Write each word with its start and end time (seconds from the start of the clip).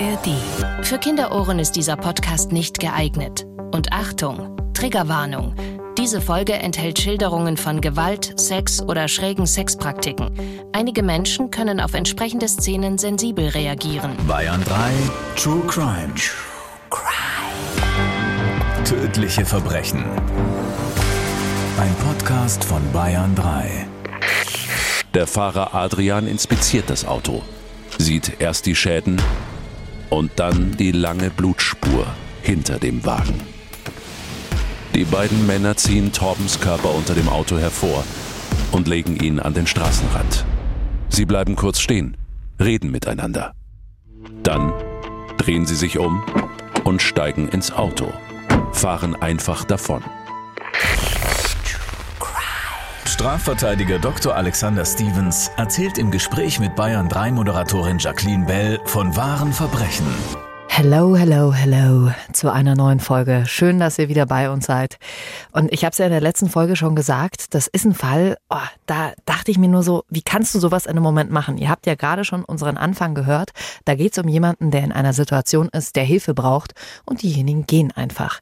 ARD. 0.00 0.84
Für 0.86 0.98
Kinderohren 0.98 1.58
ist 1.58 1.72
dieser 1.72 1.96
Podcast 1.96 2.52
nicht 2.52 2.78
geeignet. 2.78 3.46
Und 3.72 3.92
Achtung, 3.92 4.56
Triggerwarnung. 4.72 5.56
Diese 5.96 6.20
Folge 6.20 6.52
enthält 6.52 7.00
Schilderungen 7.00 7.56
von 7.56 7.80
Gewalt, 7.80 8.38
Sex 8.38 8.80
oder 8.80 9.08
schrägen 9.08 9.46
Sexpraktiken. 9.46 10.30
Einige 10.72 11.02
Menschen 11.02 11.50
können 11.50 11.80
auf 11.80 11.94
entsprechende 11.94 12.46
Szenen 12.46 12.96
sensibel 12.98 13.48
reagieren. 13.48 14.12
Bayern 14.28 14.62
3 14.62 14.92
True 15.36 15.62
Crime. 15.66 16.14
True 16.14 16.36
Crime. 16.90 18.84
Tödliche 18.84 19.44
Verbrechen. 19.44 20.04
Ein 21.80 21.94
Podcast 21.96 22.62
von 22.62 22.82
Bayern 22.92 23.34
3. 23.34 23.88
Der 25.14 25.26
Fahrer 25.26 25.74
Adrian 25.74 26.28
inspiziert 26.28 26.88
das 26.88 27.04
Auto, 27.04 27.42
sieht 27.98 28.40
erst 28.40 28.66
die 28.66 28.76
Schäden 28.76 29.20
und 30.10 30.32
dann 30.36 30.76
die 30.76 30.92
lange 30.92 31.30
Blutspur 31.30 32.06
hinter 32.42 32.78
dem 32.78 33.04
Wagen. 33.04 33.40
Die 34.94 35.04
beiden 35.04 35.46
Männer 35.46 35.76
ziehen 35.76 36.12
Torbens 36.12 36.60
Körper 36.60 36.94
unter 36.94 37.14
dem 37.14 37.28
Auto 37.28 37.58
hervor 37.58 38.04
und 38.72 38.88
legen 38.88 39.16
ihn 39.16 39.38
an 39.38 39.54
den 39.54 39.66
Straßenrand. 39.66 40.44
Sie 41.08 41.24
bleiben 41.24 41.56
kurz 41.56 41.80
stehen, 41.80 42.16
reden 42.58 42.90
miteinander. 42.90 43.52
Dann 44.42 44.72
drehen 45.36 45.66
sie 45.66 45.76
sich 45.76 45.98
um 45.98 46.22
und 46.84 47.02
steigen 47.02 47.48
ins 47.48 47.70
Auto, 47.70 48.12
fahren 48.72 49.14
einfach 49.14 49.64
davon. 49.64 50.02
Strafverteidiger 53.18 53.98
Dr. 53.98 54.36
Alexander 54.36 54.84
Stevens 54.84 55.50
erzählt 55.56 55.98
im 55.98 56.12
Gespräch 56.12 56.60
mit 56.60 56.76
Bayern 56.76 57.08
3 57.08 57.32
Moderatorin 57.32 57.98
Jacqueline 57.98 58.46
Bell 58.46 58.78
von 58.84 59.16
wahren 59.16 59.52
Verbrechen. 59.52 60.06
Hello, 60.68 61.16
hello, 61.16 61.52
hello 61.52 62.12
zu 62.32 62.52
einer 62.52 62.76
neuen 62.76 63.00
Folge. 63.00 63.42
Schön, 63.48 63.80
dass 63.80 63.98
ihr 63.98 64.08
wieder 64.08 64.24
bei 64.26 64.48
uns 64.50 64.66
seid. 64.66 64.98
Und 65.50 65.72
ich 65.72 65.84
habe 65.84 65.90
es 65.90 65.98
ja 65.98 66.04
in 66.04 66.12
der 66.12 66.20
letzten 66.20 66.48
Folge 66.48 66.76
schon 66.76 66.94
gesagt, 66.94 67.54
das 67.54 67.66
ist 67.66 67.84
ein 67.84 67.94
Fall, 67.94 68.38
oh, 68.50 68.56
da 68.86 69.10
dachte 69.24 69.50
ich 69.50 69.58
mir 69.58 69.68
nur 69.68 69.82
so, 69.82 70.04
wie 70.08 70.22
kannst 70.22 70.54
du 70.54 70.60
sowas 70.60 70.86
in 70.86 70.92
einem 70.92 71.02
Moment 71.02 71.32
machen? 71.32 71.58
Ihr 71.58 71.70
habt 71.70 71.86
ja 71.86 71.96
gerade 71.96 72.24
schon 72.24 72.44
unseren 72.44 72.76
Anfang 72.76 73.16
gehört. 73.16 73.50
Da 73.84 73.96
geht 73.96 74.12
es 74.12 74.18
um 74.22 74.28
jemanden, 74.28 74.70
der 74.70 74.84
in 74.84 74.92
einer 74.92 75.12
Situation 75.12 75.68
ist, 75.70 75.96
der 75.96 76.04
Hilfe 76.04 76.34
braucht 76.34 76.74
und 77.04 77.22
diejenigen 77.22 77.66
gehen 77.66 77.90
einfach. 77.90 78.38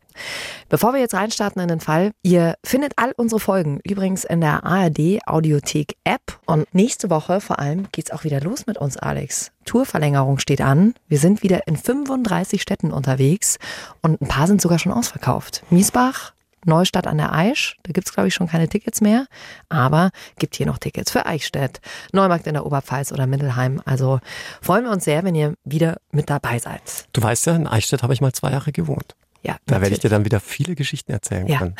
Bevor 0.68 0.92
wir 0.92 1.00
jetzt 1.00 1.14
reinstarten 1.14 1.62
in 1.62 1.68
den 1.68 1.80
Fall, 1.80 2.12
ihr 2.22 2.56
findet 2.64 2.94
all 2.96 3.12
unsere 3.16 3.40
Folgen 3.40 3.80
übrigens 3.84 4.24
in 4.24 4.40
der 4.40 4.64
ARD 4.64 5.20
Audiothek 5.26 5.96
App 6.04 6.38
und 6.46 6.72
nächste 6.74 7.10
Woche 7.10 7.40
vor 7.40 7.58
allem 7.58 7.88
geht's 7.92 8.10
auch 8.10 8.24
wieder 8.24 8.40
los 8.40 8.66
mit 8.66 8.78
uns, 8.78 8.96
Alex. 8.96 9.52
Tourverlängerung 9.64 10.38
steht 10.38 10.60
an. 10.60 10.94
Wir 11.08 11.18
sind 11.18 11.42
wieder 11.42 11.66
in 11.66 11.76
35 11.76 12.62
Städten 12.62 12.92
unterwegs 12.92 13.58
und 14.02 14.20
ein 14.20 14.28
paar 14.28 14.46
sind 14.46 14.60
sogar 14.60 14.78
schon 14.78 14.92
ausverkauft. 14.92 15.62
Miesbach, 15.70 16.32
Neustadt 16.66 17.06
an 17.06 17.18
der 17.18 17.32
Aisch, 17.32 17.76
da 17.84 17.92
gibt's 17.92 18.12
glaube 18.12 18.28
ich 18.28 18.34
schon 18.34 18.48
keine 18.48 18.68
Tickets 18.68 19.00
mehr, 19.00 19.26
aber 19.68 20.10
gibt 20.38 20.56
hier 20.56 20.66
noch 20.66 20.78
Tickets 20.78 21.12
für 21.12 21.24
Eichstätt, 21.24 21.80
Neumarkt 22.12 22.46
in 22.46 22.54
der 22.54 22.66
Oberpfalz 22.66 23.12
oder 23.12 23.26
Mittelheim. 23.26 23.80
Also 23.84 24.18
freuen 24.60 24.84
wir 24.84 24.90
uns 24.90 25.04
sehr, 25.04 25.22
wenn 25.24 25.34
ihr 25.34 25.54
wieder 25.64 25.98
mit 26.10 26.28
dabei 26.28 26.58
seid. 26.58 27.06
Du 27.12 27.22
weißt 27.22 27.46
ja, 27.46 27.54
in 27.54 27.66
Eichstätt 27.66 28.02
habe 28.02 28.12
ich 28.12 28.20
mal 28.20 28.32
zwei 28.32 28.50
Jahre 28.50 28.72
gewohnt. 28.72 29.14
Ja, 29.42 29.56
da 29.66 29.80
werde 29.80 29.94
ich 29.94 30.00
dir 30.00 30.10
dann 30.10 30.24
wieder 30.24 30.40
viele 30.40 30.74
Geschichten 30.74 31.12
erzählen 31.12 31.46
ja. 31.46 31.58
können. 31.58 31.74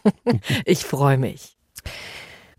ich 0.64 0.84
freue 0.84 1.18
mich. 1.18 1.56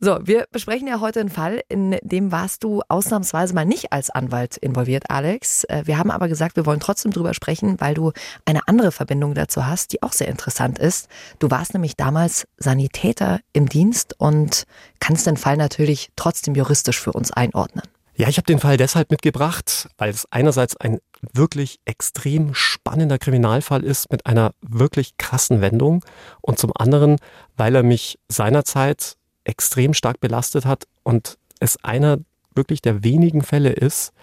So, 0.04 0.18
wir 0.24 0.46
besprechen 0.52 0.88
ja 0.88 1.00
heute 1.00 1.20
einen 1.20 1.30
Fall, 1.30 1.62
in 1.70 1.96
dem 2.02 2.32
warst 2.32 2.64
du 2.64 2.82
ausnahmsweise 2.90 3.54
mal 3.54 3.66
nicht 3.66 3.94
als 3.94 4.10
Anwalt 4.10 4.58
involviert, 4.58 5.12
Alex. 5.12 5.64
Äh, 5.66 5.84
wir 5.86 6.00
haben 6.00 6.10
aber 6.10 6.28
gesagt, 6.28 6.56
wir 6.56 6.66
wollen 6.66 6.80
trotzdem 6.80 7.12
drüber 7.12 7.36
sprechen, 7.36 7.80
weil 7.80 7.94
du 7.94 8.12
eine 8.44 8.68
andere 8.68 8.92
Verbindung 8.92 9.36
dazu 9.36 9.68
hast, 9.68 9.94
die 9.94 10.02
auch 10.02 10.12
sehr 10.12 10.28
interessant 10.28 10.80
ist. 10.80 11.08
Du 11.38 11.52
warst 11.52 11.76
nämlich 11.76 11.98
damals 11.98 12.48
Sanitäter 12.58 13.42
im 13.54 13.70
Dienst 13.70 14.16
und 14.18 14.64
kannst 15.00 15.28
den 15.28 15.38
Fall 15.38 15.56
natürlich 15.56 16.10
trotzdem 16.16 16.56
juristisch 16.56 17.00
für 17.00 17.14
uns 17.14 17.32
einordnen. 17.32 17.84
Ja, 18.16 18.28
ich 18.28 18.38
habe 18.38 18.48
den 18.48 18.60
Fall 18.60 18.78
deshalb 18.78 19.12
mitgebracht, 19.12 19.88
weil 20.00 20.10
es 20.10 20.26
einerseits 20.32 20.76
ein 20.78 20.98
wirklich 21.34 21.80
extrem 21.86 22.54
spannender 22.54 23.18
Kriminalfall 23.18 23.84
ist 23.84 24.12
mit 24.12 24.26
einer 24.26 24.54
wirklich 24.62 25.18
krassen 25.18 25.62
Wendung 25.62 26.04
und 26.42 26.58
zum 26.58 26.72
anderen, 26.76 27.18
weil 27.58 27.76
er 27.76 27.84
mich 27.84 28.20
seinerzeit 28.28 29.18
extrem 29.44 29.94
stark 29.94 30.20
belastet 30.20 30.66
hat 30.66 30.86
und 31.04 31.38
es 31.60 31.84
einer 31.84 32.18
wirklich 32.56 32.82
der 32.82 33.04
wenigen 33.04 33.44
Fälle 33.44 33.72
ist, 33.72 34.14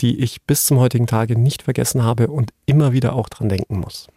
die 0.00 0.20
ich 0.20 0.42
bis 0.42 0.66
zum 0.66 0.78
heutigen 0.78 1.06
Tage 1.06 1.38
nicht 1.38 1.62
vergessen 1.62 2.02
habe 2.02 2.28
und 2.28 2.52
immer 2.66 2.92
wieder 2.92 3.14
auch 3.14 3.28
dran 3.28 3.48
denken 3.48 3.80
muss. 3.80 4.08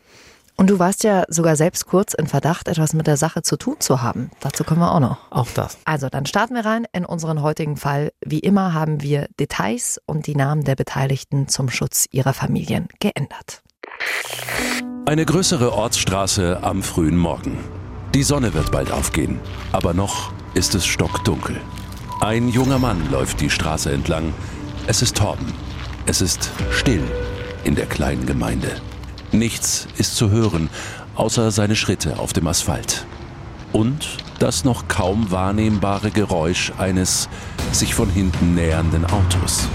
Und 0.58 0.70
du 0.70 0.80
warst 0.80 1.04
ja 1.04 1.24
sogar 1.28 1.56
selbst 1.56 1.88
kurz 1.88 2.14
in 2.14 2.28
Verdacht, 2.28 2.68
etwas 2.68 2.94
mit 2.94 3.08
der 3.08 3.18
Sache 3.18 3.42
zu 3.42 3.58
tun 3.58 3.76
zu 3.80 4.02
haben. 4.02 4.30
Dazu 4.42 4.64
kommen 4.64 4.82
wir 4.82 4.94
auch 4.94 5.00
noch. 5.00 5.18
Auch 5.32 5.48
das. 5.54 5.78
Also, 5.86 6.10
dann 6.10 6.26
starten 6.26 6.56
wir 6.56 6.66
rein 6.66 6.86
in 6.94 7.06
unseren 7.06 7.42
heutigen 7.42 7.78
Fall. 7.78 8.12
Wie 8.24 8.40
immer 8.40 8.74
haben 8.74 9.02
wir 9.02 9.28
Details 9.40 10.00
und 10.06 10.28
die 10.28 10.36
Namen 10.36 10.64
der 10.64 10.76
Beteiligten 10.76 11.48
zum 11.48 11.70
Schutz 11.70 12.08
ihrer 12.12 12.34
Familien 12.34 12.88
geändert. 13.00 13.64
Eine 15.06 15.26
größere 15.26 15.74
Ortsstraße 15.74 16.60
am 16.62 16.84
frühen 16.84 17.18
Morgen. 17.18 17.58
Die 18.14 18.24
Sonne 18.24 18.54
wird 18.54 18.72
bald 18.72 18.92
aufgehen, 18.92 19.40
aber 19.72 19.94
noch 19.94 20.32
ist 20.54 20.76
es 20.76 20.86
stockdunkel. 20.86 21.60
Ein 22.20 22.50
junger 22.50 22.78
Mann 22.78 23.10
läuft 23.10 23.42
die 23.42 23.50
Straße 23.50 23.92
entlang. 23.92 24.34
Es 24.86 25.02
ist 25.02 25.18
Torben. 25.18 25.54
Es 26.06 26.22
ist 26.22 26.52
still 26.72 27.04
in 27.64 27.76
der 27.76 27.86
kleinen 27.86 28.26
Gemeinde. 28.26 28.70
Nichts 29.32 29.88
ist 29.98 30.18
zu 30.18 30.30
hören, 30.30 30.70
außer 31.16 31.52
seine 31.52 31.78
Schritte 31.78 32.20
auf 32.20 32.34
dem 32.34 32.48
Asphalt. 32.48 33.06
Und 33.72 34.18
das 34.40 34.66
noch 34.66 34.90
kaum 34.90 35.32
wahrnehmbare 35.32 36.12
Geräusch 36.12 36.74
eines 36.78 37.30
sich 37.72 37.96
von 37.96 38.10
hinten 38.10 38.56
nähernden 38.56 39.06
Autos. 39.06 39.70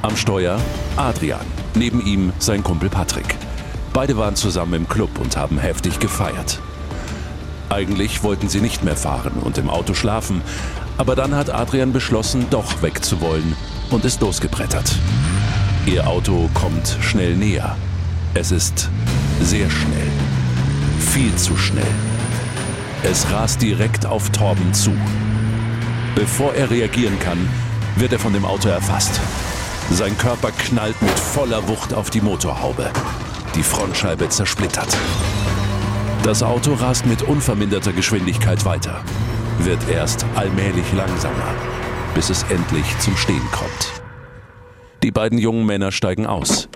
Am 0.00 0.16
Steuer 0.16 0.58
Adrian, 0.96 1.44
neben 1.74 2.04
ihm 2.04 2.32
sein 2.38 2.62
Kumpel 2.62 2.88
Patrick. 2.88 3.36
Beide 3.92 4.16
waren 4.16 4.36
zusammen 4.36 4.74
im 4.74 4.88
Club 4.88 5.18
und 5.18 5.36
haben 5.36 5.58
heftig 5.58 5.98
gefeiert. 5.98 6.58
Eigentlich 7.68 8.22
wollten 8.22 8.48
sie 8.48 8.60
nicht 8.62 8.82
mehr 8.82 8.96
fahren 8.96 9.34
und 9.42 9.58
im 9.58 9.68
Auto 9.68 9.92
schlafen, 9.92 10.40
aber 10.96 11.14
dann 11.14 11.34
hat 11.34 11.50
Adrian 11.50 11.92
beschlossen, 11.92 12.46
doch 12.48 12.82
wegzuwollen 12.82 13.56
und 13.90 14.06
ist 14.06 14.22
losgebrettert. 14.22 14.96
Ihr 15.84 16.06
Auto 16.06 16.48
kommt 16.54 16.96
schnell 17.00 17.36
näher. 17.36 17.76
Es 18.34 18.50
ist 18.50 18.88
sehr 19.42 19.68
schnell. 19.68 20.10
Viel 20.98 21.34
zu 21.36 21.54
schnell. 21.54 21.94
Es 23.02 23.30
rast 23.30 23.60
direkt 23.60 24.06
auf 24.06 24.30
Torben 24.30 24.72
zu. 24.72 24.92
Bevor 26.14 26.54
er 26.54 26.70
reagieren 26.70 27.18
kann, 27.18 27.46
wird 27.96 28.12
er 28.12 28.18
von 28.18 28.32
dem 28.32 28.46
Auto 28.46 28.70
erfasst. 28.70 29.20
Sein 29.90 30.16
Körper 30.16 30.50
knallt 30.50 31.00
mit 31.02 31.18
voller 31.18 31.68
Wucht 31.68 31.92
auf 31.92 32.08
die 32.08 32.22
Motorhaube. 32.22 32.90
Die 33.54 33.62
Frontscheibe 33.62 34.26
zersplittert. 34.30 34.96
Das 36.22 36.42
Auto 36.42 36.72
rast 36.72 37.04
mit 37.04 37.20
unverminderter 37.20 37.92
Geschwindigkeit 37.92 38.64
weiter, 38.64 39.04
wird 39.58 39.90
erst 39.90 40.24
allmählich 40.36 40.90
langsamer, 40.94 41.54
bis 42.14 42.30
es 42.30 42.44
endlich 42.44 42.86
zum 42.98 43.14
Stehen 43.18 43.46
kommt. 43.52 44.02
Die 45.02 45.10
beiden 45.10 45.36
jungen 45.36 45.66
Männer 45.66 45.92
steigen 45.92 46.26
aus. 46.26 46.68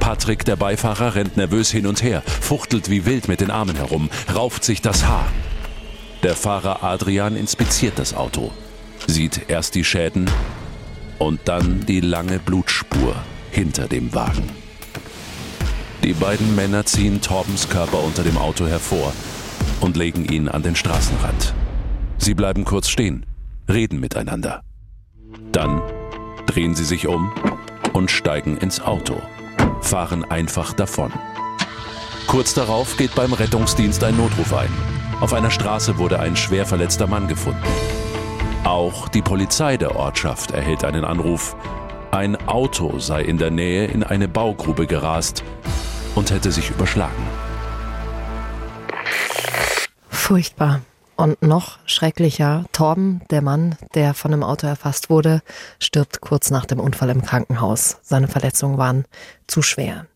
Patrick, 0.00 0.44
der 0.44 0.56
Beifahrer, 0.56 1.14
rennt 1.14 1.36
nervös 1.36 1.70
hin 1.70 1.86
und 1.86 2.02
her, 2.02 2.22
fuchtelt 2.26 2.90
wie 2.90 3.06
wild 3.06 3.28
mit 3.28 3.40
den 3.40 3.52
Armen 3.52 3.76
herum, 3.76 4.10
rauft 4.34 4.64
sich 4.64 4.82
das 4.82 5.04
Haar. 5.04 5.30
Der 6.24 6.34
Fahrer 6.34 6.82
Adrian 6.82 7.36
inspiziert 7.36 7.98
das 7.98 8.14
Auto, 8.14 8.50
sieht 9.06 9.48
erst 9.48 9.76
die 9.76 9.84
Schäden 9.84 10.28
und 11.18 11.40
dann 11.44 11.86
die 11.86 12.00
lange 12.00 12.40
Blutspur 12.40 13.14
hinter 13.52 13.86
dem 13.86 14.12
Wagen. 14.12 14.48
Die 16.02 16.14
beiden 16.14 16.56
Männer 16.56 16.84
ziehen 16.86 17.20
Torbens 17.20 17.68
Körper 17.68 18.02
unter 18.02 18.24
dem 18.24 18.38
Auto 18.38 18.66
hervor 18.66 19.12
und 19.80 19.96
legen 19.96 20.24
ihn 20.24 20.48
an 20.48 20.62
den 20.62 20.74
Straßenrand. 20.74 21.54
Sie 22.18 22.34
bleiben 22.34 22.64
kurz 22.64 22.88
stehen, 22.88 23.26
reden 23.68 24.00
miteinander. 24.00 24.62
Dann 25.52 25.80
drehen 26.46 26.74
sie 26.74 26.84
sich 26.84 27.06
um 27.06 27.32
und 27.92 28.10
steigen 28.10 28.56
ins 28.56 28.80
Auto 28.80 29.20
fahren 29.80 30.24
einfach 30.24 30.72
davon. 30.72 31.12
Kurz 32.26 32.54
darauf 32.54 32.96
geht 32.96 33.14
beim 33.14 33.32
Rettungsdienst 33.32 34.04
ein 34.04 34.16
Notruf 34.16 34.54
ein. 34.54 34.70
Auf 35.20 35.32
einer 35.32 35.50
Straße 35.50 35.98
wurde 35.98 36.20
ein 36.20 36.36
schwer 36.36 36.64
verletzter 36.64 37.06
Mann 37.06 37.28
gefunden. 37.28 37.62
Auch 38.64 39.08
die 39.08 39.22
Polizei 39.22 39.76
der 39.76 39.96
Ortschaft 39.96 40.52
erhält 40.52 40.84
einen 40.84 41.04
Anruf. 41.04 41.56
Ein 42.10 42.36
Auto 42.48 42.98
sei 42.98 43.22
in 43.22 43.38
der 43.38 43.50
Nähe 43.50 43.86
in 43.86 44.02
eine 44.02 44.28
Baugrube 44.28 44.86
gerast 44.86 45.42
und 46.14 46.30
hätte 46.30 46.52
sich 46.52 46.70
überschlagen. 46.70 47.26
Furchtbar. 50.08 50.80
Und 51.20 51.42
noch 51.42 51.78
schrecklicher, 51.84 52.64
Torben, 52.72 53.20
der 53.28 53.42
Mann, 53.42 53.76
der 53.94 54.14
von 54.14 54.32
einem 54.32 54.42
Auto 54.42 54.66
erfasst 54.66 55.10
wurde, 55.10 55.42
stirbt 55.78 56.22
kurz 56.22 56.50
nach 56.50 56.64
dem 56.64 56.80
Unfall 56.80 57.10
im 57.10 57.20
Krankenhaus. 57.20 57.98
Seine 58.00 58.26
Verletzungen 58.26 58.78
waren 58.78 59.04
zu 59.46 59.60
schwer. 59.60 60.06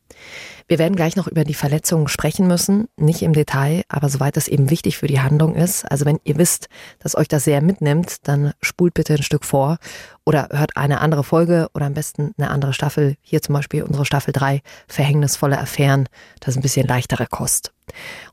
Wir 0.66 0.78
werden 0.78 0.96
gleich 0.96 1.14
noch 1.14 1.26
über 1.26 1.44
die 1.44 1.54
Verletzungen 1.54 2.08
sprechen 2.08 2.46
müssen, 2.46 2.88
nicht 2.96 3.22
im 3.22 3.34
Detail, 3.34 3.82
aber 3.88 4.08
soweit 4.08 4.36
das 4.36 4.48
eben 4.48 4.70
wichtig 4.70 4.96
für 4.96 5.06
die 5.06 5.20
Handlung 5.20 5.54
ist. 5.54 5.84
Also 5.90 6.06
wenn 6.06 6.20
ihr 6.24 6.38
wisst, 6.38 6.68
dass 7.00 7.16
euch 7.16 7.28
das 7.28 7.44
sehr 7.44 7.60
mitnimmt, 7.60 8.26
dann 8.26 8.54
spult 8.62 8.94
bitte 8.94 9.14
ein 9.14 9.22
Stück 9.22 9.44
vor 9.44 9.76
oder 10.24 10.48
hört 10.52 10.76
eine 10.76 11.02
andere 11.02 11.22
Folge 11.22 11.68
oder 11.74 11.84
am 11.84 11.94
besten 11.94 12.32
eine 12.38 12.50
andere 12.50 12.72
Staffel. 12.72 13.16
Hier 13.20 13.42
zum 13.42 13.54
Beispiel 13.54 13.82
unsere 13.82 14.06
Staffel 14.06 14.32
3, 14.32 14.62
Verhängnisvolle 14.88 15.58
Affären. 15.58 16.08
Das 16.40 16.50
ist 16.54 16.56
ein 16.56 16.62
bisschen 16.62 16.86
leichtere 16.86 17.26
Kost. 17.26 17.72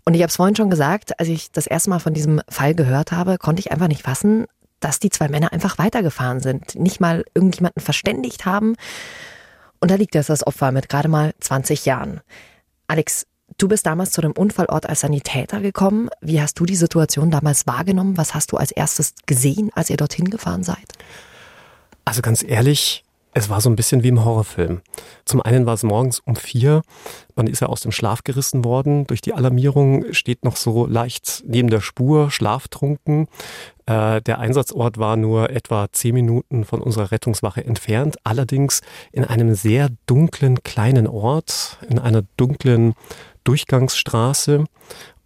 Und 0.05 0.13
ich 0.13 0.21
habe 0.21 0.29
es 0.29 0.37
vorhin 0.37 0.55
schon 0.55 0.69
gesagt, 0.69 1.19
als 1.19 1.27
ich 1.27 1.51
das 1.51 1.67
erste 1.67 1.89
Mal 1.89 1.99
von 1.99 2.13
diesem 2.13 2.41
Fall 2.47 2.75
gehört 2.75 3.11
habe, 3.11 3.37
konnte 3.37 3.59
ich 3.59 3.73
einfach 3.73 3.89
nicht 3.89 4.03
fassen, 4.03 4.45
dass 4.79 4.99
die 4.99 5.09
zwei 5.09 5.27
Männer 5.27 5.51
einfach 5.51 5.77
weitergefahren 5.77 6.39
sind, 6.39 6.75
nicht 6.75 7.01
mal 7.01 7.25
irgendjemanden 7.33 7.81
verständigt 7.81 8.45
haben, 8.45 8.75
und 9.81 9.91
da 9.91 9.95
liegt 9.95 10.15
jetzt 10.15 10.29
das 10.29 10.45
Opfer 10.45 10.71
mit 10.71 10.87
gerade 10.87 11.09
mal 11.09 11.33
20 11.39 11.85
Jahren. 11.85 12.21
Alex, 12.87 13.25
du 13.57 13.67
bist 13.67 13.85
damals 13.85 14.11
zu 14.11 14.21
dem 14.21 14.31
Unfallort 14.31 14.87
als 14.87 15.01
Sanitäter 15.01 15.59
gekommen. 15.59 16.09
Wie 16.21 16.41
hast 16.41 16.59
du 16.59 16.65
die 16.65 16.75
Situation 16.75 17.31
damals 17.31 17.67
wahrgenommen? 17.67 18.15
Was 18.15 18.33
hast 18.33 18.51
du 18.51 18.57
als 18.57 18.71
erstes 18.71 19.13
gesehen, 19.25 19.71
als 19.73 19.89
ihr 19.89 19.97
dorthin 19.97 20.29
gefahren 20.29 20.63
seid? 20.63 20.93
Also 22.05 22.21
ganz 22.21 22.43
ehrlich, 22.43 23.03
es 23.33 23.49
war 23.49 23.61
so 23.61 23.69
ein 23.69 23.75
bisschen 23.75 24.03
wie 24.03 24.09
im 24.09 24.25
Horrorfilm. 24.25 24.81
Zum 25.25 25.41
einen 25.41 25.65
war 25.65 25.73
es 25.73 25.83
morgens 25.83 26.19
um 26.19 26.35
vier, 26.35 26.81
man 27.35 27.47
ist 27.47 27.61
ja 27.61 27.67
aus 27.67 27.81
dem 27.81 27.91
Schlaf 27.91 28.23
gerissen 28.23 28.65
worden. 28.65 29.07
Durch 29.07 29.21
die 29.21 29.33
Alarmierung 29.33 30.13
steht 30.13 30.43
noch 30.43 30.57
so 30.57 30.85
leicht 30.85 31.43
neben 31.45 31.69
der 31.69 31.81
Spur, 31.81 32.29
schlaftrunken. 32.29 33.27
Äh, 33.85 34.21
der 34.21 34.39
Einsatzort 34.39 34.97
war 34.97 35.15
nur 35.15 35.49
etwa 35.49 35.87
zehn 35.91 36.13
Minuten 36.13 36.65
von 36.65 36.81
unserer 36.81 37.11
Rettungswache 37.11 37.63
entfernt, 37.63 38.17
allerdings 38.23 38.81
in 39.11 39.23
einem 39.23 39.55
sehr 39.55 39.89
dunklen 40.05 40.63
kleinen 40.63 41.07
Ort, 41.07 41.77
in 41.89 41.99
einer 41.99 42.23
dunklen 42.37 42.93
Durchgangsstraße. 43.43 44.65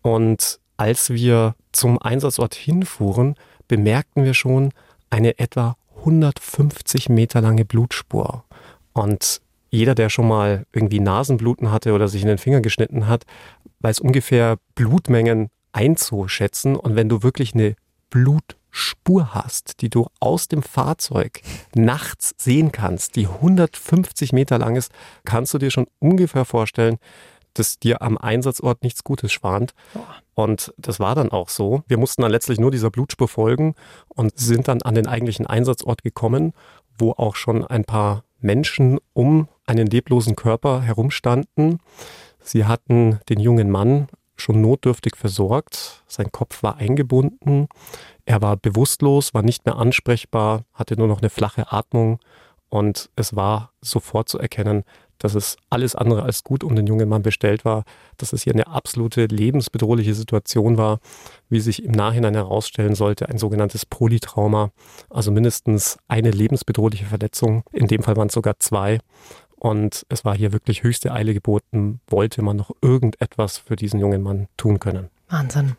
Und 0.02 0.60
als 0.78 1.10
wir 1.10 1.56
zum 1.72 2.02
Einsatzort 2.02 2.54
hinfuhren, 2.54 3.36
bemerkten 3.68 4.24
wir 4.24 4.34
schon 4.34 4.72
eine 5.10 5.40
etwa 5.40 5.76
150 6.06 7.10
Meter 7.10 7.42
lange 7.42 7.66
Blutspur. 7.66 8.46
Und 8.94 9.42
jeder, 9.72 9.96
der 9.96 10.10
schon 10.10 10.28
mal 10.28 10.66
irgendwie 10.72 11.00
Nasenbluten 11.00 11.72
hatte 11.72 11.94
oder 11.94 12.08
sich 12.08 12.22
in 12.22 12.28
den 12.28 12.38
Finger 12.38 12.62
geschnitten 12.62 13.08
hat, 13.08 13.24
weiß 13.80 14.00
ungefähr 14.00 14.58
Blutmengen 14.76 15.50
einzuschätzen. 15.74 16.76
Und 16.76 16.96
wenn 16.96 17.10
du 17.10 17.24
wirklich 17.24 17.54
eine 17.54 17.76
Blutspur 18.10 19.34
hast, 19.34 19.82
die 19.82 19.90
du 19.90 20.08
aus 20.20 20.48
dem 20.48 20.64
Fahrzeug 20.64 21.42
nachts 21.76 22.36
sehen 22.38 22.72
kannst, 22.72 23.16
die 23.16 23.28
150 23.28 24.32
Meter 24.32 24.60
lang 24.60 24.76
ist, 24.76 24.92
kannst 25.26 25.54
du 25.54 25.58
dir 25.58 25.72
schon 25.72 25.88
ungefähr 26.00 26.46
vorstellen, 26.46 26.98
dass 27.60 27.80
dir 27.80 28.02
am 28.02 28.18
Einsatzort 28.18 28.84
nichts 28.84 29.04
Gutes 29.04 29.32
schwant. 29.32 29.74
Und 30.34 30.74
das 30.78 31.00
war 31.00 31.16
dann 31.16 31.32
auch 31.32 31.50
so. 31.50 31.84
Wir 31.88 31.98
mussten 31.98 32.22
dann 32.22 32.32
letztlich 32.32 32.60
nur 32.60 32.72
dieser 32.72 32.92
Blutspur 32.92 33.28
folgen 33.28 33.76
und 34.10 34.38
sind 34.38 34.68
dann 34.68 34.82
an 34.82 34.96
den 34.96 35.08
eigentlichen 35.08 35.48
Einsatzort 35.48 36.04
gekommen, 36.04 36.54
wo 36.98 37.12
auch 37.12 37.36
schon 37.36 37.66
ein 37.66 37.86
paar 37.86 38.24
Menschen 38.40 39.00
um 39.14 39.48
einen 39.66 39.88
leblosen 39.88 40.36
Körper 40.36 40.82
herumstanden. 40.82 41.80
Sie 42.42 42.66
hatten 42.66 43.20
den 43.30 43.40
jungen 43.40 43.72
Mann 43.72 44.08
schon 44.38 44.62
notdürftig 44.62 45.16
versorgt. 45.16 46.04
Sein 46.08 46.32
Kopf 46.32 46.62
war 46.62 46.78
eingebunden. 46.78 47.68
Er 48.26 48.42
war 48.42 48.58
bewusstlos, 48.58 49.34
war 49.34 49.42
nicht 49.42 49.66
mehr 49.66 49.78
ansprechbar, 49.78 50.64
hatte 50.74 50.96
nur 50.98 51.08
noch 51.08 51.22
eine 51.22 51.30
flache 51.30 51.72
Atmung 51.72 52.20
und 52.70 53.10
es 53.16 53.36
war 53.36 53.72
sofort 53.82 54.28
zu 54.28 54.40
erkennen, 54.40 54.84
dass 55.20 55.36
es 55.36 55.58
alles 55.70 55.96
andere 55.96 56.24
als 56.24 56.44
gut 56.44 56.64
um 56.64 56.76
den 56.76 56.88
jungen 56.88 57.10
Mann 57.10 57.22
bestellt 57.22 57.66
war, 57.66 57.84
dass 58.18 58.34
es 58.34 58.44
hier 58.44 58.54
eine 58.54 58.68
absolute 58.68 59.26
lebensbedrohliche 59.26 60.14
Situation 60.14 60.78
war, 60.78 61.00
wie 61.50 61.60
sich 61.60 61.84
im 61.84 61.92
Nachhinein 61.92 62.34
herausstellen 62.34 62.96
sollte, 62.96 63.30
ein 63.30 63.38
sogenanntes 63.38 63.86
Polytrauma, 63.86 64.72
also 65.10 65.32
mindestens 65.32 65.98
eine 66.08 66.32
lebensbedrohliche 66.32 67.06
Verletzung, 67.06 67.64
in 67.72 67.88
dem 67.88 68.04
Fall 68.04 68.16
waren 68.18 68.28
es 68.28 68.34
sogar 68.34 68.60
zwei. 68.60 69.00
Und 69.58 70.06
es 70.10 70.26
war 70.26 70.36
hier 70.36 70.52
wirklich 70.52 70.84
höchste 70.84 71.12
Eile 71.12 71.34
geboten, 71.34 72.02
wollte 72.08 72.42
man 72.42 72.58
noch 72.58 72.72
irgendetwas 72.82 73.58
für 73.58 73.76
diesen 73.76 74.00
jungen 74.00 74.22
Mann 74.22 74.48
tun 74.58 74.80
können. 74.80 75.10
Wahnsinn. 75.30 75.76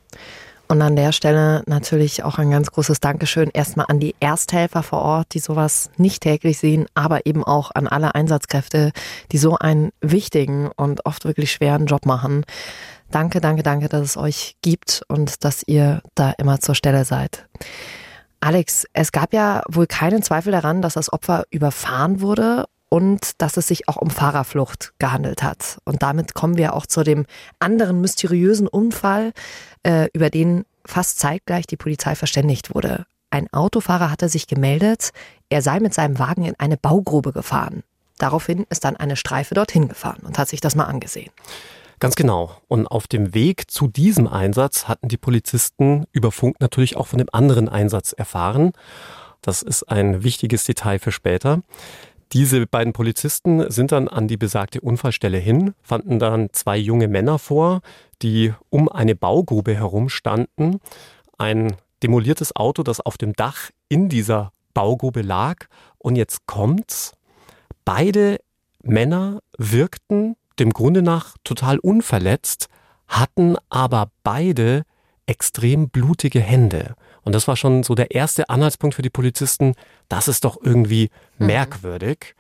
Und 0.69 0.83
an 0.83 0.97
der 0.97 1.13
Stelle 1.13 1.63
natürlich 1.67 2.25
auch 2.25 2.39
ein 2.39 2.51
ganz 2.51 2.73
großes 2.73 2.99
Dankeschön 2.99 3.51
erstmal 3.53 3.87
an 3.89 4.01
die 4.01 4.17
Ersthelfer 4.19 4.83
vor 4.83 5.01
Ort, 5.01 5.35
die 5.35 5.39
sowas 5.39 5.91
nicht 5.97 6.23
täglich 6.23 6.59
sehen, 6.59 6.87
aber 6.95 7.25
eben 7.25 7.45
auch 7.45 7.71
an 7.75 7.87
alle 7.87 8.17
Einsatzkräfte, 8.17 8.91
die 9.31 9.39
so 9.39 9.57
einen 9.57 9.93
wichtigen 10.01 10.69
und 10.77 11.07
oft 11.07 11.25
wirklich 11.25 11.53
schweren 11.53 11.87
Job 11.87 12.05
machen. 12.05 12.45
Danke, 13.13 13.41
danke, 13.41 13.63
danke, 13.63 13.89
dass 13.89 14.03
es 14.03 14.17
euch 14.17 14.57
gibt 14.63 15.03
und 15.07 15.45
dass 15.45 15.63
ihr 15.67 16.03
da 16.17 16.33
immer 16.39 16.59
zur 16.59 16.75
Stelle 16.75 17.05
seid. 17.05 17.47
Alex, 18.41 18.87
es 18.93 19.13
gab 19.13 19.33
ja 19.33 19.63
wohl 19.69 19.87
keinen 19.87 20.23
Zweifel 20.23 20.51
daran, 20.51 20.83
dass 20.83 20.95
das 20.95 21.13
Opfer 21.13 21.45
überfahren 21.51 22.21
wurde 22.21 22.67
und 22.97 23.43
dass 23.43 23.59
es 23.59 23.67
sich 23.67 23.89
auch 23.91 23.97
um 23.97 24.09
Fahrerflucht 24.09 24.95
gehandelt 24.99 25.43
hat. 25.43 25.79
Und 25.85 26.03
damit 26.03 26.33
kommen 26.33 26.57
wir 26.57 26.73
auch 26.73 26.87
zu 26.87 27.03
dem 27.03 27.27
anderen 27.59 28.01
mysteriösen 28.01 28.67
Unfall, 28.67 29.35
äh, 29.83 30.09
über 30.15 30.31
den 30.31 30.65
fast 30.87 31.19
zeitgleich 31.19 31.67
die 31.67 31.77
Polizei 31.77 32.15
verständigt 32.15 32.75
wurde. 32.75 33.05
Ein 33.29 33.53
Autofahrer 33.53 34.11
hatte 34.11 34.31
sich 34.31 34.47
gemeldet, 34.47 35.11
er 35.51 35.61
sei 35.61 35.79
mit 35.79 35.93
seinem 35.93 36.19
Wagen 36.19 36.47
in 36.47 36.55
eine 36.59 36.79
Baugrube 36.79 37.33
gefahren. 37.33 37.83
Daraufhin 38.17 38.65
ist 38.71 38.87
dann 38.87 38.97
eine 38.97 39.17
Streife 39.17 39.55
dorthin 39.55 39.89
gefahren 39.89 40.23
und 40.25 40.39
hat 40.39 40.49
sich 40.49 40.63
das 40.63 40.75
mal 40.75 40.85
angesehen. 40.85 41.31
Ganz 41.99 42.17
genau. 42.17 42.57
Und 42.67 42.87
auf 42.87 43.09
dem 43.09 43.35
Weg 43.35 43.71
zu 43.71 43.89
diesem 43.89 44.27
Einsatz 44.27 44.89
hatten 44.89 45.09
die 45.09 45.19
Polizisten 45.19 46.07
über 46.13 46.33
Funk 46.33 46.61
natürlich 46.61 46.97
auch 46.97 47.09
von 47.09 47.19
dem 47.19 47.29
anderen 47.31 47.69
Einsatz 47.69 48.13
erfahren. 48.13 48.73
Das 49.43 49.61
ist 49.61 49.83
ein 49.83 50.25
wichtiges 50.25 50.65
Detail 50.65 50.99
für 50.99 51.13
später. 51.13 51.61
Diese 52.33 52.67
beiden 52.67 52.93
Polizisten 52.93 53.71
sind 53.71 53.93
dann 53.93 54.09
an 54.09 54.27
die 54.27 54.37
besagte 54.37 54.81
Unfallstelle 54.81 55.39
hin, 55.39 55.75
fanden 55.83 56.19
dann 56.19 56.49
zwei 56.53 56.77
junge 56.77 57.09
Männer 57.09 57.39
vor, 57.39 57.81
die 58.23 58.53
um 58.69 58.89
eine 58.89 59.15
Baugrube 59.15 59.75
herumstanden. 59.75 60.81
Ein 61.39 61.77
demoliertes 62.03 62.55
Auto, 62.57 62.83
das 62.83 63.01
auf 63.01 63.17
dem 63.17 63.33
Dach 63.35 63.71
in 63.89 64.09
dieser 64.09 64.51
Baugrube 64.75 65.23
lag. 65.23 65.67
Und 65.99 66.17
jetzt 66.17 66.47
kommt's. 66.47 67.13
Beide 67.85 68.39
Männer 68.83 69.41
wirkten 69.57 70.37
dem 70.59 70.73
Grunde 70.73 71.03
nach 71.03 71.37
total 71.45 71.79
unverletzt, 71.79 72.69
hatten 73.07 73.57
aber 73.69 74.11
beide 74.25 74.83
extrem 75.27 75.89
blutige 75.89 76.41
Hände. 76.41 76.95
Und 77.27 77.35
das 77.35 77.49
war 77.49 77.57
schon 77.57 77.83
so 77.83 77.97
der 77.97 78.13
erste 78.13 78.49
Anhaltspunkt 78.51 78.95
für 78.95 79.03
die 79.03 79.11
Polizisten, 79.11 79.75
das 80.09 80.29
ist 80.29 80.45
doch 80.45 80.59
irgendwie 80.63 81.11
mhm. 81.39 81.47
merkwürdig. 81.47 82.37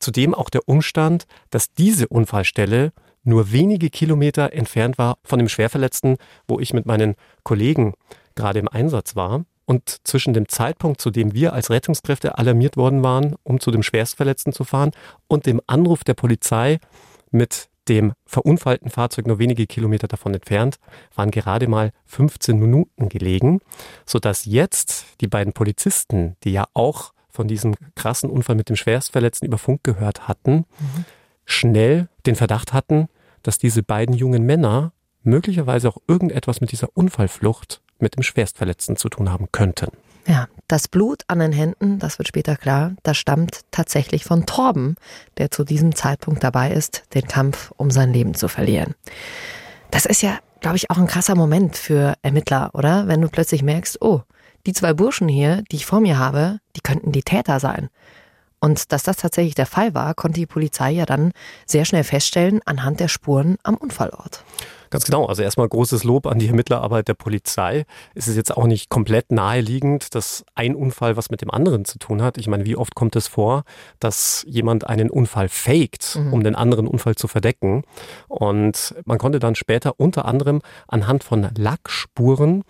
Zudem 0.00 0.34
auch 0.34 0.50
der 0.50 0.68
Umstand, 0.68 1.26
dass 1.48 1.72
diese 1.72 2.08
Unfallstelle 2.08 2.92
nur 3.24 3.52
wenige 3.52 3.88
Kilometer 3.88 4.52
entfernt 4.52 4.98
war 4.98 5.16
von 5.24 5.38
dem 5.38 5.48
Schwerverletzten, 5.48 6.18
wo 6.46 6.60
ich 6.60 6.74
mit 6.74 6.84
meinen 6.84 7.14
Kollegen 7.42 7.94
gerade 8.34 8.58
im 8.58 8.68
Einsatz 8.68 9.16
war. 9.16 9.46
Und 9.64 10.06
zwischen 10.06 10.34
dem 10.34 10.46
Zeitpunkt, 10.46 11.00
zu 11.00 11.10
dem 11.10 11.32
wir 11.32 11.54
als 11.54 11.70
Rettungskräfte 11.70 12.36
alarmiert 12.36 12.76
worden 12.76 13.02
waren, 13.02 13.34
um 13.44 13.60
zu 13.60 13.70
dem 13.70 13.82
Schwerstverletzten 13.82 14.52
zu 14.52 14.64
fahren, 14.64 14.90
und 15.26 15.46
dem 15.46 15.62
Anruf 15.66 16.04
der 16.04 16.14
Polizei 16.14 16.80
mit 17.30 17.70
dem 17.88 18.12
verunfallten 18.26 18.90
Fahrzeug 18.90 19.26
nur 19.26 19.38
wenige 19.38 19.66
Kilometer 19.66 20.08
davon 20.08 20.34
entfernt, 20.34 20.78
waren 21.14 21.30
gerade 21.30 21.68
mal 21.68 21.92
15 22.06 22.58
Minuten 22.58 23.08
gelegen, 23.08 23.60
sodass 24.06 24.44
jetzt 24.44 25.06
die 25.20 25.28
beiden 25.28 25.52
Polizisten, 25.52 26.36
die 26.44 26.52
ja 26.52 26.66
auch 26.74 27.12
von 27.30 27.48
diesem 27.48 27.74
krassen 27.94 28.30
Unfall 28.30 28.56
mit 28.56 28.68
dem 28.68 28.76
Schwerstverletzten 28.76 29.46
über 29.46 29.58
Funk 29.58 29.84
gehört 29.84 30.28
hatten, 30.28 30.64
mhm. 30.78 31.04
schnell 31.44 32.08
den 32.26 32.34
Verdacht 32.34 32.72
hatten, 32.72 33.08
dass 33.42 33.58
diese 33.58 33.82
beiden 33.82 34.14
jungen 34.14 34.44
Männer 34.44 34.92
möglicherweise 35.22 35.88
auch 35.88 35.98
irgendetwas 36.06 36.60
mit 36.60 36.72
dieser 36.72 36.88
Unfallflucht 36.94 37.80
mit 37.98 38.16
dem 38.16 38.22
Schwerstverletzten 38.22 38.96
zu 38.96 39.08
tun 39.08 39.30
haben 39.30 39.48
könnten. 39.52 39.88
Ja, 40.28 40.46
das 40.66 40.88
Blut 40.88 41.22
an 41.28 41.38
den 41.38 41.52
Händen, 41.52 41.98
das 41.98 42.18
wird 42.18 42.28
später 42.28 42.54
klar, 42.54 42.92
das 43.02 43.16
stammt 43.16 43.62
tatsächlich 43.70 44.24
von 44.24 44.44
Torben, 44.44 44.96
der 45.38 45.50
zu 45.50 45.64
diesem 45.64 45.94
Zeitpunkt 45.94 46.44
dabei 46.44 46.70
ist, 46.70 47.04
den 47.14 47.26
Kampf 47.26 47.72
um 47.78 47.90
sein 47.90 48.12
Leben 48.12 48.34
zu 48.34 48.46
verlieren. 48.48 48.94
Das 49.90 50.04
ist 50.04 50.20
ja, 50.20 50.38
glaube 50.60 50.76
ich, 50.76 50.90
auch 50.90 50.98
ein 50.98 51.06
krasser 51.06 51.34
Moment 51.34 51.78
für 51.78 52.14
Ermittler, 52.20 52.70
oder? 52.74 53.08
Wenn 53.08 53.22
du 53.22 53.28
plötzlich 53.28 53.62
merkst, 53.62 54.02
oh, 54.02 54.20
die 54.66 54.74
zwei 54.74 54.92
Burschen 54.92 55.28
hier, 55.28 55.62
die 55.72 55.76
ich 55.76 55.86
vor 55.86 56.00
mir 56.00 56.18
habe, 56.18 56.60
die 56.76 56.82
könnten 56.82 57.10
die 57.10 57.22
Täter 57.22 57.58
sein. 57.58 57.88
Und 58.60 58.92
dass 58.92 59.04
das 59.04 59.16
tatsächlich 59.16 59.54
der 59.54 59.64
Fall 59.64 59.94
war, 59.94 60.12
konnte 60.12 60.40
die 60.40 60.46
Polizei 60.46 60.90
ja 60.90 61.06
dann 61.06 61.32
sehr 61.64 61.86
schnell 61.86 62.04
feststellen 62.04 62.60
anhand 62.66 63.00
der 63.00 63.08
Spuren 63.08 63.56
am 63.62 63.76
Unfallort. 63.76 64.44
Ganz 64.90 65.04
genau. 65.04 65.26
Also 65.26 65.42
erstmal 65.42 65.68
großes 65.68 66.04
Lob 66.04 66.26
an 66.26 66.38
die 66.38 66.48
Ermittlerarbeit 66.48 67.08
der 67.08 67.14
Polizei. 67.14 67.84
Es 68.14 68.28
ist 68.28 68.36
jetzt 68.36 68.56
auch 68.56 68.66
nicht 68.66 68.88
komplett 68.88 69.32
naheliegend, 69.32 70.14
dass 70.14 70.44
ein 70.54 70.74
Unfall 70.74 71.16
was 71.16 71.30
mit 71.30 71.42
dem 71.42 71.50
anderen 71.50 71.84
zu 71.84 71.98
tun 71.98 72.22
hat. 72.22 72.38
Ich 72.38 72.48
meine, 72.48 72.64
wie 72.64 72.76
oft 72.76 72.94
kommt 72.94 73.16
es 73.16 73.28
vor, 73.28 73.64
dass 74.00 74.44
jemand 74.48 74.86
einen 74.86 75.10
Unfall 75.10 75.48
faked, 75.48 76.16
mhm. 76.16 76.32
um 76.32 76.42
den 76.42 76.54
anderen 76.54 76.86
Unfall 76.86 77.16
zu 77.16 77.28
verdecken? 77.28 77.84
Und 78.28 78.94
man 79.04 79.18
konnte 79.18 79.38
dann 79.38 79.54
später 79.54 79.98
unter 79.98 80.24
anderem 80.24 80.60
anhand 80.86 81.24
von 81.24 81.48
Lackspuren 81.56 82.64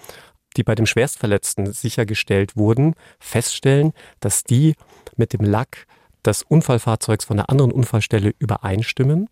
die 0.57 0.65
bei 0.65 0.75
dem 0.75 0.87
Schwerstverletzten 0.87 1.73
sichergestellt 1.73 2.57
wurden, 2.57 2.95
feststellen, 3.21 3.93
dass 4.19 4.45
die 4.45 4.75
mit 5.17 5.33
dem 5.33 5.45
Lack 5.45 5.87
des 6.25 6.43
Unfallfahrzeugs 6.43 7.25
von 7.25 7.37
der 7.37 7.49
anderen 7.49 7.73
Unfallstelle 7.73 8.35
übereinstimmen. 8.39 9.29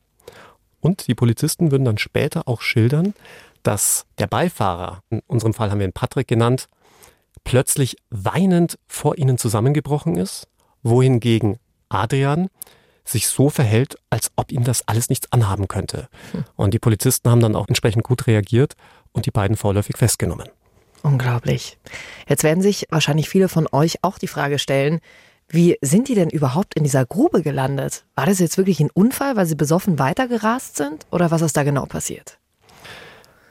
Und 0.80 1.08
die 1.08 1.14
Polizisten 1.14 1.70
würden 1.70 1.84
dann 1.84 1.98
später 1.98 2.46
auch 2.46 2.60
schildern, 2.60 3.14
dass 3.62 4.06
der 4.18 4.26
Beifahrer, 4.26 5.02
in 5.10 5.20
unserem 5.26 5.54
Fall 5.54 5.70
haben 5.70 5.80
wir 5.80 5.86
ihn 5.86 5.92
Patrick 5.92 6.28
genannt, 6.28 6.68
plötzlich 7.44 7.96
weinend 8.10 8.78
vor 8.86 9.18
ihnen 9.18 9.38
zusammengebrochen 9.38 10.16
ist, 10.16 10.48
wohingegen 10.82 11.58
Adrian 11.88 12.48
sich 13.04 13.28
so 13.28 13.50
verhält, 13.50 13.96
als 14.10 14.32
ob 14.36 14.52
ihm 14.52 14.64
das 14.64 14.86
alles 14.88 15.08
nichts 15.08 15.30
anhaben 15.32 15.68
könnte. 15.68 16.08
Hm. 16.32 16.44
Und 16.56 16.74
die 16.74 16.78
Polizisten 16.78 17.30
haben 17.30 17.40
dann 17.40 17.56
auch 17.56 17.68
entsprechend 17.68 18.04
gut 18.04 18.26
reagiert 18.26 18.74
und 19.12 19.26
die 19.26 19.30
beiden 19.30 19.56
vorläufig 19.56 19.96
festgenommen. 19.96 20.48
Unglaublich. 21.02 21.78
Jetzt 22.28 22.42
werden 22.42 22.62
sich 22.62 22.86
wahrscheinlich 22.90 23.28
viele 23.28 23.48
von 23.48 23.68
euch 23.70 23.98
auch 24.02 24.18
die 24.18 24.26
Frage 24.26 24.58
stellen, 24.58 25.00
wie 25.48 25.76
sind 25.80 26.08
die 26.08 26.14
denn 26.14 26.30
überhaupt 26.30 26.74
in 26.74 26.82
dieser 26.82 27.06
Grube 27.06 27.42
gelandet? 27.42 28.04
War 28.14 28.26
das 28.26 28.40
jetzt 28.40 28.58
wirklich 28.58 28.80
ein 28.80 28.90
Unfall, 28.90 29.36
weil 29.36 29.46
sie 29.46 29.54
besoffen 29.54 29.98
weitergerast 29.98 30.76
sind? 30.76 31.06
Oder 31.10 31.30
was 31.30 31.42
ist 31.42 31.56
da 31.56 31.62
genau 31.62 31.86
passiert? 31.86 32.38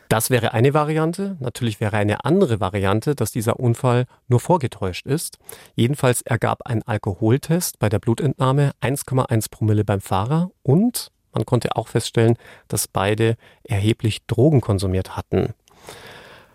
Das 0.09 0.29
wäre 0.29 0.53
eine 0.53 0.73
Variante. 0.73 1.35
Natürlich 1.39 1.79
wäre 1.79 1.97
eine 1.97 2.25
andere 2.25 2.59
Variante, 2.59 3.15
dass 3.15 3.31
dieser 3.31 3.59
Unfall 3.59 4.05
nur 4.27 4.39
vorgetäuscht 4.39 5.07
ist. 5.07 5.39
Jedenfalls 5.73 6.21
ergab 6.21 6.61
ein 6.65 6.83
Alkoholtest 6.83 7.79
bei 7.79 7.89
der 7.89 7.99
Blutentnahme 7.99 8.71
1,1 8.81 9.49
Promille 9.49 9.83
beim 9.83 10.01
Fahrer 10.01 10.51
und 10.63 11.11
man 11.31 11.45
konnte 11.45 11.75
auch 11.75 11.87
feststellen, 11.87 12.37
dass 12.67 12.87
beide 12.87 13.35
erheblich 13.63 14.25
Drogen 14.25 14.61
konsumiert 14.61 15.17
hatten. 15.17 15.53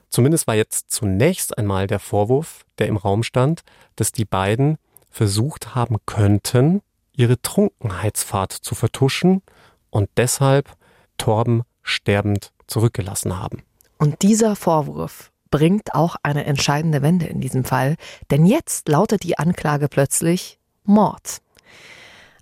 Zumindest 0.09 0.47
war 0.47 0.55
jetzt 0.55 0.91
zunächst 0.91 1.57
einmal 1.59 1.87
der 1.87 1.99
Vorwurf, 1.99 2.65
der 2.79 2.89
im 2.89 2.97
Raum 2.97 3.23
stand, 3.23 3.63
dass 3.97 4.11
die 4.11 4.25
beiden 4.25 4.79
versucht 5.11 5.75
haben 5.75 5.97
könnten, 6.07 6.83
ihre 7.15 7.41
Trunkenheitsfahrt 7.41 8.53
zu 8.53 8.75
vertuschen 8.75 9.43
und 9.91 10.09
deshalb 10.17 10.71
Torben 11.19 11.63
sterbend 11.83 12.53
zurückgelassen 12.67 13.39
haben. 13.39 13.63
Und 13.99 14.23
dieser 14.23 14.57
Vorwurf 14.57 15.31
bringt 15.51 15.95
auch 15.95 16.17
eine 16.23 16.45
entscheidende 16.45 17.03
Wende 17.03 17.27
in 17.27 17.41
diesem 17.41 17.65
Fall, 17.65 17.97
denn 18.31 18.47
jetzt 18.47 18.89
lautet 18.89 19.25
die 19.25 19.39
Anklage 19.39 19.89
plötzlich 19.89 20.59
Mord. 20.85 21.43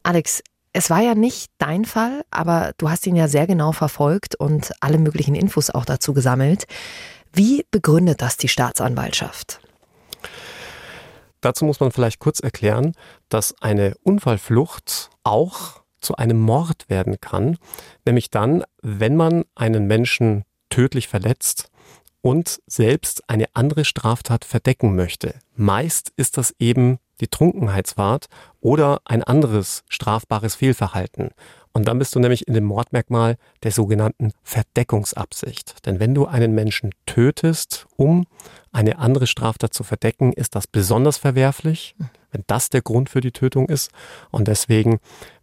Alex, 0.03 0.43
es 0.73 0.91
war 0.91 1.01
ja 1.01 1.15
nicht 1.15 1.51
dein 1.59 1.85
Fall, 1.85 2.25
aber 2.31 2.73
du 2.79 2.91
hast 2.91 3.07
ihn 3.07 3.17
ja 3.17 3.27
sehr 3.27 3.47
genau 3.47 3.73
verfolgt 3.73 4.37
und 4.37 4.73
alle 4.81 4.99
möglichen 4.99 5.35
Infos 5.35 5.71
auch 5.71 5.85
dazu 5.85 6.13
gesammelt. 6.13 6.67
Wie 7.33 7.65
begründet 7.71 8.23
das 8.23 8.37
die 8.37 8.49
Staatsanwaltschaft? 8.49 9.61
Dazu 11.49 11.65
muss 11.65 11.81
man 11.81 11.93
vielleicht 11.93 12.19
kurz 12.19 12.41
erklären, 12.41 12.93
dass 13.31 13.55
eine 13.63 13.95
Unfallflucht 14.03 15.09
auch 15.25 15.81
zu 15.99 16.15
einem 16.17 16.39
Mord 16.39 16.91
werden 16.91 17.23
kann, 17.23 17.57
nämlich 18.05 18.29
dann, 18.29 18.65
wenn 18.83 19.17
man 19.17 19.47
einen 19.55 19.87
Menschen 19.87 20.45
tödlich 20.69 21.09
verletzt 21.09 21.71
und 22.21 22.61
selbst 22.67 23.31
eine 23.31 23.47
andere 23.55 23.87
Straftat 23.87 24.45
verdecken 24.45 24.95
möchte. 24.95 25.37
Meist 25.57 26.13
ist 26.17 26.37
das 26.37 26.55
eben 26.59 26.99
die 27.23 27.29
Trunkenheitsfahrt 27.29 28.27
oder 28.61 29.01
ein 29.07 29.23
anderes 29.23 29.85
strafbares 29.89 30.55
Fehlverhalten. 30.55 31.31
Und 31.73 31.87
dann 31.87 31.99
bist 31.99 32.15
du 32.15 32.21
nämlich 32.21 32.49
in 32.49 32.55
dem 32.55 32.65
Mordmerkmal 32.65 33.37
der 33.63 33.73
sogenannten 33.73 34.33
Verdeckungsabsicht. 34.43 35.87
Denn 35.87 36.01
wenn 36.01 36.15
du 36.15 36.27
einen 36.27 36.55
Menschen 36.55 36.91
tötest, 37.07 37.87
um 37.97 38.27
eine 38.73 38.99
andere 38.99 39.27
Straftat 39.27 39.75
zu 39.75 39.85
verdecken, 39.85 40.33
ist 40.33 40.55
das 40.55 40.67
besonders 40.67 41.19
verwerflich, 41.19 41.95
wenn 42.31 42.45
das 42.47 42.71
der 42.71 42.83
Grund 42.83 43.11
für 43.11 43.21
die 43.21 43.33
Tötung 43.33 43.69
ist. 43.69 43.91
Und 44.31 44.49
deswegen 44.49 44.99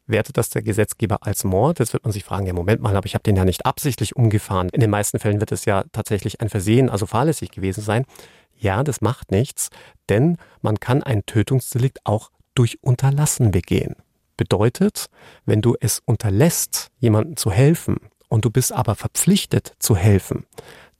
wertet 0.07 0.37
das 0.37 0.49
der 0.49 0.61
Gesetzgeber 0.61 1.19
als 1.21 1.43
Mord. 1.43 1.79
Jetzt 1.79 1.93
wird 1.93 2.03
man 2.03 2.11
sich 2.11 2.23
fragen, 2.23 2.45
ja 2.45 2.53
Moment 2.53 2.81
mal, 2.81 2.95
aber 2.95 3.05
ich 3.05 3.15
habe 3.15 3.23
den 3.23 3.35
ja 3.35 3.45
nicht 3.45 3.65
absichtlich 3.65 4.15
umgefahren. 4.15 4.69
In 4.69 4.81
den 4.81 4.89
meisten 4.89 5.19
Fällen 5.19 5.39
wird 5.39 5.51
es 5.51 5.65
ja 5.65 5.83
tatsächlich 5.91 6.41
ein 6.41 6.49
Versehen, 6.49 6.89
also 6.89 7.05
fahrlässig 7.05 7.51
gewesen 7.51 7.81
sein. 7.81 8.05
Ja, 8.57 8.83
das 8.83 9.01
macht 9.01 9.31
nichts, 9.31 9.69
denn 10.09 10.37
man 10.61 10.79
kann 10.79 11.03
ein 11.03 11.25
Tötungsdelikt 11.25 11.99
auch 12.03 12.31
durch 12.53 12.81
Unterlassen 12.81 13.51
begehen. 13.51 13.95
Bedeutet, 14.37 15.07
wenn 15.45 15.61
du 15.61 15.75
es 15.79 16.01
unterlässt, 16.05 16.89
jemandem 16.99 17.37
zu 17.37 17.51
helfen 17.51 17.97
und 18.27 18.45
du 18.45 18.49
bist 18.49 18.73
aber 18.73 18.95
verpflichtet 18.95 19.73
zu 19.79 19.95
helfen, 19.95 20.45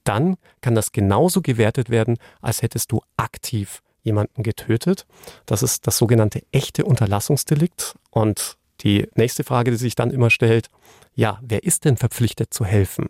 dann 0.06 0.38
kann 0.62 0.75
das 0.75 0.92
genauso 0.92 1.42
gewertet 1.42 1.89
werden, 1.89 2.18
als 2.42 2.62
hättest 2.62 2.92
du 2.92 3.01
aktiv 3.18 3.82
jemanden 4.04 4.44
getötet. 4.44 5.06
Das 5.46 5.63
ist 5.63 5.88
das 5.88 5.98
sogenannte 5.98 6.44
echte 6.51 6.86
Unterlassungsdelikt. 6.86 7.96
Und 8.12 8.58
die 8.82 9.08
nächste 9.15 9.44
Frage, 9.44 9.72
die 9.72 9.77
sich 9.77 9.96
dann 9.96 10.12
immer 10.12 10.30
stellt, 10.30 10.70
ja, 11.15 11.39
wer 11.42 11.63
ist 11.63 11.86
denn 11.86 11.98
verpflichtet 11.98 12.54
zu 12.54 12.65
helfen? 12.65 13.08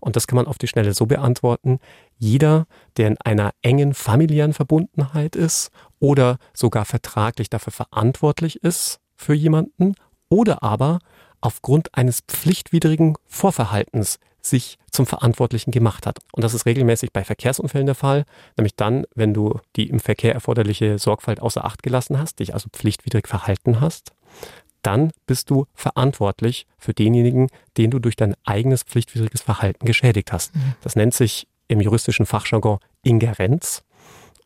Und 0.00 0.16
das 0.16 0.26
kann 0.26 0.36
man 0.36 0.46
auf 0.46 0.58
die 0.58 0.66
Schnelle 0.66 0.92
so 0.92 1.06
beantworten. 1.06 1.78
Jeder, 2.18 2.66
der 2.98 3.08
in 3.08 3.16
einer 3.20 3.52
engen 3.62 3.94
familiären 3.94 4.52
Verbundenheit 4.52 5.34
ist 5.36 5.70
oder 5.98 6.38
sogar 6.52 6.84
vertraglich 6.84 7.48
dafür 7.48 7.72
verantwortlich 7.72 8.62
ist 8.62 9.00
für 9.16 9.34
jemanden 9.34 9.94
oder 10.28 10.62
aber 10.62 10.98
aufgrund 11.40 11.94
eines 11.94 12.20
pflichtwidrigen 12.22 13.16
Vorverhaltens 13.26 14.18
sich 14.40 14.78
zum 14.90 15.06
Verantwortlichen 15.06 15.70
gemacht 15.70 16.06
hat. 16.06 16.18
Und 16.32 16.42
das 16.42 16.54
ist 16.54 16.66
regelmäßig 16.66 17.12
bei 17.12 17.24
Verkehrsunfällen 17.24 17.86
der 17.86 17.94
Fall, 17.94 18.24
nämlich 18.56 18.76
dann, 18.76 19.04
wenn 19.14 19.34
du 19.34 19.58
die 19.76 19.88
im 19.88 20.00
Verkehr 20.00 20.34
erforderliche 20.34 20.98
Sorgfalt 20.98 21.40
außer 21.40 21.64
Acht 21.64 21.82
gelassen 21.82 22.18
hast, 22.18 22.38
dich 22.38 22.54
also 22.54 22.68
pflichtwidrig 22.70 23.26
verhalten 23.26 23.80
hast, 23.80 24.12
dann 24.82 25.12
bist 25.26 25.50
du 25.50 25.66
verantwortlich 25.74 26.66
für 26.78 26.92
denjenigen, 26.92 27.48
den 27.78 27.90
du 27.90 27.98
durch 27.98 28.16
dein 28.16 28.34
eigenes 28.44 28.82
pflichtwidriges 28.82 29.40
Verhalten 29.40 29.86
geschädigt 29.86 30.32
hast. 30.32 30.54
Mhm. 30.54 30.74
Das 30.82 30.94
nennt 30.94 31.14
sich 31.14 31.48
im 31.68 31.80
juristischen 31.80 32.26
Fachjargon 32.26 32.78
Ingerenz. 33.02 33.82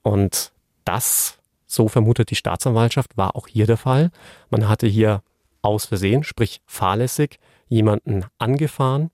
Und 0.03 0.53
das, 0.85 1.39
so 1.69 1.87
vermutet 1.87 2.31
die 2.31 2.35
Staatsanwaltschaft, 2.35 3.17
war 3.17 3.37
auch 3.37 3.47
hier 3.47 3.67
der 3.67 3.77
Fall. 3.77 4.11
Man 4.51 4.69
hatte 4.69 4.89
hier 4.89 5.23
aus 5.63 5.85
Versehen, 5.85 6.25
sprich 6.25 6.61
fahrlässig, 6.67 7.39
jemanden 7.69 8.25
angefahren 8.39 9.11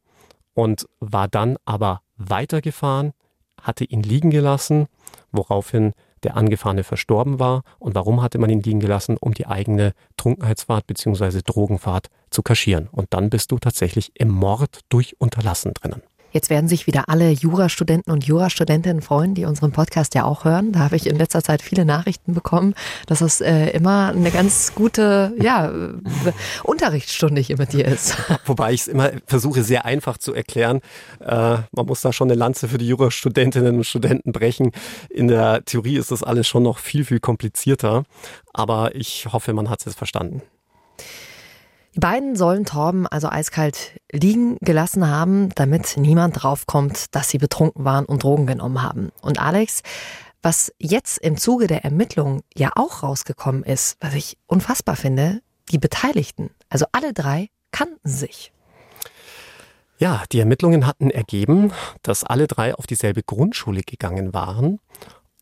und 0.55 0.87
war 1.01 1.29
dann 1.29 1.59
aber 1.65 2.01
weitergefahren, 2.17 3.13
hatte 3.61 3.85
ihn 3.85 4.03
liegen 4.03 4.31
gelassen, 4.31 4.87
woraufhin 5.33 5.93
der 6.23 6.37
Angefahrene 6.37 6.85
verstorben 6.85 7.39
war. 7.39 7.63
Und 7.79 7.95
warum 7.95 8.23
hatte 8.23 8.39
man 8.39 8.51
ihn 8.51 8.63
liegen 8.63 8.81
gelassen? 8.81 9.17
Um 9.21 9.35
die 9.35 9.47
eigene 9.47 9.93
Trunkenheitsfahrt 10.17 10.87
bzw. 10.87 11.43
Drogenfahrt 11.45 12.09
zu 12.31 12.43
kaschieren. 12.43 12.89
Und 12.91 13.13
dann 13.13 13.31
bist 13.31 13.53
du 13.53 13.59
tatsächlich 13.59 14.13
im 14.15 14.29
Mord 14.29 14.81
durch 14.89 15.21
Unterlassen 15.21 15.75
drinnen. 15.75 16.03
Jetzt 16.35 16.51
werden 16.51 16.69
sich 16.69 16.89
wieder 16.89 17.05
alle 17.09 17.31
Jurastudenten 17.31 18.13
und 18.13 18.27
Jurastudentinnen 18.27 19.03
freuen, 19.03 19.37
die 19.37 19.45
unseren 19.45 19.71
Podcast 19.71 20.17
ja 20.17 20.25
auch 20.25 20.45
hören. 20.45 20.73
Da 20.73 20.81
habe 20.81 20.97
ich 20.97 21.07
in 21.07 21.15
letzter 21.15 21.45
Zeit 21.45 21.63
viele 21.63 21.85
Nachrichten 21.85 22.35
bekommen, 22.35 22.75
dass 23.07 23.21
es 23.21 23.41
äh, 23.41 23.69
immer 23.69 24.09
eine 24.09 24.33
ganz 24.33 24.75
gute 24.75 25.33
ja, 25.41 25.73
Unterrichtsstunde 26.65 27.41
hier 27.41 27.57
mit 27.57 27.73
dir 27.73 27.85
ist. 27.85 28.17
Wobei 28.47 28.73
ich 28.73 28.81
es 28.81 28.89
immer 28.89 29.13
versuche, 29.27 29.63
sehr 29.63 29.85
einfach 29.85 30.19
zu 30.19 30.35
erklären. 30.35 30.81
Äh, 31.21 31.59
man 31.71 31.87
muss 31.87 32.01
da 32.01 32.13
schon 32.13 32.29
eine 32.29 32.37
Lanze 32.37 32.67
für 32.67 32.79
die 32.79 32.89
Jurastudentinnen 32.89 33.77
und 33.77 33.85
Studenten 33.85 34.33
brechen. 34.33 34.73
In 35.11 35.29
der 35.29 35.65
Theorie 35.65 35.99
ist 35.99 36.11
das 36.11 36.25
alles 36.25 36.49
schon 36.49 36.65
noch 36.65 36.79
viel, 36.79 37.05
viel 37.05 37.21
komplizierter. 37.21 38.03
Aber 38.53 38.97
ich 38.97 39.27
hoffe, 39.33 39.53
man 39.53 39.71
hat 39.71 39.79
es 39.79 39.85
jetzt 39.85 39.99
verstanden. 39.99 40.43
Die 41.95 42.01
beiden 42.01 42.35
sollen 42.35 42.65
Torben 42.65 43.07
also 43.07 43.29
eiskalt 43.29 44.01
liegen 44.11 44.57
gelassen 44.61 45.09
haben, 45.09 45.51
damit 45.55 45.97
niemand 45.97 46.43
draufkommt, 46.43 47.15
dass 47.15 47.29
sie 47.29 47.39
betrunken 47.39 47.85
waren 47.85 48.05
und 48.05 48.25
Drogen 48.25 48.47
genommen 48.47 48.83
haben. 48.83 49.13
Und 49.23 49.41
Alex, 49.41 49.83
was 50.43 50.73
jetzt 50.79 51.19
im 51.19 51.37
Zuge 51.37 51.69
der 51.69 51.85
Ermittlungen 51.85 52.43
ja 52.57 52.73
auch 52.75 53.05
rausgekommen 53.05 53.63
ist, 53.63 53.97
was 54.01 54.15
ich 54.15 54.37
unfassbar 54.47 54.97
finde, 54.97 55.41
die 55.71 55.79
Beteiligten, 55.79 56.51
also 56.69 56.87
alle 56.91 57.13
drei, 57.13 57.49
kannten 57.71 58.09
sich. 58.09 58.53
Ja, 59.99 60.25
die 60.33 60.41
Ermittlungen 60.41 60.89
hatten 60.89 61.11
ergeben, 61.11 61.73
dass 62.03 62.25
alle 62.25 62.49
drei 62.49 62.75
auf 62.75 62.89
dieselbe 62.89 63.23
Grundschule 63.23 63.83
gegangen 63.83 64.35
waren 64.35 64.81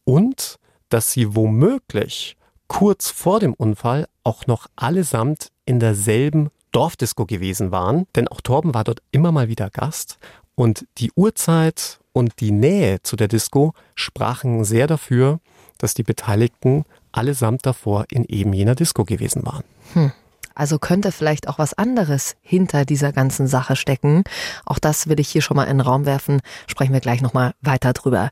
und 0.05 0.57
dass 0.91 1.13
sie 1.13 1.35
womöglich 1.35 2.37
kurz 2.69 3.09
vor 3.09 3.41
dem 3.41 3.55
Unfall 3.55 4.07
auch 4.23 4.47
noch 4.47 4.67
allesamt 4.77 5.49
in 5.65 5.81
derselben 5.81 6.51
Dorfdisco 6.73 7.27
gewesen 7.27 7.71
waren, 7.71 8.07
denn 8.17 8.29
auch 8.29 8.41
Torben 8.41 8.75
war 8.75 8.85
dort 8.85 9.03
immer 9.11 9.33
mal 9.33 9.49
wieder 9.49 9.71
Gast 9.71 10.19
und 10.55 10.87
die 10.99 11.13
Uhrzeit 11.15 12.01
und 12.13 12.41
die 12.41 12.51
Nähe 12.51 13.03
zu 13.03 13.17
der 13.17 13.29
Disco 13.29 13.75
sprachen 13.95 14.65
sehr 14.65 14.87
dafür, 14.87 15.41
dass 15.79 15.95
die 15.95 16.03
Beteiligten 16.03 16.85
allesamt 17.11 17.67
davor 17.67 18.07
in 18.11 18.25
eben 18.25 18.53
jener 18.53 18.75
Disco 18.75 19.05
gewesen 19.05 19.45
waren. 19.45 19.65
Hm. 19.95 20.13
Also 20.55 20.79
könnte 20.79 21.13
vielleicht 21.13 21.49
auch 21.49 21.59
was 21.59 21.73
anderes 21.75 22.37
hinter 22.43 22.85
dieser 22.85 23.13
ganzen 23.13 23.47
Sache 23.47 23.75
stecken. 23.75 24.25
Auch 24.67 24.79
das 24.79 25.09
will 25.09 25.19
ich 25.19 25.29
hier 25.29 25.41
schon 25.41 25.57
mal 25.57 25.65
in 25.65 25.79
den 25.79 25.81
Raum 25.81 26.05
werfen. 26.05 26.43
Sprechen 26.67 26.93
wir 26.93 27.01
gleich 27.01 27.23
nochmal 27.23 27.55
weiter 27.63 27.95
drüber. 27.95 28.31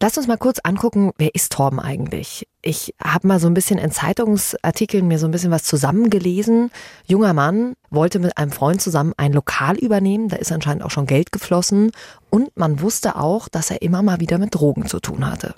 Lass 0.00 0.16
uns 0.16 0.28
mal 0.28 0.38
kurz 0.38 0.60
angucken, 0.62 1.10
wer 1.18 1.34
ist 1.34 1.50
Torben 1.52 1.80
eigentlich? 1.80 2.46
Ich 2.62 2.94
habe 3.02 3.26
mal 3.26 3.40
so 3.40 3.48
ein 3.48 3.54
bisschen 3.54 3.80
in 3.80 3.90
Zeitungsartikeln 3.90 5.08
mir 5.08 5.18
so 5.18 5.26
ein 5.26 5.32
bisschen 5.32 5.50
was 5.50 5.64
zusammengelesen. 5.64 6.70
Junger 7.06 7.32
Mann 7.32 7.74
wollte 7.90 8.20
mit 8.20 8.38
einem 8.38 8.52
Freund 8.52 8.80
zusammen 8.80 9.12
ein 9.16 9.32
Lokal 9.32 9.76
übernehmen, 9.76 10.28
da 10.28 10.36
ist 10.36 10.52
anscheinend 10.52 10.84
auch 10.84 10.92
schon 10.92 11.06
Geld 11.06 11.32
geflossen 11.32 11.90
und 12.30 12.56
man 12.56 12.80
wusste 12.80 13.16
auch, 13.16 13.48
dass 13.48 13.72
er 13.72 13.82
immer 13.82 14.02
mal 14.02 14.20
wieder 14.20 14.38
mit 14.38 14.54
Drogen 14.54 14.86
zu 14.86 15.00
tun 15.00 15.28
hatte. 15.28 15.56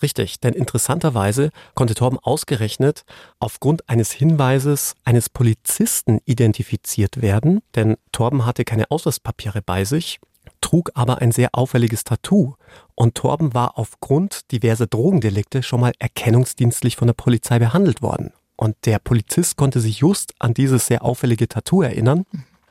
Richtig, 0.00 0.38
denn 0.38 0.54
interessanterweise 0.54 1.50
konnte 1.74 1.94
Torben 1.94 2.20
ausgerechnet 2.20 3.04
aufgrund 3.40 3.88
eines 3.88 4.12
Hinweises 4.12 4.94
eines 5.04 5.28
Polizisten 5.28 6.20
identifiziert 6.24 7.20
werden, 7.20 7.62
denn 7.74 7.96
Torben 8.12 8.46
hatte 8.46 8.64
keine 8.64 8.92
Ausweispapiere 8.92 9.60
bei 9.60 9.84
sich, 9.84 10.20
trug 10.62 10.90
aber 10.94 11.18
ein 11.18 11.32
sehr 11.32 11.50
auffälliges 11.52 12.04
Tattoo 12.04 12.54
und 12.94 13.14
Torben 13.14 13.52
war 13.52 13.78
aufgrund 13.78 14.50
diverser 14.52 14.86
Drogendelikte 14.86 15.62
schon 15.62 15.80
mal 15.80 15.92
erkennungsdienstlich 15.98 16.96
von 16.96 17.08
der 17.08 17.14
Polizei 17.14 17.58
behandelt 17.58 18.00
worden. 18.00 18.32
Und 18.56 18.76
der 18.86 18.98
Polizist 18.98 19.56
konnte 19.56 19.80
sich 19.80 19.98
just 19.98 20.34
an 20.38 20.54
dieses 20.54 20.86
sehr 20.86 21.04
auffällige 21.04 21.48
Tattoo 21.48 21.82
erinnern 21.82 22.24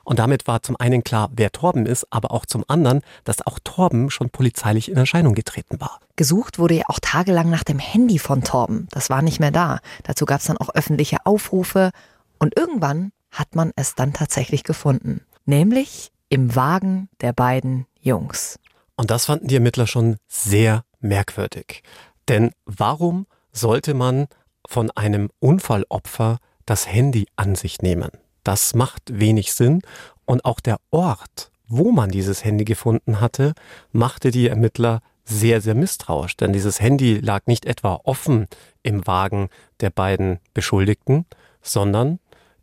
und 0.03 0.19
damit 0.19 0.47
war 0.47 0.63
zum 0.63 0.75
einen 0.77 1.03
klar, 1.03 1.29
wer 1.33 1.51
Torben 1.51 1.85
ist, 1.85 2.07
aber 2.09 2.31
auch 2.31 2.45
zum 2.45 2.65
anderen, 2.67 3.01
dass 3.23 3.45
auch 3.45 3.59
Torben 3.63 4.09
schon 4.09 4.29
polizeilich 4.29 4.89
in 4.89 4.97
Erscheinung 4.97 5.35
getreten 5.35 5.79
war. 5.79 5.99
Gesucht 6.15 6.59
wurde 6.59 6.75
ja 6.75 6.83
auch 6.87 6.99
tagelang 6.99 7.49
nach 7.49 7.63
dem 7.63 7.79
Handy 7.79 8.19
von 8.19 8.43
Torben. 8.43 8.87
Das 8.91 9.09
war 9.09 9.21
nicht 9.21 9.39
mehr 9.39 9.51
da. 9.51 9.79
Dazu 10.03 10.25
gab 10.25 10.39
es 10.39 10.47
dann 10.47 10.57
auch 10.57 10.69
öffentliche 10.69 11.25
Aufrufe. 11.25 11.91
Und 12.39 12.57
irgendwann 12.57 13.11
hat 13.31 13.55
man 13.55 13.71
es 13.75 13.95
dann 13.95 14.13
tatsächlich 14.13 14.63
gefunden. 14.63 15.21
Nämlich 15.45 16.11
im 16.31 16.55
Wagen 16.55 17.09
der 17.19 17.33
beiden 17.33 17.85
Jungs. 17.99 18.57
Und 18.95 19.11
das 19.11 19.25
fanden 19.25 19.47
die 19.47 19.55
Ermittler 19.55 19.85
schon 19.85 20.15
sehr 20.27 20.83
merkwürdig. 21.01 21.83
Denn 22.29 22.51
warum 22.65 23.27
sollte 23.51 23.93
man 23.93 24.27
von 24.67 24.89
einem 24.91 25.29
Unfallopfer 25.39 26.39
das 26.65 26.87
Handy 26.87 27.27
an 27.35 27.55
sich 27.55 27.81
nehmen? 27.81 28.11
Das 28.43 28.73
macht 28.73 29.19
wenig 29.19 29.53
Sinn. 29.53 29.81
Und 30.25 30.45
auch 30.45 30.61
der 30.61 30.77
Ort, 30.89 31.51
wo 31.67 31.91
man 31.91 32.11
dieses 32.11 32.45
Handy 32.45 32.63
gefunden 32.63 33.19
hatte, 33.19 33.53
machte 33.91 34.31
die 34.31 34.47
Ermittler 34.47 35.01
sehr, 35.25 35.59
sehr 35.59 35.75
misstrauisch. 35.75 36.37
Denn 36.37 36.53
dieses 36.53 36.79
Handy 36.79 37.19
lag 37.19 37.45
nicht 37.45 37.65
etwa 37.65 37.99
offen 38.05 38.47
im 38.83 39.05
Wagen 39.05 39.49
der 39.81 39.89
beiden 39.89 40.39
Beschuldigten, 40.53 41.25
sondern 41.61 42.19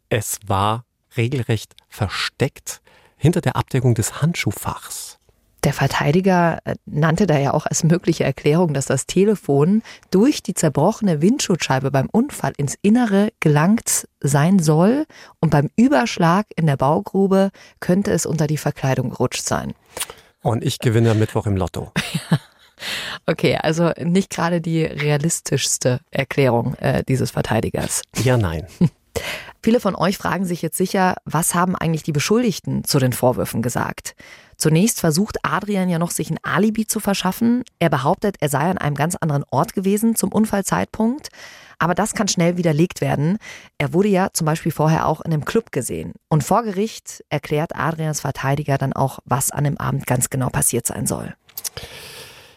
es 0.08 0.38
war 0.46 0.87
regelrecht 1.18 1.75
versteckt 1.88 2.80
hinter 3.18 3.40
der 3.40 3.56
Abdeckung 3.56 3.94
des 3.94 4.22
Handschuhfachs. 4.22 5.18
Der 5.64 5.72
Verteidiger 5.72 6.60
äh, 6.64 6.76
nannte 6.87 7.26
da 7.26 7.37
ja 7.37 7.52
auch 7.52 7.66
als 7.66 7.82
mögliche 7.82 8.22
Erklärung, 8.22 8.75
dass 8.75 8.87
das 8.87 9.06
Telefon 9.06 9.82
durch 10.10 10.42
die 10.42 10.54
zerbrochene 10.54 11.20
Windschutzscheibe 11.20 11.90
beim 11.90 12.08
Unfall 12.10 12.52
ins 12.56 12.76
Innere 12.80 13.30
gelangt 13.40 14.08
sein 14.20 14.60
soll 14.60 15.04
und 15.40 15.50
beim 15.50 15.68
Überschlag 15.76 16.46
in 16.54 16.66
der 16.66 16.76
Baugrube 16.76 17.50
könnte 17.80 18.12
es 18.12 18.25
unter 18.25 18.46
die 18.46 18.56
Verkleidung 18.56 19.10
gerutscht 19.10 19.44
sein. 19.44 19.75
Und 20.42 20.64
ich 20.64 20.78
gewinne 20.78 21.14
Mittwoch 21.14 21.46
im 21.46 21.56
Lotto. 21.56 21.92
Okay, 23.26 23.58
also 23.60 23.90
nicht 24.02 24.30
gerade 24.30 24.60
die 24.60 24.84
realistischste 24.84 26.00
Erklärung 26.12 26.75
äh, 26.76 27.02
dieses 27.02 27.32
Verteidigers. 27.32 28.02
Ja, 28.22 28.37
nein. 28.37 28.66
Viele 29.62 29.81
von 29.81 29.97
euch 29.97 30.19
fragen 30.19 30.45
sich 30.45 30.62
jetzt 30.62 30.77
sicher, 30.77 31.17
was 31.25 31.55
haben 31.55 31.75
eigentlich 31.75 32.05
die 32.05 32.12
Beschuldigten 32.12 32.85
zu 32.85 32.99
den 32.99 33.12
Vorwürfen 33.12 33.61
gesagt? 33.61 34.14
Zunächst 34.57 35.01
versucht 35.01 35.38
Adrian 35.42 35.88
ja 35.88 35.99
noch, 35.99 36.11
sich 36.11 36.31
ein 36.31 36.38
Alibi 36.42 36.87
zu 36.87 37.01
verschaffen. 37.01 37.64
Er 37.79 37.90
behauptet, 37.90 38.37
er 38.40 38.49
sei 38.49 38.71
an 38.71 38.79
einem 38.79 38.97
ganz 38.97 39.14
anderen 39.14 39.44
Ort 39.51 39.73
gewesen 39.73 40.16
zum 40.16 40.33
Unfallzeitpunkt. 40.33 41.29
Aber 41.79 41.94
das 41.94 42.14
kann 42.14 42.27
schnell 42.27 42.57
widerlegt 42.57 43.01
werden. 43.01 43.38
Er 43.79 43.92
wurde 43.92 44.09
ja 44.09 44.31
zum 44.33 44.47
Beispiel 44.47 44.73
vorher 44.73 45.07
auch 45.07 45.21
in 45.21 45.33
einem 45.33 45.44
Club 45.44 45.71
gesehen. 45.71 46.14
Und 46.29 46.42
vor 46.42 46.64
Gericht 46.64 47.25
erklärt 47.29 47.77
Adrians 47.77 48.21
Verteidiger 48.21 48.79
dann 48.79 48.92
auch, 48.92 49.21
was 49.25 49.53
an 49.53 49.64
dem 49.64 49.79
Abend 49.79 50.07
ganz 50.07 50.29
genau 50.29 50.49
passiert 50.49 50.87
sein 50.87 51.07
soll. 51.07 51.35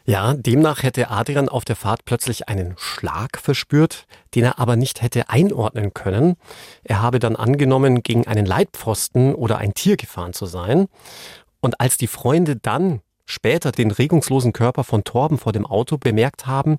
Ja, 0.06 0.34
demnach 0.34 0.84
hätte 0.84 1.10
Adrian 1.12 1.48
auf 1.48 1.64
der 1.64 1.76
Fahrt 1.76 2.06
plötzlich 2.06 2.50
einen 2.50 2.74
Schlag 2.78 3.38
verspürt, 3.38 4.06
den 4.34 4.46
er 4.46 4.60
aber 4.60 4.76
nicht 4.76 5.02
hätte 5.02 5.30
einordnen 5.30 5.94
können. 5.94 6.36
Er 6.84 7.02
habe 7.02 7.20
dann 7.20 7.36
angenommen, 7.36 8.02
gegen 8.02 8.28
einen 8.28 8.46
Leitpfosten 8.46 9.36
oder 9.36 9.60
ein 9.60 9.74
Tier 9.74 9.98
gefahren 9.98 10.34
zu 10.34 10.48
sein. 10.48 10.88
Und 11.60 11.80
als 11.80 11.98
die 11.98 12.08
Freunde 12.08 12.56
dann 12.56 13.02
später 13.26 13.72
den 13.72 13.92
regungslosen 13.92 14.54
Körper 14.54 14.84
von 14.84 15.04
Torben 15.04 15.38
vor 15.38 15.54
dem 15.54 15.66
Auto 15.66 15.98
bemerkt 15.98 16.48
haben, 16.48 16.78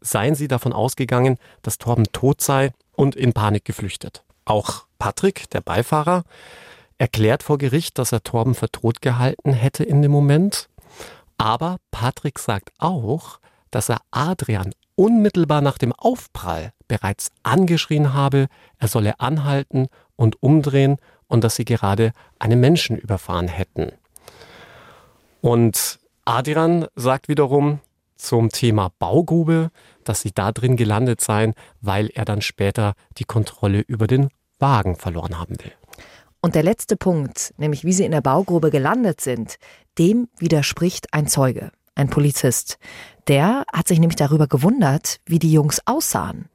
seien 0.00 0.34
sie 0.34 0.48
davon 0.48 0.72
ausgegangen, 0.72 1.38
dass 1.62 1.78
Torben 1.78 2.06
tot 2.12 2.40
sei 2.40 2.72
und 2.92 3.14
in 3.14 3.32
Panik 3.32 3.64
geflüchtet. 3.64 4.24
Auch 4.44 4.86
Patrick, 4.98 5.50
der 5.50 5.60
Beifahrer, 5.60 6.24
erklärt 6.98 7.42
vor 7.42 7.58
Gericht, 7.58 7.98
dass 7.98 8.12
er 8.12 8.22
Torben 8.22 8.54
für 8.54 8.70
tot 8.70 9.02
gehalten 9.02 9.52
hätte 9.52 9.84
in 9.84 10.02
dem 10.02 10.12
Moment. 10.12 10.68
Aber 11.38 11.78
Patrick 11.90 12.38
sagt 12.38 12.70
auch, 12.78 13.38
dass 13.70 13.88
er 13.88 13.98
Adrian 14.10 14.72
unmittelbar 14.96 15.60
nach 15.60 15.78
dem 15.78 15.92
Aufprall 15.92 16.72
bereits 16.86 17.30
angeschrien 17.42 18.14
habe, 18.14 18.46
er 18.78 18.88
solle 18.88 19.18
anhalten 19.20 19.88
und 20.16 20.42
umdrehen 20.42 20.96
und 21.26 21.42
dass 21.42 21.56
sie 21.56 21.64
gerade 21.64 22.12
einen 22.38 22.60
Menschen 22.60 22.96
überfahren 22.96 23.48
hätten. 23.48 23.92
Und 25.40 25.98
Adrian 26.24 26.86
sagt 26.94 27.28
wiederum 27.28 27.80
zum 28.16 28.50
Thema 28.50 28.90
Baugrube, 28.98 29.70
dass 30.04 30.22
sie 30.22 30.32
da 30.32 30.52
drin 30.52 30.76
gelandet 30.76 31.20
seien, 31.20 31.54
weil 31.80 32.08
er 32.14 32.24
dann 32.24 32.40
später 32.40 32.94
die 33.18 33.24
Kontrolle 33.24 33.80
über 33.80 34.06
den 34.06 34.28
Wagen 34.58 34.96
verloren 34.96 35.38
haben 35.38 35.56
will. 35.62 35.72
Und 36.40 36.54
der 36.54 36.62
letzte 36.62 36.96
Punkt, 36.96 37.54
nämlich 37.56 37.84
wie 37.84 37.92
sie 37.92 38.04
in 38.04 38.12
der 38.12 38.20
Baugrube 38.20 38.70
gelandet 38.70 39.20
sind, 39.20 39.56
dem 39.98 40.28
widerspricht 40.38 41.12
ein 41.12 41.26
Zeuge, 41.26 41.70
ein 41.94 42.10
Polizist. 42.10 42.78
Der 43.28 43.64
hat 43.72 43.88
sich 43.88 43.98
nämlich 44.00 44.16
darüber 44.16 44.46
gewundert, 44.46 45.20
wie 45.26 45.38
die 45.38 45.52
Jungs 45.52 45.80
aussahen. 45.86 46.48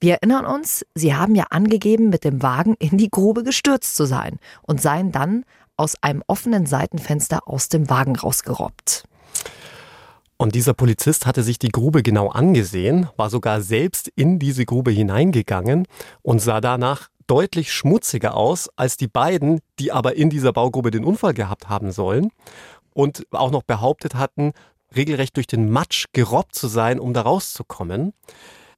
Wir 0.00 0.14
erinnern 0.14 0.44
uns, 0.44 0.84
sie 0.94 1.14
haben 1.14 1.34
ja 1.34 1.44
angegeben, 1.50 2.10
mit 2.10 2.24
dem 2.24 2.42
Wagen 2.42 2.74
in 2.78 2.98
die 2.98 3.10
Grube 3.10 3.42
gestürzt 3.42 3.96
zu 3.96 4.04
sein 4.04 4.38
und 4.62 4.80
seien 4.80 5.12
dann 5.12 5.44
aus 5.76 5.96
einem 6.02 6.22
offenen 6.26 6.66
Seitenfenster 6.66 7.48
aus 7.48 7.68
dem 7.68 7.88
Wagen 7.88 8.16
rausgerobbt. 8.16 9.04
Und 10.36 10.54
dieser 10.54 10.74
Polizist 10.74 11.26
hatte 11.26 11.42
sich 11.42 11.58
die 11.58 11.70
Grube 11.70 12.02
genau 12.02 12.28
angesehen, 12.28 13.08
war 13.16 13.30
sogar 13.30 13.60
selbst 13.60 14.08
in 14.14 14.38
diese 14.38 14.66
Grube 14.66 14.90
hineingegangen 14.90 15.86
und 16.22 16.40
sah 16.40 16.60
danach 16.60 17.08
deutlich 17.26 17.72
schmutziger 17.72 18.36
aus 18.36 18.68
als 18.76 18.96
die 18.96 19.08
beiden, 19.08 19.60
die 19.78 19.92
aber 19.92 20.16
in 20.16 20.28
dieser 20.30 20.52
Baugrube 20.52 20.90
den 20.90 21.04
Unfall 21.04 21.32
gehabt 21.32 21.68
haben 21.68 21.92
sollen 21.92 22.30
und 22.94 23.26
auch 23.30 23.50
noch 23.50 23.62
behauptet 23.62 24.14
hatten, 24.14 24.52
regelrecht 24.96 25.36
durch 25.36 25.46
den 25.46 25.70
Matsch 25.70 26.06
gerobbt 26.12 26.54
zu 26.54 26.68
sein, 26.68 26.98
um 26.98 27.12
da 27.12 27.22
rauszukommen. 27.22 28.14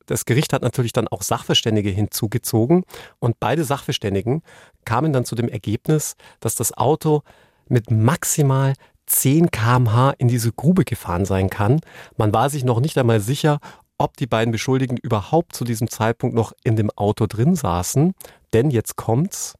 Das 0.06 0.24
Gericht 0.24 0.52
hat 0.52 0.62
natürlich 0.62 0.92
dann 0.92 1.08
auch 1.08 1.22
Sachverständige 1.22 1.90
hinzugezogen 1.90 2.84
und 3.18 3.38
beide 3.40 3.64
Sachverständigen 3.64 4.42
kamen 4.84 5.12
dann 5.12 5.24
zu 5.24 5.34
dem 5.34 5.48
Ergebnis, 5.48 6.16
dass 6.40 6.54
das 6.54 6.72
Auto 6.72 7.22
mit 7.68 7.90
maximal 7.90 8.74
10 9.06 9.50
kmh 9.50 10.14
in 10.18 10.28
diese 10.28 10.52
Grube 10.52 10.84
gefahren 10.84 11.24
sein 11.24 11.50
kann. 11.50 11.80
Man 12.16 12.32
war 12.32 12.50
sich 12.50 12.64
noch 12.64 12.80
nicht 12.80 12.98
einmal 12.98 13.20
sicher, 13.20 13.58
ob 13.98 14.16
die 14.16 14.26
beiden 14.26 14.52
Beschuldigten 14.52 14.98
überhaupt 14.98 15.54
zu 15.54 15.64
diesem 15.64 15.88
Zeitpunkt 15.88 16.34
noch 16.34 16.52
in 16.64 16.76
dem 16.76 16.90
Auto 16.90 17.26
drin 17.26 17.54
saßen. 17.54 18.14
Denn 18.52 18.70
jetzt 18.70 18.96
kommt's. 18.96 19.54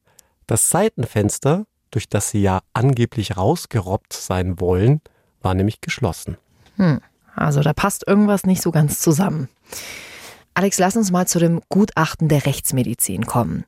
Das 0.47 0.71
Seitenfenster, 0.71 1.65
durch 1.97 2.11
das 2.11 2.29
sie 2.29 2.43
ja 2.43 2.61
angeblich 2.75 3.39
rausgerobbt 3.39 4.13
sein 4.13 4.61
wollen, 4.61 5.01
war 5.41 5.55
nämlich 5.55 5.81
geschlossen. 5.81 6.37
Hm, 6.77 7.01
also 7.35 7.63
da 7.63 7.73
passt 7.73 8.07
irgendwas 8.07 8.45
nicht 8.45 8.61
so 8.61 8.71
ganz 8.71 9.01
zusammen. 9.01 9.49
Alex, 10.53 10.79
lass 10.79 10.95
uns 10.95 11.11
mal 11.11 11.27
zu 11.27 11.39
dem 11.39 11.63
Gutachten 11.71 12.29
der 12.29 12.45
Rechtsmedizin 12.45 13.25
kommen. 13.25 13.65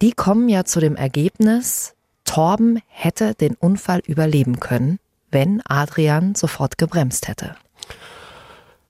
Die 0.00 0.12
kommen 0.12 0.48
ja 0.48 0.64
zu 0.64 0.78
dem 0.78 0.94
Ergebnis, 0.94 1.94
Torben 2.24 2.78
hätte 2.86 3.34
den 3.34 3.56
Unfall 3.56 4.00
überleben 4.06 4.60
können, 4.60 5.00
wenn 5.32 5.60
Adrian 5.66 6.36
sofort 6.36 6.78
gebremst 6.78 7.26
hätte. 7.26 7.56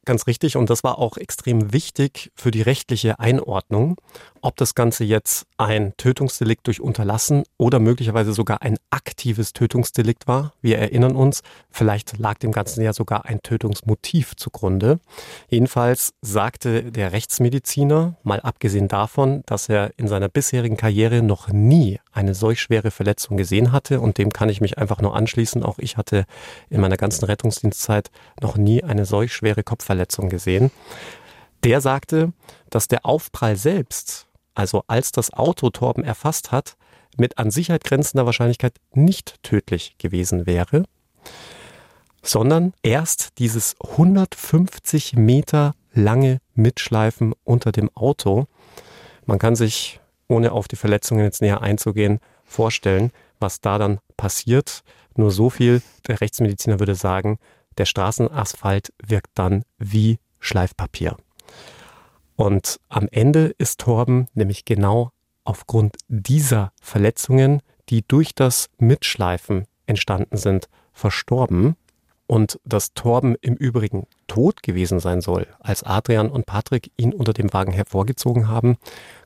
Ganz 0.05 0.27
richtig. 0.27 0.57
Und 0.57 0.71
das 0.71 0.85
war 0.85 0.99
auch 0.99 1.17
extrem 1.17 1.73
wichtig 1.73 2.31
für 2.37 2.51
die 2.51 2.63
rechtliche 2.63 3.19
Einordnung, 3.21 4.01
ob 4.47 4.57
das 4.57 4.77
Ganze 4.77 5.03
jetzt 5.03 5.47
ein 5.59 5.93
Tötungsdelikt 5.97 6.69
durch 6.69 6.81
Unterlassen 6.81 7.43
oder 7.59 7.81
möglicherweise 7.81 8.33
sogar 8.33 8.63
ein 8.63 8.77
aktives 8.91 9.53
Tötungsdelikt 9.53 10.29
war. 10.29 10.53
Wir 10.63 10.79
erinnern 10.79 11.17
uns, 11.17 11.43
vielleicht 11.69 12.19
lag 12.19 12.39
dem 12.39 12.53
Ganzen 12.53 12.83
ja 12.83 12.93
sogar 12.93 13.25
ein 13.25 13.43
Tötungsmotiv 13.43 14.37
zugrunde. 14.37 15.01
Jedenfalls 15.49 16.15
sagte 16.23 16.93
der 16.93 17.11
Rechtsmediziner, 17.11 18.15
mal 18.23 18.41
abgesehen 18.41 18.87
davon, 18.87 19.43
dass 19.47 19.69
er 19.69 19.91
in 19.97 20.07
seiner 20.07 20.29
bisherigen 20.29 20.77
Karriere 20.77 21.23
noch 21.23 21.49
nie 21.49 21.99
eine 22.13 22.35
solch 22.35 22.61
schwere 22.61 22.93
Verletzung 22.93 23.37
gesehen 23.37 23.73
hatte, 23.73 24.01
und 24.01 24.17
dem 24.17 24.33
kann 24.33 24.49
ich 24.49 24.61
mich 24.61 24.79
einfach 24.79 25.01
nur 25.01 25.17
anschließen. 25.17 25.65
Auch 25.65 25.79
ich 25.79 25.97
hatte 25.97 26.25
in 26.71 26.81
meiner 26.81 26.97
ganzen 26.97 27.25
Rettungsdienstzeit 27.25 28.11
noch 28.41 28.57
nie 28.57 28.85
eine 28.85 29.07
solch 29.07 29.35
schwere 29.35 29.65
Kopfverletzung 29.65 29.97
Verletzung 29.97 30.29
gesehen. 30.29 30.71
Der 31.65 31.81
sagte, 31.81 32.33
dass 32.71 32.89
der 32.89 33.05
Aufprall 33.05 33.57
selbst, 33.57 34.26
also 34.57 34.83
als 34.89 35.13
das 35.13 35.33
Auto 35.33 35.71
Torben 35.71 36.03
erfasst 36.03 36.51
hat, 36.51 36.77
mit 37.17 37.39
an 37.39 37.51
Sicherheit 37.51 37.85
grenzender 37.85 38.27
Wahrscheinlichkeit 38.27 38.77
nicht 38.93 39.43
tödlich 39.43 39.97
gewesen 39.99 40.47
wäre, 40.47 40.85
sondern 42.23 42.73
erst 42.83 43.39
dieses 43.39 43.77
150 43.81 45.15
Meter 45.15 45.75
lange 45.93 46.41
Mitschleifen 46.55 47.35
unter 47.45 47.73
dem 47.73 47.91
Auto. 47.95 48.47
Man 49.25 49.39
kann 49.39 49.57
sich, 49.57 50.01
ohne 50.29 50.53
auf 50.53 50.69
die 50.69 50.77
Verletzungen 50.77 51.25
jetzt 51.25 51.41
näher 51.41 51.63
einzugehen, 51.63 52.19
vorstellen, 52.45 53.13
was 53.39 53.61
da 53.61 53.79
dann 53.79 54.01
passiert. 54.17 54.83
Nur 55.15 55.31
so 55.31 55.51
viel, 55.51 55.83
der 56.07 56.21
Rechtsmediziner 56.21 56.81
würde 56.81 56.95
sagen, 56.95 57.39
der 57.79 57.85
Straßenasphalt 57.85 58.93
wirkt 59.03 59.31
dann 59.35 59.65
wie 59.79 60.19
Schleifpapier. 60.41 61.17
Und 62.37 62.81
am 62.89 63.09
Ende 63.11 63.55
ist 63.59 63.81
Torben 63.81 64.29
nämlich 64.35 64.65
genau 64.65 65.11
aufgrund 65.45 65.97
dieser 66.09 66.73
Verletzungen, 66.81 67.63
die 67.89 68.03
durch 68.07 68.35
das 68.35 68.69
Mitschleifen 68.79 69.65
entstanden 69.87 70.37
sind, 70.37 70.69
verstorben. 70.93 71.77
Und 72.27 72.59
dass 72.65 72.93
Torben 72.93 73.37
im 73.41 73.55
Übrigen 73.55 74.09
tot 74.27 74.65
gewesen 74.65 74.99
sein 74.99 75.21
soll, 75.21 75.47
als 75.61 75.85
Adrian 75.85 76.29
und 76.29 76.45
Patrick 76.45 76.91
ihn 76.97 77.15
unter 77.15 77.33
dem 77.33 77.53
Wagen 77.53 77.73
hervorgezogen 77.73 78.49
haben, 78.49 78.77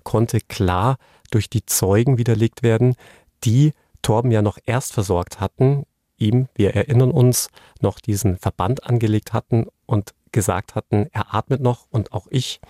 konnte 0.04 0.40
klar 0.40 0.96
durch 1.30 1.48
die 1.48 1.64
Zeugen 1.64 2.18
widerlegt 2.18 2.62
werden, 2.62 2.94
die 3.42 3.72
Torben 4.02 4.30
ja 4.30 4.42
noch 4.42 4.58
erst 4.66 4.92
versorgt 4.92 5.40
hatten, 5.40 5.84
ihm, 6.18 6.48
wir 6.54 6.74
erinnern 6.74 7.10
uns, 7.10 7.48
noch 7.80 8.00
diesen 8.00 8.36
Verband 8.36 8.84
angelegt 8.84 9.32
hatten 9.32 9.66
und 9.86 10.12
gesagt 10.32 10.74
hatten, 10.74 11.06
er 11.12 11.34
atmet 11.34 11.60
noch 11.60 11.86
und 11.90 12.12
auch 12.12 12.26
ich, 12.30 12.60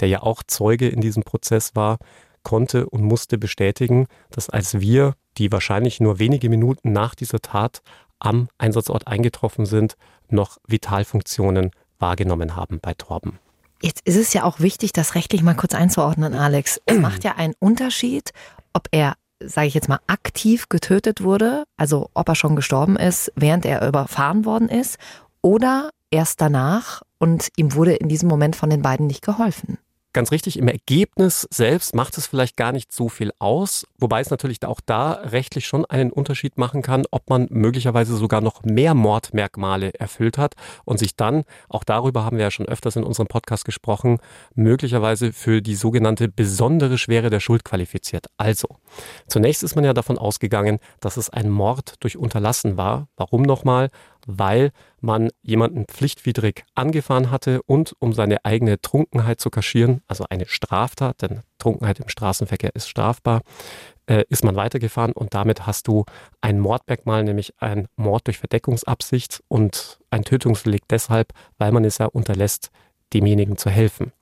der 0.00 0.08
ja 0.08 0.22
auch 0.22 0.42
Zeuge 0.46 0.88
in 0.88 1.00
diesem 1.00 1.22
Prozess 1.22 1.74
war, 1.74 1.98
konnte 2.42 2.88
und 2.88 3.02
musste 3.02 3.38
bestätigen, 3.38 4.06
dass 4.30 4.48
als 4.48 4.80
wir, 4.80 5.14
die 5.38 5.52
wahrscheinlich 5.52 6.00
nur 6.00 6.18
wenige 6.18 6.48
Minuten 6.48 6.92
nach 6.92 7.14
dieser 7.14 7.40
Tat 7.40 7.82
am 8.18 8.48
Einsatzort 8.58 9.06
eingetroffen 9.06 9.66
sind, 9.66 9.96
noch 10.28 10.58
Vitalfunktionen 10.66 11.70
wahrgenommen 11.98 12.56
haben 12.56 12.80
bei 12.80 12.94
Torben. 12.94 13.38
Jetzt 13.82 14.06
ist 14.06 14.16
es 14.16 14.32
ja 14.32 14.44
auch 14.44 14.60
wichtig, 14.60 14.92
das 14.92 15.14
rechtlich 15.14 15.42
mal 15.42 15.54
kurz 15.54 15.74
einzuordnen, 15.74 16.34
Alex. 16.34 16.80
Es 16.86 16.98
macht 16.98 17.24
ja 17.24 17.36
einen 17.36 17.54
Unterschied, 17.58 18.32
ob 18.72 18.88
er 18.90 19.14
sage 19.42 19.68
ich 19.68 19.74
jetzt 19.74 19.88
mal, 19.88 20.00
aktiv 20.06 20.68
getötet 20.68 21.22
wurde, 21.22 21.64
also 21.78 22.10
ob 22.12 22.28
er 22.28 22.34
schon 22.34 22.56
gestorben 22.56 22.96
ist, 22.96 23.32
während 23.36 23.64
er 23.64 23.88
überfahren 23.88 24.44
worden 24.44 24.68
ist, 24.68 24.98
oder 25.40 25.88
erst 26.10 26.42
danach 26.42 27.00
und 27.16 27.48
ihm 27.56 27.74
wurde 27.74 27.94
in 27.94 28.10
diesem 28.10 28.28
Moment 28.28 28.54
von 28.54 28.68
den 28.68 28.82
beiden 28.82 29.06
nicht 29.06 29.24
geholfen 29.24 29.78
ganz 30.12 30.32
richtig, 30.32 30.58
im 30.58 30.68
Ergebnis 30.68 31.46
selbst 31.50 31.94
macht 31.94 32.18
es 32.18 32.26
vielleicht 32.26 32.56
gar 32.56 32.72
nicht 32.72 32.92
so 32.92 33.08
viel 33.08 33.32
aus, 33.38 33.86
wobei 33.98 34.20
es 34.20 34.30
natürlich 34.30 34.64
auch 34.64 34.80
da 34.84 35.12
rechtlich 35.12 35.66
schon 35.66 35.84
einen 35.84 36.10
Unterschied 36.10 36.58
machen 36.58 36.82
kann, 36.82 37.04
ob 37.10 37.28
man 37.30 37.46
möglicherweise 37.50 38.16
sogar 38.16 38.40
noch 38.40 38.62
mehr 38.62 38.94
Mordmerkmale 38.94 39.94
erfüllt 39.94 40.38
hat 40.38 40.54
und 40.84 40.98
sich 40.98 41.16
dann, 41.16 41.44
auch 41.68 41.84
darüber 41.84 42.24
haben 42.24 42.36
wir 42.36 42.44
ja 42.44 42.50
schon 42.50 42.66
öfters 42.66 42.96
in 42.96 43.04
unserem 43.04 43.28
Podcast 43.28 43.64
gesprochen, 43.64 44.18
möglicherweise 44.54 45.32
für 45.32 45.62
die 45.62 45.76
sogenannte 45.76 46.28
besondere 46.28 46.98
Schwere 46.98 47.30
der 47.30 47.40
Schuld 47.40 47.64
qualifiziert. 47.64 48.26
Also, 48.36 48.68
zunächst 49.26 49.62
ist 49.62 49.76
man 49.76 49.84
ja 49.84 49.94
davon 49.94 50.18
ausgegangen, 50.18 50.78
dass 51.00 51.16
es 51.16 51.30
ein 51.30 51.48
Mord 51.48 51.94
durch 52.00 52.16
Unterlassen 52.16 52.76
war. 52.76 53.08
Warum 53.16 53.42
nochmal? 53.42 53.88
Weil 54.26 54.70
man 55.00 55.30
jemanden 55.42 55.86
pflichtwidrig 55.86 56.64
angefahren 56.74 57.30
hatte 57.30 57.62
und 57.62 57.94
um 57.98 58.12
seine 58.12 58.44
eigene 58.44 58.80
Trunkenheit 58.80 59.40
zu 59.40 59.50
kaschieren, 59.50 60.02
also 60.08 60.24
eine 60.30 60.46
Straftat, 60.46 61.22
denn 61.22 61.42
Trunkenheit 61.58 62.00
im 62.00 62.08
Straßenverkehr 62.08 62.74
ist 62.74 62.88
strafbar, 62.88 63.42
äh, 64.06 64.24
ist 64.28 64.44
man 64.44 64.56
weitergefahren 64.56 65.12
und 65.12 65.34
damit 65.34 65.66
hast 65.66 65.88
du 65.88 66.04
ein 66.40 66.58
Mordmerkmal, 66.58 67.24
nämlich 67.24 67.54
ein 67.58 67.86
Mord 67.96 68.26
durch 68.26 68.38
Verdeckungsabsicht 68.38 69.42
und 69.48 70.00
ein 70.10 70.24
Tötungsdelikt 70.24 70.90
deshalb, 70.90 71.32
weil 71.58 71.72
man 71.72 71.84
es 71.84 71.98
ja 71.98 72.06
unterlässt, 72.06 72.70
demjenigen 73.12 73.56
zu 73.56 73.70
helfen. 73.70 74.12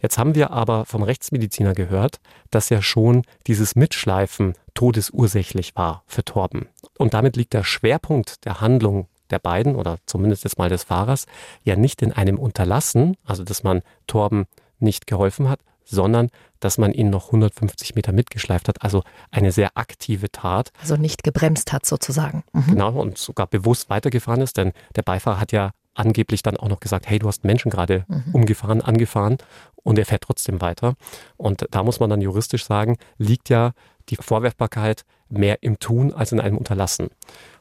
Jetzt 0.00 0.18
haben 0.18 0.34
wir 0.34 0.50
aber 0.50 0.84
vom 0.84 1.02
Rechtsmediziner 1.02 1.72
gehört, 1.72 2.20
dass 2.50 2.68
ja 2.68 2.82
schon 2.82 3.22
dieses 3.46 3.74
Mitschleifen 3.74 4.54
todesursächlich 4.74 5.74
war 5.76 6.02
für 6.06 6.24
Torben. 6.24 6.68
Und 6.98 7.14
damit 7.14 7.36
liegt 7.36 7.54
der 7.54 7.64
Schwerpunkt 7.64 8.44
der 8.44 8.60
Handlung 8.60 9.08
der 9.34 9.40
beiden 9.40 9.74
oder 9.74 9.98
zumindest 10.06 10.44
jetzt 10.44 10.58
mal 10.58 10.68
des 10.68 10.84
Fahrers 10.84 11.26
ja 11.64 11.74
nicht 11.74 12.02
in 12.02 12.12
einem 12.12 12.38
Unterlassen, 12.38 13.16
also 13.24 13.42
dass 13.42 13.64
man 13.64 13.82
Torben 14.06 14.46
nicht 14.78 15.08
geholfen 15.08 15.48
hat, 15.48 15.58
sondern 15.84 16.30
dass 16.60 16.78
man 16.78 16.92
ihn 16.92 17.10
noch 17.10 17.26
150 17.26 17.94
Meter 17.96 18.12
mitgeschleift 18.12 18.68
hat. 18.68 18.82
Also 18.82 19.02
eine 19.30 19.50
sehr 19.50 19.72
aktive 19.74 20.30
Tat. 20.30 20.70
Also 20.80 20.96
nicht 20.96 21.24
gebremst 21.24 21.72
hat 21.72 21.84
sozusagen. 21.84 22.44
Mhm. 22.52 22.66
Genau, 22.68 22.92
und 22.92 23.18
sogar 23.18 23.48
bewusst 23.48 23.90
weitergefahren 23.90 24.40
ist, 24.40 24.56
denn 24.56 24.72
der 24.94 25.02
Beifahrer 25.02 25.40
hat 25.40 25.52
ja 25.52 25.72
angeblich 25.94 26.42
dann 26.42 26.56
auch 26.56 26.68
noch 26.68 26.80
gesagt, 26.80 27.08
hey, 27.08 27.18
du 27.18 27.28
hast 27.28 27.44
Menschen 27.44 27.70
gerade 27.70 28.04
mhm. 28.08 28.24
umgefahren, 28.32 28.80
angefahren 28.80 29.38
und 29.82 29.98
er 29.98 30.06
fährt 30.06 30.22
trotzdem 30.22 30.60
weiter. 30.60 30.94
Und 31.36 31.66
da 31.70 31.82
muss 31.82 32.00
man 32.00 32.10
dann 32.10 32.20
juristisch 32.20 32.64
sagen, 32.64 32.96
liegt 33.18 33.48
ja 33.48 33.72
die 34.08 34.16
Vorwerfbarkeit 34.16 35.04
mehr 35.28 35.62
im 35.62 35.78
Tun 35.78 36.12
als 36.12 36.32
in 36.32 36.40
einem 36.40 36.58
Unterlassen. 36.58 37.08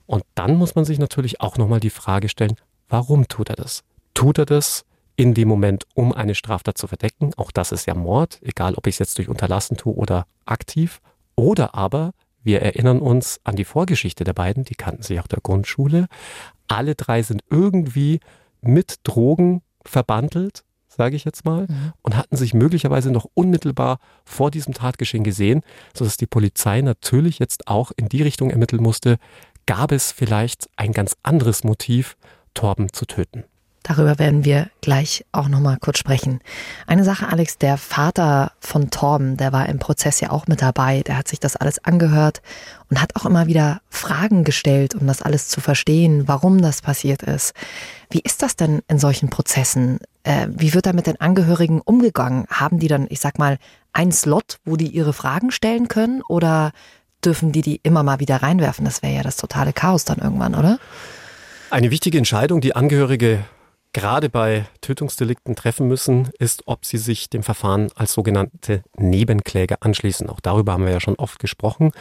Und 0.05 0.23
dann 0.35 0.55
muss 0.55 0.75
man 0.75 0.85
sich 0.85 0.99
natürlich 0.99 1.41
auch 1.41 1.57
nochmal 1.57 1.79
die 1.79 1.89
Frage 1.89 2.29
stellen, 2.29 2.55
warum 2.89 3.27
tut 3.27 3.49
er 3.49 3.55
das? 3.55 3.83
Tut 4.13 4.37
er 4.37 4.45
das 4.45 4.85
in 5.15 5.33
dem 5.33 5.47
Moment, 5.47 5.85
um 5.93 6.13
eine 6.13 6.35
Straftat 6.35 6.77
zu 6.77 6.87
verdecken? 6.87 7.31
Auch 7.37 7.51
das 7.51 7.71
ist 7.71 7.85
ja 7.85 7.95
Mord, 7.95 8.39
egal 8.41 8.75
ob 8.75 8.87
ich 8.87 8.95
es 8.95 8.99
jetzt 8.99 9.17
durch 9.17 9.29
Unterlassen 9.29 9.77
tue 9.77 9.93
oder 9.93 10.25
aktiv. 10.45 11.01
Oder 11.35 11.75
aber, 11.75 12.11
wir 12.43 12.61
erinnern 12.61 12.99
uns 12.99 13.39
an 13.43 13.55
die 13.55 13.65
Vorgeschichte 13.65 14.23
der 14.23 14.33
beiden, 14.33 14.65
die 14.65 14.75
kannten 14.75 15.03
sich 15.03 15.19
auch 15.19 15.27
der 15.27 15.39
Grundschule. 15.41 16.07
Alle 16.67 16.95
drei 16.95 17.23
sind 17.23 17.43
irgendwie 17.49 18.19
mit 18.61 18.97
Drogen 19.03 19.61
verbandelt, 19.85 20.63
sage 20.87 21.15
ich 21.15 21.25
jetzt 21.25 21.45
mal, 21.45 21.67
mhm. 21.67 21.93
und 22.01 22.15
hatten 22.15 22.35
sich 22.35 22.53
möglicherweise 22.53 23.11
noch 23.11 23.25
unmittelbar 23.33 23.99
vor 24.25 24.51
diesem 24.51 24.73
Tatgeschehen 24.73 25.23
gesehen, 25.23 25.61
sodass 25.95 26.17
die 26.17 26.27
Polizei 26.27 26.81
natürlich 26.81 27.39
jetzt 27.39 27.67
auch 27.67 27.91
in 27.95 28.09
die 28.09 28.21
Richtung 28.21 28.49
ermitteln 28.49 28.83
musste, 28.83 29.17
gab 29.65 29.91
es 29.91 30.11
vielleicht 30.11 30.69
ein 30.75 30.91
ganz 30.91 31.15
anderes 31.23 31.63
Motiv, 31.63 32.15
Torben 32.53 32.91
zu 32.93 33.05
töten. 33.05 33.45
Darüber 33.83 34.17
werden 34.17 34.45
wir 34.45 34.69
gleich 34.79 35.25
auch 35.33 35.49
nochmal 35.49 35.77
kurz 35.77 35.97
sprechen. 35.97 36.39
Eine 36.87 37.03
Sache, 37.03 37.27
Alex, 37.27 37.57
der 37.57 37.77
Vater 37.77 38.53
von 38.61 38.89
Torben, 38.89 39.35
der 39.35 39.51
war 39.51 39.67
im 39.67 39.77
Prozess 39.77 40.21
ja 40.21 40.31
auch 40.31 40.47
mit 40.47 40.61
dabei, 40.61 41.01
der 41.01 41.17
hat 41.17 41.27
sich 41.27 41.41
das 41.41 41.57
alles 41.57 41.83
angehört 41.83 42.41
und 42.89 43.01
hat 43.01 43.17
auch 43.17 43.25
immer 43.25 43.45
wieder 43.45 43.81
Fragen 43.89 44.45
gestellt, 44.45 44.95
um 44.95 45.05
das 45.05 45.21
alles 45.21 45.49
zu 45.49 45.59
verstehen, 45.59 46.29
warum 46.29 46.61
das 46.61 46.81
passiert 46.81 47.23
ist. 47.23 47.53
Wie 48.09 48.21
ist 48.21 48.41
das 48.41 48.55
denn 48.55 48.83
in 48.87 48.99
solchen 48.99 49.29
Prozessen? 49.29 49.99
Äh, 50.23 50.47
wie 50.49 50.73
wird 50.73 50.85
da 50.85 50.93
mit 50.93 51.07
den 51.07 51.19
Angehörigen 51.19 51.81
umgegangen? 51.81 52.45
Haben 52.49 52.79
die 52.79 52.87
dann, 52.87 53.07
ich 53.09 53.19
sag 53.19 53.37
mal, 53.37 53.57
einen 53.91 54.13
Slot, 54.13 54.59
wo 54.63 54.77
die 54.77 54.87
ihre 54.87 55.11
Fragen 55.11 55.51
stellen 55.51 55.89
können 55.89 56.21
oder 56.29 56.71
dürfen 57.25 57.51
die 57.51 57.61
die 57.61 57.79
immer 57.83 58.03
mal 58.03 58.19
wieder 58.19 58.37
reinwerfen. 58.37 58.85
Das 58.85 59.01
wäre 59.01 59.13
ja 59.13 59.23
das 59.23 59.37
totale 59.37 59.73
Chaos 59.73 60.05
dann 60.05 60.19
irgendwann, 60.19 60.55
oder? 60.55 60.79
Eine 61.69 61.91
wichtige 61.91 62.17
Entscheidung, 62.17 62.61
die 62.61 62.75
Angehörige 62.75 63.45
gerade 63.93 64.29
bei 64.29 64.65
Tötungsdelikten 64.81 65.55
treffen 65.55 65.87
müssen, 65.87 66.29
ist, 66.39 66.63
ob 66.65 66.85
sie 66.85 66.97
sich 66.97 67.29
dem 67.29 67.43
Verfahren 67.43 67.89
als 67.95 68.13
sogenannte 68.13 68.83
Nebenkläger 68.97 69.77
anschließen. 69.81 70.29
Auch 70.29 70.39
darüber 70.39 70.73
haben 70.73 70.85
wir 70.85 70.91
ja 70.91 70.99
schon 70.99 71.15
oft 71.15 71.39
gesprochen. 71.39 71.91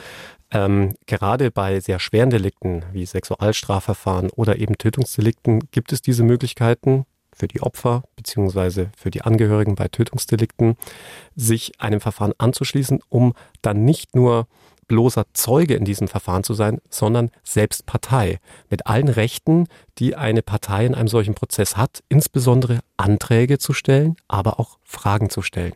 Ähm, 0.50 0.94
gerade 1.06 1.50
bei 1.50 1.80
sehr 1.80 1.98
schweren 1.98 2.30
Delikten 2.30 2.85
wie 2.92 3.06
Sexualstrafverfahren 3.06 4.30
oder 4.30 4.58
eben 4.58 4.76
Tötungsdelikten 4.76 5.61
gibt 5.70 5.92
es 5.92 6.02
diese 6.02 6.22
Möglichkeiten 6.22 7.04
für 7.35 7.48
die 7.48 7.62
Opfer 7.62 8.02
beziehungsweise 8.16 8.90
für 8.96 9.11
die 9.11 9.22
Angehörigen 9.22 9.74
bei 9.74 9.88
Tötungsdelikten, 9.88 10.76
sich 11.35 11.80
einem 11.80 12.00
Verfahren 12.00 12.35
anzuschließen, 12.37 13.00
um 13.08 13.32
dann 13.62 13.85
nicht 13.85 14.14
nur 14.14 14.46
bloßer 14.92 15.24
Zeuge 15.33 15.74
in 15.74 15.87
diesem 15.87 16.07
Verfahren 16.07 16.44
zu 16.44 16.52
sein, 16.52 16.78
sondern 16.90 17.31
selbst 17.42 17.87
Partei. 17.87 18.40
Mit 18.68 18.87
allen 18.87 19.09
Rechten, 19.09 19.66
die 19.96 20.16
eine 20.16 20.42
Partei 20.42 20.85
in 20.85 20.94
einem 20.94 21.09
solchen 21.09 21.35
Prozess 21.35 21.78
hat, 21.78 22.02
insbesondere 22.11 22.81
Anträge 22.98 23.57
zu 23.57 23.72
stellen, 23.72 24.16
aber 24.28 24.61
auch 24.61 24.78
Fragen 24.85 25.31
zu 25.31 25.40
stellen. 25.40 25.72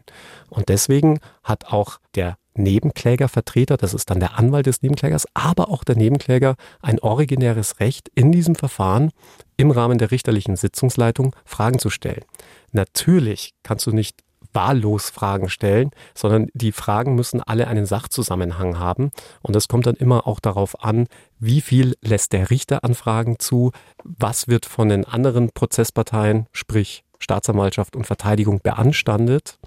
Und 0.51 0.69
deswegen 0.69 1.19
hat 1.43 1.65
auch 1.73 1.99
der 2.15 2.37
Nebenklägervertreter, 2.53 3.79
das 3.79 3.95
ist 3.95 4.11
dann 4.11 4.21
der 4.21 4.39
Anwalt 4.39 4.67
des 4.67 4.83
Nebenklägers, 4.83 5.25
aber 5.33 5.71
auch 5.71 5.83
der 5.83 5.97
Nebenkläger 5.97 6.57
ein 6.83 7.01
originäres 7.01 7.81
Recht 7.81 8.11
in 8.15 8.33
diesem 8.33 8.55
Verfahren 8.55 9.13
im 9.57 9.71
Rahmen 9.71 9.97
der 9.97 10.11
richterlichen 10.11 10.57
Sitzungsleitung 10.57 11.35
Fragen 11.47 11.79
zu 11.79 11.89
stellen. 11.89 12.25
Natürlich 12.73 13.55
kannst 13.63 13.87
du 13.87 13.93
nicht 13.93 14.26
wahllos 14.57 15.11
Fragen 15.11 15.49
stellen, 15.49 15.91
sondern 16.15 16.49
die 16.55 16.73
Fragen 16.73 17.15
müssen 17.15 17.41
alle 17.41 17.69
einen 17.69 17.87
Sachzusammenhang 17.87 18.81
haben. 18.81 19.11
Und 19.43 19.55
das 19.55 19.69
kommt 19.69 19.87
dann 19.87 19.95
immer 19.95 20.27
auch 20.27 20.41
darauf 20.41 20.83
an, 20.83 21.07
wie 21.39 21.61
viel 21.61 21.95
lässt 22.03 22.33
der 22.33 22.51
Richter 22.51 22.83
an 22.83 22.95
Fragen 22.95 23.39
zu, 23.39 23.71
was 24.03 24.49
wird 24.49 24.67
von 24.67 24.89
den 24.89 25.05
anderen 25.05 25.51
Prozessparteien, 25.53 26.47
sprich 26.51 27.05
Staatsanwaltschaft 27.21 27.95
und 27.95 28.07
Verteidigung, 28.07 28.61
beanstandet. 28.61 29.59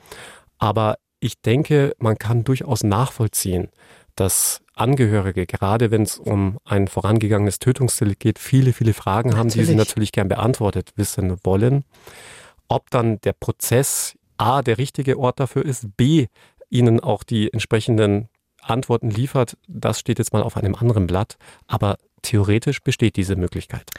Aber 0.58 0.98
ich 1.22 1.42
denke, 1.42 1.96
man 2.00 2.18
kann 2.18 2.44
durchaus 2.44 2.84
nachvollziehen, 2.84 3.70
dass 4.16 4.62
Angehörige, 4.76 5.46
gerade 5.46 5.92
wenn 5.92 6.04
es 6.04 6.18
um 6.18 6.58
ein 6.66 6.88
vorangegangenes 6.88 7.60
Tötungsdelikt 7.60 8.22
geht, 8.22 8.40
viele, 8.40 8.74
viele 8.74 8.94
Fragen 8.94 9.30
natürlich. 9.30 9.40
haben, 9.40 9.60
die 9.60 9.66
sie 9.66 9.76
natürlich 9.76 10.12
gern 10.12 10.30
beantwortet 10.30 10.94
wissen 10.96 11.38
wollen. 11.44 11.84
Ob 12.70 12.90
dann 12.90 13.20
der 13.22 13.34
Prozess 13.34 14.16
A 14.40 14.62
der 14.62 14.78
richtige 14.78 15.20
Ort 15.20 15.40
dafür 15.40 15.66
ist, 15.66 15.98
B 15.98 16.28
ihnen 16.70 17.00
auch 17.00 17.24
die 17.24 17.52
entsprechenden 17.52 18.30
Antworten 18.62 19.10
liefert, 19.10 19.58
das 19.68 20.00
steht 20.00 20.20
jetzt 20.20 20.34
mal 20.34 20.44
auf 20.44 20.58
einem 20.58 20.76
anderen 20.76 21.08
Blatt. 21.08 21.38
Aber 21.68 21.98
theoretisch 22.22 22.82
besteht 22.82 23.16
diese 23.16 23.36
Möglichkeit. 23.36 23.90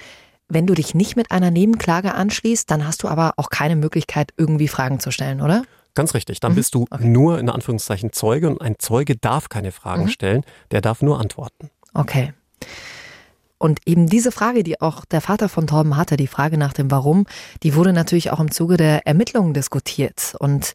Wenn 0.49 0.67
du 0.67 0.75
dich 0.75 0.95
nicht 0.95 1.17
mit 1.17 1.31
einer 1.31 1.51
Nebenklage 1.51 2.15
anschließt, 2.15 2.71
dann 2.71 2.87
hast 2.87 3.03
du 3.03 3.09
aber 3.09 3.35
auch 3.37 3.51
keine 3.51 3.77
Möglichkeit, 3.77 4.33
irgendwie 4.37 4.69
Fragen 4.69 5.01
zu 5.01 5.11
stellen, 5.11 5.41
oder? 5.41 5.63
Ganz 5.95 6.15
richtig. 6.15 6.41
Dann 6.41 6.53
mhm. 6.53 6.57
bist 6.57 6.75
du 6.75 6.87
okay. 6.91 7.07
nur 7.07 7.39
in 7.39 7.49
Anführungszeichen 7.49 8.13
Zeuge 8.13 8.49
und 8.49 8.61
ein 8.61 8.77
Zeuge 8.79 9.17
darf 9.17 9.49
keine 9.49 9.73
Fragen 9.73 10.05
mhm. 10.05 10.09
stellen, 10.09 10.45
der 10.71 10.81
darf 10.81 11.03
nur 11.03 11.21
antworten. 11.21 11.71
Okay. 11.95 12.33
Und 13.63 13.81
eben 13.85 14.07
diese 14.07 14.33
Frage, 14.33 14.63
die 14.63 14.81
auch 14.81 15.05
der 15.05 15.21
Vater 15.21 15.51
von 15.51 15.67
Torben 15.67 15.99
hatte, 15.99 16.17
die 16.17 16.27
Frage 16.27 16.57
nach 16.57 16.73
dem 16.73 16.91
Warum, 16.91 17.27
die 17.63 17.75
wurde 17.75 17.93
natürlich 17.93 18.31
auch 18.31 18.41
im 18.41 18.51
Zuge 18.51 18.79
der 18.79 19.07
Ermittlungen 19.07 19.53
diskutiert. 19.53 20.35
Und 20.39 20.73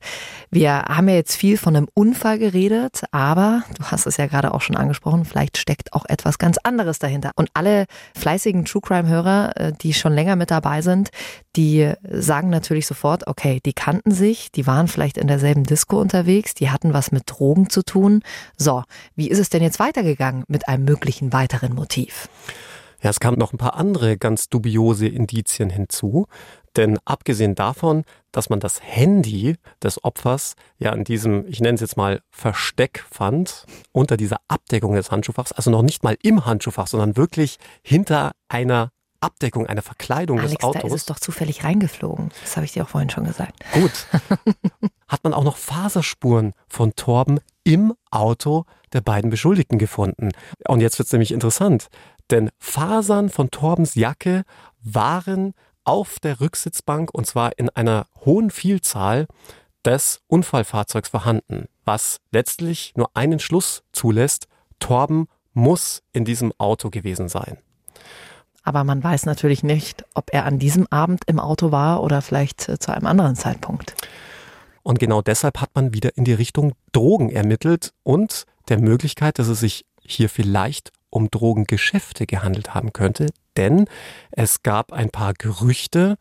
wir 0.52 0.84
haben 0.84 1.10
ja 1.10 1.16
jetzt 1.16 1.36
viel 1.36 1.58
von 1.58 1.76
einem 1.76 1.88
Unfall 1.96 2.38
geredet, 2.38 3.02
aber 3.10 3.64
du 3.76 3.86
hast 3.86 4.06
es 4.06 4.18
ja 4.18 4.28
gerade 4.28 4.54
auch 4.54 4.62
schon 4.62 4.78
angesprochen, 4.78 5.26
vielleicht 5.26 5.58
steckt 5.58 5.94
auch 5.94 6.06
etwas 6.06 6.38
ganz 6.38 6.60
anderes 6.62 7.00
dahinter. 7.00 7.32
Und 7.36 7.50
alle 7.56 7.86
fleißigen 8.16 8.66
True 8.66 8.84
Crime 8.84 9.10
Hörer, 9.10 9.58
äh, 9.58 9.74
die 9.74 9.96
schon 9.96 10.14
länger 10.14 10.36
mit 10.36 10.52
dabei 10.52 10.84
sind, 10.84 11.10
die 11.56 11.92
sagen 12.04 12.52
natürlich 12.52 12.86
sofort, 12.86 13.26
okay, 13.26 13.62
die 13.66 13.74
kannten 13.74 14.12
sich, 14.12 14.52
die 14.52 14.68
waren 14.68 14.88
vielleicht 14.88 15.18
in 15.18 15.28
derselben 15.28 15.64
Disco 15.64 16.00
unterwegs, 16.00 16.54
die 16.54 16.70
hatten 16.70 16.94
was 16.94 17.12
mit 17.12 17.24
Drogen 17.26 17.68
zu 17.72 17.82
tun. 17.82 18.22
So, 18.58 18.84
wie 19.16 19.28
ist 19.28 19.40
es 19.40 19.50
denn 19.50 19.64
jetzt 19.64 19.80
weitergegangen 19.80 20.44
mit 20.48 20.68
einem 20.68 20.86
möglichen 20.86 21.34
weiteren 21.34 21.74
Motiv? 21.74 22.30
Ja, 23.02 23.10
es 23.10 23.20
kamen 23.20 23.38
noch 23.38 23.54
ein 23.54 23.58
paar 23.58 23.76
andere 23.76 24.18
ganz 24.18 24.50
dubiose 24.50 25.08
Indizien 25.08 25.70
hinzu. 25.70 26.28
Denn 26.76 27.00
abgesehen 27.06 27.56
davon, 27.56 28.04
dass 28.32 28.50
man 28.50 28.60
das 28.60 28.82
Handy 28.82 29.56
des 29.82 30.04
Opfers 30.04 30.56
ja 30.78 30.92
in 30.92 31.06
diesem, 31.06 31.48
ich 31.48 31.62
nenne 31.62 31.76
es 31.76 31.82
jetzt 31.82 31.98
mal, 31.98 32.22
Versteck 32.32 33.06
fand, 33.10 33.66
unter 33.92 34.18
dieser 34.18 34.38
Abdeckung 34.48 34.94
des 34.94 35.10
Handschuhfachs, 35.12 35.54
also 35.54 35.72
noch 35.72 35.84
nicht 35.84 36.04
mal 36.04 36.18
im 36.22 36.46
Handschuhfach, 36.46 36.88
sondern 36.88 37.16
wirklich 37.16 37.58
hinter 37.82 38.32
einer 38.50 38.90
Abdeckung, 39.22 39.66
einer 39.66 39.82
Verkleidung 39.82 40.40
Alex, 40.40 40.56
des 40.56 40.64
Autos. 40.64 40.82
Da 40.82 40.88
ist 40.88 40.94
es 40.94 41.06
doch 41.06 41.20
zufällig 41.20 41.64
reingeflogen. 41.64 42.30
Das 42.42 42.58
habe 42.58 42.66
ich 42.66 42.74
dir 42.74 42.84
auch 42.84 42.90
vorhin 42.90 43.10
schon 43.10 43.24
gesagt. 43.24 43.54
Gut. 43.74 43.92
Hat 45.08 45.24
man 45.24 45.34
auch 45.34 45.44
noch 45.44 45.58
Faserspuren 45.58 46.54
von 46.68 46.94
Torben 46.96 47.40
im 47.64 47.94
Auto 48.12 48.66
der 48.94 49.02
beiden 49.02 49.30
Beschuldigten 49.30 49.80
gefunden. 49.80 50.32
Und 50.68 50.82
jetzt 50.82 51.00
wird 51.00 51.08
es 51.08 51.12
nämlich 51.12 51.32
interessant. 51.32 51.88
Denn 52.32 52.50
Fasern 52.58 53.30
von 53.30 53.52
Torbens 53.52 53.96
Jacke 53.96 54.44
waren 54.82 55.54
auf 55.84 56.20
der 56.20 56.42
Rücksitzbank 56.42 57.14
und 57.14 57.26
zwar 57.28 57.58
in 57.58 57.70
einer 57.70 58.08
hohen 58.26 58.50
Vielzahl 58.50 59.28
des 59.86 60.22
Unfallfahrzeugs 60.28 61.10
vorhanden, 61.10 61.68
was 61.86 62.20
letztlich 62.32 62.94
nur 62.96 63.12
einen 63.14 63.40
Schluss 63.40 63.84
zulässt, 63.92 64.48
Torben 64.80 65.28
muss 65.54 66.02
in 66.12 66.26
diesem 66.26 66.52
Auto 66.58 66.90
gewesen 66.90 67.30
sein. 67.30 67.58
Aber 68.64 68.84
man 68.84 69.04
weiß 69.04 69.28
natürlich 69.28 69.64
nicht, 69.64 70.04
ob 70.16 70.34
er 70.34 70.46
an 70.46 70.58
diesem 70.58 70.88
Abend 70.88 71.24
im 71.28 71.40
Auto 71.40 71.72
war 71.72 72.02
oder 72.02 72.24
vielleicht 72.24 72.68
äh, 72.68 72.80
zu 72.80 72.92
einem 72.92 73.06
anderen 73.06 73.36
Zeitpunkt. 73.36 73.96
Und 74.82 75.00
genau 75.00 75.22
deshalb 75.22 75.62
hat 75.62 75.70
man 75.76 75.94
wieder 75.94 76.18
in 76.18 76.26
die 76.26 76.34
Richtung 76.34 76.74
Drogen 76.92 77.30
ermittelt 77.30 77.94
und 78.04 78.46
der 78.68 78.80
Möglichkeit, 78.80 79.38
dass 79.38 79.48
es 79.48 79.60
sich 79.60 79.86
hier 80.04 80.30
vielleicht 80.30 80.92
um 81.16 81.32
Drogengeschäfte 81.32 82.26
gehandelt 82.26 82.76
haben 82.76 82.92
könnte, 82.92 83.28
denn 83.56 83.86
es 84.32 84.64
gab 84.64 84.92
ein 84.92 85.10
paar 85.10 85.34
Gerüchte, 85.34 86.18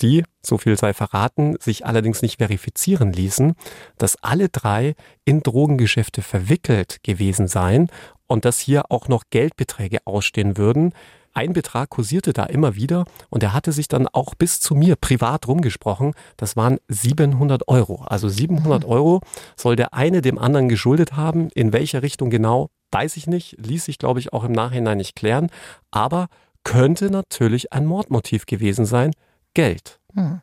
die, 0.00 0.24
so 0.42 0.56
viel 0.56 0.78
sei 0.78 0.94
verraten, 0.94 1.56
sich 1.60 1.84
allerdings 1.84 2.22
nicht 2.22 2.38
verifizieren 2.38 3.12
ließen, 3.12 3.54
dass 3.98 4.16
alle 4.22 4.48
drei 4.48 4.94
in 5.24 5.42
Drogengeschäfte 5.42 6.22
verwickelt 6.22 6.98
gewesen 7.02 7.46
seien 7.46 7.88
und 8.26 8.46
dass 8.46 8.58
hier 8.58 8.90
auch 8.90 9.08
noch 9.08 9.24
Geldbeträge 9.30 9.98
ausstehen 10.06 10.56
würden, 10.56 10.94
ein 11.34 11.52
Betrag 11.52 11.90
kursierte 11.90 12.32
da 12.32 12.44
immer 12.44 12.74
wieder 12.74 13.04
und 13.30 13.42
er 13.42 13.52
hatte 13.52 13.70
sich 13.70 13.86
dann 13.86 14.08
auch 14.08 14.34
bis 14.34 14.60
zu 14.60 14.74
mir 14.74 14.96
privat 14.96 15.46
rumgesprochen. 15.46 16.14
Das 16.36 16.56
waren 16.56 16.78
700 16.88 17.68
Euro. 17.68 18.02
Also 18.06 18.28
700 18.28 18.82
mhm. 18.82 18.90
Euro 18.90 19.20
soll 19.54 19.76
der 19.76 19.94
eine 19.94 20.20
dem 20.20 20.38
anderen 20.38 20.68
geschuldet 20.68 21.12
haben. 21.12 21.48
In 21.50 21.72
welcher 21.72 22.02
Richtung 22.02 22.30
genau, 22.30 22.70
weiß 22.92 23.16
ich 23.16 23.26
nicht. 23.26 23.56
Ließ 23.58 23.84
sich, 23.84 23.98
glaube 23.98 24.20
ich, 24.20 24.32
auch 24.32 24.44
im 24.44 24.52
Nachhinein 24.52 24.98
nicht 24.98 25.16
klären. 25.16 25.50
Aber 25.90 26.28
könnte 26.64 27.10
natürlich 27.10 27.72
ein 27.72 27.86
Mordmotiv 27.86 28.46
gewesen 28.46 28.84
sein. 28.84 29.12
Geld. 29.54 29.98
Hm. 30.14 30.40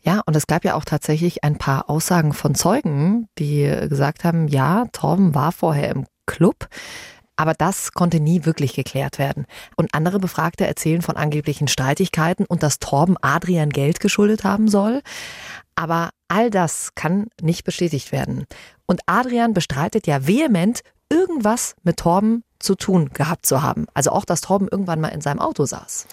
Ja, 0.00 0.22
und 0.24 0.36
es 0.36 0.46
gab 0.46 0.64
ja 0.64 0.74
auch 0.74 0.84
tatsächlich 0.84 1.44
ein 1.44 1.58
paar 1.58 1.90
Aussagen 1.90 2.32
von 2.32 2.54
Zeugen, 2.54 3.28
die 3.38 3.64
gesagt 3.88 4.24
haben, 4.24 4.48
ja, 4.48 4.86
Torben 4.92 5.34
war 5.34 5.52
vorher 5.52 5.90
im 5.90 6.06
Club. 6.26 6.68
Aber 7.36 7.54
das 7.54 7.92
konnte 7.92 8.18
nie 8.18 8.44
wirklich 8.44 8.74
geklärt 8.74 9.18
werden. 9.18 9.46
Und 9.76 9.94
andere 9.94 10.18
Befragte 10.18 10.66
erzählen 10.66 11.02
von 11.02 11.16
angeblichen 11.16 11.68
Streitigkeiten 11.68 12.44
und 12.46 12.62
dass 12.62 12.80
Torben 12.80 13.16
Adrian 13.20 13.70
Geld 13.70 14.00
geschuldet 14.00 14.44
haben 14.44 14.68
soll. 14.68 15.02
Aber 15.76 16.10
all 16.26 16.50
das 16.50 16.94
kann 16.96 17.28
nicht 17.40 17.64
bestätigt 17.64 18.10
werden. 18.10 18.44
Und 18.86 19.02
Adrian 19.06 19.54
bestreitet 19.54 20.08
ja 20.08 20.26
vehement, 20.26 20.80
irgendwas 21.10 21.74
mit 21.82 21.98
Torben 21.98 22.44
zu 22.58 22.74
tun 22.74 23.10
gehabt 23.10 23.46
zu 23.46 23.62
haben. 23.62 23.86
Also 23.94 24.10
auch, 24.10 24.24
dass 24.24 24.40
Torben 24.40 24.68
irgendwann 24.68 25.00
mal 25.00 25.08
in 25.08 25.20
seinem 25.20 25.38
Auto 25.38 25.64
saß. 25.64 26.06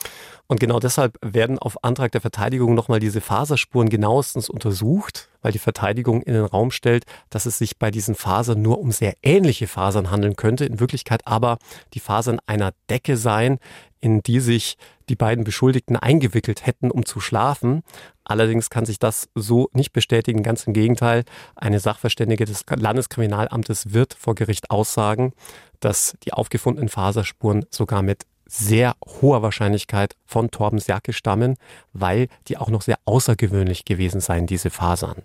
Und 0.48 0.60
genau 0.60 0.80
deshalb 0.80 1.18
werden 1.22 1.58
auf 1.58 1.84
Antrag 1.84 2.12
der 2.12 2.22
Verteidigung 2.22 2.76
nochmal 2.76 3.00
diese 3.00 3.20
Faserspuren 3.20 3.90
genauestens 3.90 4.48
untersucht, 4.48 5.30
weil 5.42 5.52
die 5.52 5.60
Verteidigung 5.60 6.22
in 6.22 6.34
den 6.34 6.46
Raum 6.46 6.70
stellt, 6.70 7.06
dass 7.32 7.48
es 7.48 7.58
sich 7.58 7.80
bei 7.80 7.90
diesen 7.90 8.14
Fasern 8.14 8.62
nur 8.62 8.80
um 8.80 8.92
sehr 8.92 9.16
ähnliche 9.24 9.68
Fasern 9.68 10.12
handeln 10.12 10.36
könnte, 10.36 10.66
in 10.66 10.80
Wirklichkeit 10.80 11.26
aber 11.26 11.58
die 11.96 12.00
Fasern 12.00 12.40
einer 12.46 12.74
Decke 12.90 13.18
seien, 13.18 13.58
in 14.02 14.22
die 14.22 14.40
sich 14.40 14.78
die 15.10 15.16
beiden 15.16 15.44
Beschuldigten 15.44 15.96
eingewickelt 15.96 16.68
hätten, 16.68 16.92
um 16.92 17.06
zu 17.06 17.20
schlafen. 17.20 17.82
Allerdings 18.24 18.70
kann 18.70 18.86
sich 18.86 19.00
das 19.00 19.30
so 19.34 19.70
nicht 19.74 19.94
bestätigen. 19.94 20.44
Ganz 20.44 20.66
im 20.68 20.74
Gegenteil. 20.74 21.24
Eine 21.56 21.80
Sachverständige 21.80 22.46
des 22.46 22.66
Landeskriminalamtes 22.70 23.94
wird 23.94 24.14
vor 24.14 24.36
Gericht 24.36 24.70
aussagen, 24.70 25.34
dass 25.80 26.16
die 26.24 26.34
aufgefundenen 26.34 26.90
Faserspuren 26.90 27.66
sogar 27.72 28.04
mit 28.04 28.26
sehr 28.46 28.96
hoher 29.06 29.42
Wahrscheinlichkeit 29.42 30.16
von 30.26 30.52
Torbens 30.52 30.88
Jacke 30.88 31.14
stammen, 31.14 31.56
weil 31.94 32.28
die 32.48 32.58
auch 32.58 32.70
noch 32.70 32.82
sehr 32.82 33.00
außergewöhnlich 33.06 33.86
gewesen 33.86 34.22
seien, 34.22 34.48
diese 34.48 34.70
Fasern. 34.70 35.24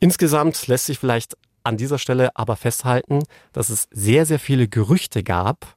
Insgesamt 0.00 0.66
lässt 0.66 0.86
sich 0.86 0.98
vielleicht 0.98 1.36
an 1.62 1.76
dieser 1.76 1.98
Stelle 1.98 2.36
aber 2.36 2.56
festhalten, 2.56 3.20
dass 3.52 3.70
es 3.70 3.88
sehr, 3.90 4.26
sehr 4.26 4.38
viele 4.38 4.68
Gerüchte 4.68 5.22
gab, 5.22 5.76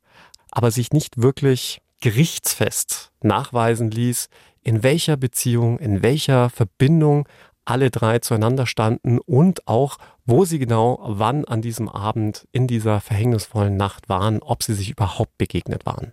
aber 0.51 0.71
sich 0.71 0.91
nicht 0.91 1.21
wirklich 1.21 1.81
gerichtsfest 2.01 3.11
nachweisen 3.21 3.89
ließ, 3.89 4.29
in 4.63 4.83
welcher 4.83 5.17
Beziehung, 5.17 5.79
in 5.79 6.03
welcher 6.03 6.49
Verbindung 6.49 7.27
alle 7.63 7.89
drei 7.89 8.19
zueinander 8.19 8.65
standen 8.65 9.19
und 9.19 9.67
auch, 9.67 9.97
wo 10.27 10.45
sie 10.45 10.59
genau 10.59 10.99
wann 11.01 11.45
an 11.45 11.61
diesem 11.61 11.89
Abend 11.89 12.47
in 12.51 12.67
dieser 12.67 13.01
verhängnisvollen 13.01 13.77
Nacht 13.77 14.09
waren, 14.09 14.41
ob 14.41 14.61
sie 14.61 14.75
sich 14.75 14.91
überhaupt 14.91 15.37
begegnet 15.37 15.85
waren. 15.85 16.11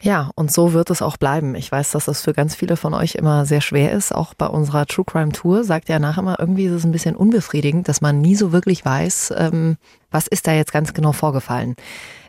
Ja, 0.00 0.30
und 0.34 0.52
so 0.52 0.72
wird 0.72 0.90
es 0.90 1.02
auch 1.02 1.16
bleiben. 1.16 1.54
Ich 1.54 1.70
weiß, 1.72 1.92
dass 1.92 2.06
das 2.06 2.20
für 2.20 2.32
ganz 2.34 2.54
viele 2.54 2.76
von 2.76 2.92
euch 2.92 3.14
immer 3.14 3.46
sehr 3.46 3.60
schwer 3.60 3.92
ist. 3.92 4.14
Auch 4.14 4.34
bei 4.34 4.46
unserer 4.46 4.86
True 4.86 5.04
Crime 5.04 5.32
Tour 5.32 5.64
sagt 5.64 5.88
ja 5.88 5.98
nachher 5.98 6.20
immer, 6.20 6.38
irgendwie 6.38 6.66
ist 6.66 6.72
es 6.72 6.84
ein 6.84 6.92
bisschen 6.92 7.16
unbefriedigend, 7.16 7.88
dass 7.88 8.00
man 8.00 8.20
nie 8.20 8.34
so 8.34 8.52
wirklich 8.52 8.84
weiß, 8.84 9.32
ähm, 9.36 9.76
was 10.10 10.26
ist 10.26 10.46
da 10.46 10.52
jetzt 10.52 10.72
ganz 10.72 10.92
genau 10.92 11.12
vorgefallen. 11.12 11.74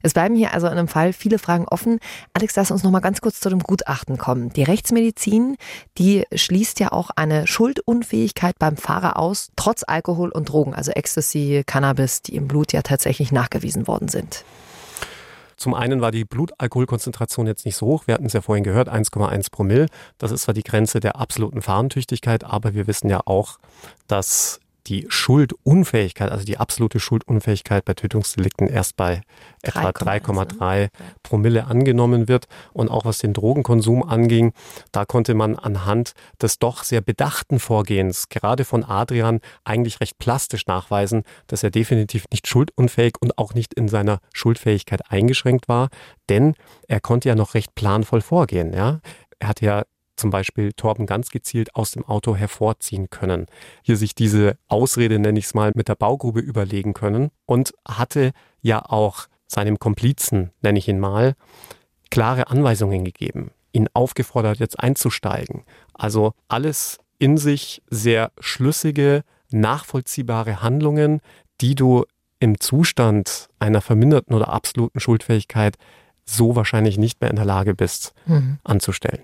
Es 0.01 0.13
bleiben 0.13 0.35
hier 0.35 0.53
also 0.53 0.67
in 0.67 0.73
einem 0.73 0.87
Fall 0.87 1.13
viele 1.13 1.39
Fragen 1.39 1.67
offen. 1.67 1.99
Alex, 2.33 2.55
lass 2.55 2.71
uns 2.71 2.83
noch 2.83 2.91
mal 2.91 2.99
ganz 2.99 3.21
kurz 3.21 3.39
zu 3.39 3.49
dem 3.49 3.59
Gutachten 3.59 4.17
kommen. 4.17 4.53
Die 4.53 4.63
Rechtsmedizin, 4.63 5.57
die 5.97 6.25
schließt 6.33 6.79
ja 6.79 6.91
auch 6.91 7.09
eine 7.15 7.47
Schuldunfähigkeit 7.47 8.57
beim 8.59 8.77
Fahrer 8.77 9.17
aus, 9.17 9.49
trotz 9.55 9.83
Alkohol 9.85 10.29
und 10.29 10.49
Drogen, 10.49 10.73
also 10.73 10.91
Ecstasy, 10.91 11.63
Cannabis, 11.65 12.21
die 12.21 12.35
im 12.35 12.47
Blut 12.47 12.71
ja 12.71 12.83
tatsächlich 12.83 13.31
nachgewiesen 13.31 13.87
worden 13.87 14.07
sind. 14.07 14.45
Zum 15.65 15.73
einen 15.73 15.99
war 15.99 16.11
die 16.11 16.25
Blutalkoholkonzentration 16.25 17.47
jetzt 17.47 17.65
nicht 17.65 17.75
so 17.75 17.87
hoch. 17.87 18.05
Wir 18.05 18.13
hatten 18.13 18.27
es 18.27 18.33
ja 18.33 18.41
vorhin 18.41 18.63
gehört, 18.63 18.87
1,1 18.87 19.49
Promille. 19.49 19.87
Das 20.19 20.29
ist 20.31 20.43
zwar 20.43 20.53
die 20.53 20.61
Grenze 20.61 20.99
der 20.99 21.15
absoluten 21.15 21.63
Fahrentüchtigkeit, 21.63 22.43
aber 22.43 22.75
wir 22.75 22.85
wissen 22.85 23.09
ja 23.09 23.21
auch, 23.25 23.57
dass 24.07 24.59
die 24.87 25.05
Schuldunfähigkeit, 25.09 26.31
also 26.31 26.45
die 26.45 26.57
absolute 26.57 26.99
Schuldunfähigkeit 26.99 27.85
bei 27.85 27.93
Tötungsdelikten 27.93 28.67
erst 28.67 28.95
bei 28.95 29.21
etwa 29.61 29.89
3,3 29.89 30.89
Promille 31.23 31.65
angenommen 31.65 32.27
wird. 32.27 32.45
Und 32.73 32.89
auch 32.89 33.05
was 33.05 33.17
den 33.17 33.33
Drogenkonsum 33.33 34.03
anging, 34.03 34.53
da 34.91 35.05
konnte 35.05 35.33
man 35.33 35.55
anhand 35.55 36.13
des 36.41 36.59
doch 36.59 36.83
sehr 36.83 37.01
bedachten 37.01 37.59
Vorgehens, 37.59 38.29
gerade 38.29 38.65
von 38.65 38.83
Adrian, 38.83 39.39
eigentlich 39.63 39.99
recht 39.99 40.17
plastisch 40.19 40.67
nachweisen, 40.67 41.23
dass 41.47 41.63
er 41.63 41.71
definitiv 41.71 42.25
nicht 42.31 42.47
schuldunfähig 42.47 43.13
und 43.19 43.37
auch 43.37 43.53
nicht 43.53 43.73
in 43.73 43.87
seiner 43.87 44.19
Schuldfähigkeit 44.33 45.11
eingeschränkt 45.11 45.67
war, 45.67 45.89
denn 46.29 46.55
er 46.87 46.99
konnte 46.99 47.29
ja 47.29 47.35
noch 47.35 47.53
recht 47.53 47.75
planvoll 47.75 48.21
vorgehen. 48.21 48.73
Ja? 48.73 48.99
Er 49.39 49.47
hatte 49.47 49.65
ja 49.65 49.83
zum 50.15 50.29
Beispiel 50.29 50.73
Torben 50.73 51.05
ganz 51.05 51.29
gezielt 51.29 51.75
aus 51.75 51.91
dem 51.91 52.05
Auto 52.05 52.35
hervorziehen 52.35 53.09
können. 53.09 53.47
Hier 53.81 53.97
sich 53.97 54.15
diese 54.15 54.57
Ausrede, 54.67 55.19
nenne 55.19 55.39
ich 55.39 55.45
es 55.45 55.53
mal, 55.53 55.71
mit 55.75 55.87
der 55.87 55.95
Baugrube 55.95 56.39
überlegen 56.39 56.93
können 56.93 57.31
und 57.45 57.73
hatte 57.87 58.31
ja 58.61 58.83
auch 58.85 59.27
seinem 59.47 59.79
Komplizen, 59.79 60.51
nenne 60.61 60.79
ich 60.79 60.87
ihn 60.87 60.99
mal, 60.99 61.35
klare 62.09 62.49
Anweisungen 62.49 63.03
gegeben, 63.03 63.51
ihn 63.71 63.87
aufgefordert, 63.93 64.59
jetzt 64.59 64.79
einzusteigen. 64.79 65.63
Also 65.93 66.33
alles 66.47 66.99
in 67.19 67.37
sich 67.37 67.81
sehr 67.89 68.31
schlüssige, 68.39 69.23
nachvollziehbare 69.51 70.61
Handlungen, 70.61 71.21
die 71.61 71.75
du 71.75 72.05
im 72.39 72.59
Zustand 72.59 73.49
einer 73.59 73.81
verminderten 73.81 74.35
oder 74.35 74.49
absoluten 74.49 74.99
Schuldfähigkeit 74.99 75.77
so 76.25 76.55
wahrscheinlich 76.55 76.97
nicht 76.97 77.21
mehr 77.21 77.29
in 77.29 77.35
der 77.35 77.45
Lage 77.45 77.75
bist 77.75 78.13
mhm. 78.25 78.57
anzustellen. 78.63 79.21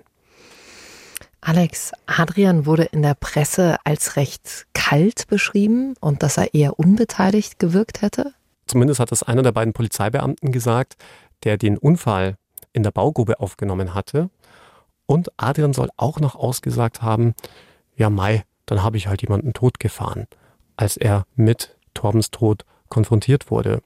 Alex, 1.41 1.91
Adrian 2.05 2.67
wurde 2.67 2.83
in 2.83 3.01
der 3.01 3.15
Presse 3.15 3.77
als 3.83 4.15
recht 4.15 4.67
kalt 4.73 5.27
beschrieben 5.27 5.95
und 5.99 6.21
dass 6.21 6.37
er 6.37 6.53
eher 6.53 6.77
unbeteiligt 6.79 7.57
gewirkt 7.57 8.03
hätte? 8.03 8.33
Zumindest 8.67 8.99
hat 8.99 9.11
das 9.11 9.23
einer 9.23 9.41
der 9.41 9.51
beiden 9.51 9.73
Polizeibeamten 9.73 10.51
gesagt, 10.51 10.97
der 11.43 11.57
den 11.57 11.79
Unfall 11.79 12.37
in 12.73 12.83
der 12.83 12.91
Baugrube 12.91 13.39
aufgenommen 13.39 13.95
hatte. 13.95 14.29
Und 15.07 15.29
Adrian 15.37 15.73
soll 15.73 15.89
auch 15.97 16.19
noch 16.19 16.35
ausgesagt 16.35 17.01
haben, 17.01 17.33
ja 17.95 18.11
Mai, 18.11 18.43
dann 18.67 18.83
habe 18.83 18.97
ich 18.97 19.07
halt 19.07 19.23
jemanden 19.23 19.53
totgefahren, 19.53 20.27
als 20.77 20.95
er 20.95 21.25
mit 21.35 21.75
Torbens 21.95 22.29
Tod 22.29 22.65
konfrontiert 22.87 23.49
wurde. 23.49 23.81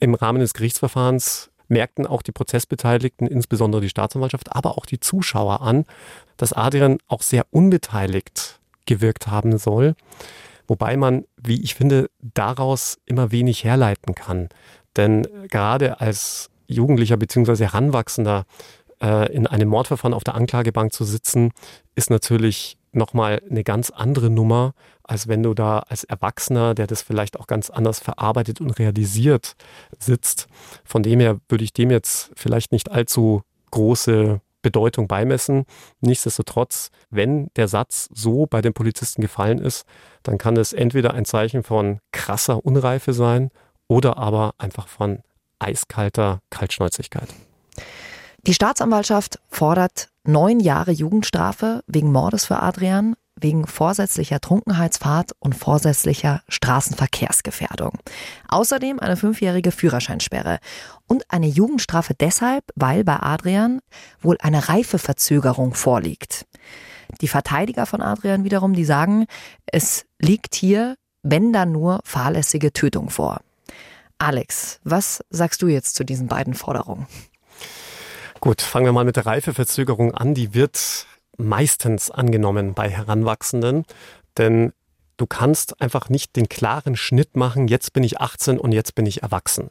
Im 0.00 0.14
Rahmen 0.14 0.40
des 0.40 0.54
Gerichtsverfahrens 0.54 1.51
merkten 1.72 2.06
auch 2.06 2.22
die 2.22 2.32
Prozessbeteiligten, 2.32 3.26
insbesondere 3.26 3.82
die 3.82 3.88
Staatsanwaltschaft, 3.88 4.54
aber 4.54 4.78
auch 4.78 4.86
die 4.86 5.00
Zuschauer 5.00 5.62
an, 5.62 5.84
dass 6.36 6.52
Adrian 6.52 6.98
auch 7.08 7.22
sehr 7.22 7.46
unbeteiligt 7.50 8.60
gewirkt 8.86 9.26
haben 9.26 9.58
soll. 9.58 9.94
Wobei 10.68 10.96
man, 10.96 11.24
wie 11.36 11.60
ich 11.62 11.74
finde, 11.74 12.08
daraus 12.20 12.98
immer 13.06 13.32
wenig 13.32 13.64
herleiten 13.64 14.14
kann. 14.14 14.48
Denn 14.96 15.26
gerade 15.48 16.00
als 16.00 16.50
Jugendlicher 16.66 17.16
bzw. 17.16 17.64
Heranwachsender 17.64 18.44
äh, 19.02 19.32
in 19.32 19.46
einem 19.46 19.68
Mordverfahren 19.68 20.14
auf 20.14 20.24
der 20.24 20.34
Anklagebank 20.34 20.92
zu 20.92 21.04
sitzen, 21.04 21.50
ist 21.94 22.10
natürlich 22.10 22.78
nochmal 22.92 23.42
eine 23.50 23.64
ganz 23.64 23.90
andere 23.90 24.30
Nummer, 24.30 24.74
als 25.02 25.26
wenn 25.26 25.42
du 25.42 25.54
da 25.54 25.80
als 25.80 26.04
Erwachsener, 26.04 26.74
der 26.74 26.86
das 26.86 27.02
vielleicht 27.02 27.38
auch 27.38 27.46
ganz 27.46 27.70
anders 27.70 27.98
verarbeitet 27.98 28.60
und 28.60 28.70
realisiert, 28.78 29.56
sitzt. 29.98 30.46
Von 30.84 31.02
dem 31.02 31.20
her 31.20 31.38
würde 31.48 31.64
ich 31.64 31.72
dem 31.72 31.90
jetzt 31.90 32.30
vielleicht 32.36 32.70
nicht 32.70 32.90
allzu 32.90 33.42
große 33.70 34.40
Bedeutung 34.60 35.08
beimessen. 35.08 35.64
Nichtsdestotrotz, 36.00 36.90
wenn 37.10 37.48
der 37.56 37.66
Satz 37.66 38.08
so 38.12 38.46
bei 38.46 38.62
den 38.62 38.74
Polizisten 38.74 39.20
gefallen 39.20 39.58
ist, 39.58 39.84
dann 40.22 40.38
kann 40.38 40.56
es 40.56 40.72
entweder 40.72 41.14
ein 41.14 41.24
Zeichen 41.24 41.62
von 41.64 41.98
krasser 42.12 42.64
Unreife 42.64 43.12
sein 43.12 43.50
oder 43.88 44.18
aber 44.18 44.54
einfach 44.58 44.86
von 44.86 45.20
eiskalter 45.58 46.40
Kaltschnäuzigkeit. 46.50 47.28
Die 48.44 48.54
Staatsanwaltschaft 48.54 49.38
fordert 49.48 50.08
neun 50.24 50.58
Jahre 50.58 50.90
Jugendstrafe 50.90 51.84
wegen 51.86 52.10
Mordes 52.10 52.46
für 52.46 52.58
Adrian, 52.60 53.14
wegen 53.36 53.68
vorsätzlicher 53.68 54.40
Trunkenheitsfahrt 54.40 55.30
und 55.38 55.54
vorsätzlicher 55.54 56.42
Straßenverkehrsgefährdung. 56.48 57.98
Außerdem 58.48 58.98
eine 58.98 59.16
fünfjährige 59.16 59.70
Führerscheinsperre 59.70 60.58
und 61.06 61.30
eine 61.30 61.46
Jugendstrafe 61.46 62.14
deshalb, 62.14 62.64
weil 62.74 63.04
bei 63.04 63.20
Adrian 63.20 63.78
wohl 64.20 64.38
eine 64.40 64.68
Reifeverzögerung 64.68 65.74
vorliegt. 65.74 66.44
Die 67.20 67.28
Verteidiger 67.28 67.86
von 67.86 68.02
Adrian 68.02 68.42
wiederum, 68.42 68.74
die 68.74 68.84
sagen, 68.84 69.26
es 69.66 70.04
liegt 70.18 70.56
hier, 70.56 70.96
wenn 71.22 71.52
dann 71.52 71.70
nur 71.70 72.00
fahrlässige 72.02 72.72
Tötung 72.72 73.08
vor. 73.08 73.40
Alex, 74.18 74.80
was 74.82 75.22
sagst 75.30 75.62
du 75.62 75.68
jetzt 75.68 75.94
zu 75.94 76.02
diesen 76.02 76.26
beiden 76.26 76.54
Forderungen? 76.54 77.06
Gut, 78.44 78.60
fangen 78.60 78.86
wir 78.86 78.92
mal 78.92 79.04
mit 79.04 79.14
der 79.14 79.24
Reifeverzögerung 79.24 80.16
an. 80.16 80.34
Die 80.34 80.52
wird 80.52 81.06
meistens 81.38 82.10
angenommen 82.10 82.74
bei 82.74 82.90
Heranwachsenden, 82.90 83.84
denn 84.36 84.72
du 85.16 85.26
kannst 85.26 85.80
einfach 85.80 86.08
nicht 86.08 86.34
den 86.34 86.48
klaren 86.48 86.96
Schnitt 86.96 87.36
machen, 87.36 87.68
jetzt 87.68 87.92
bin 87.92 88.02
ich 88.02 88.20
18 88.20 88.58
und 88.58 88.72
jetzt 88.72 88.96
bin 88.96 89.06
ich 89.06 89.22
erwachsen. 89.22 89.70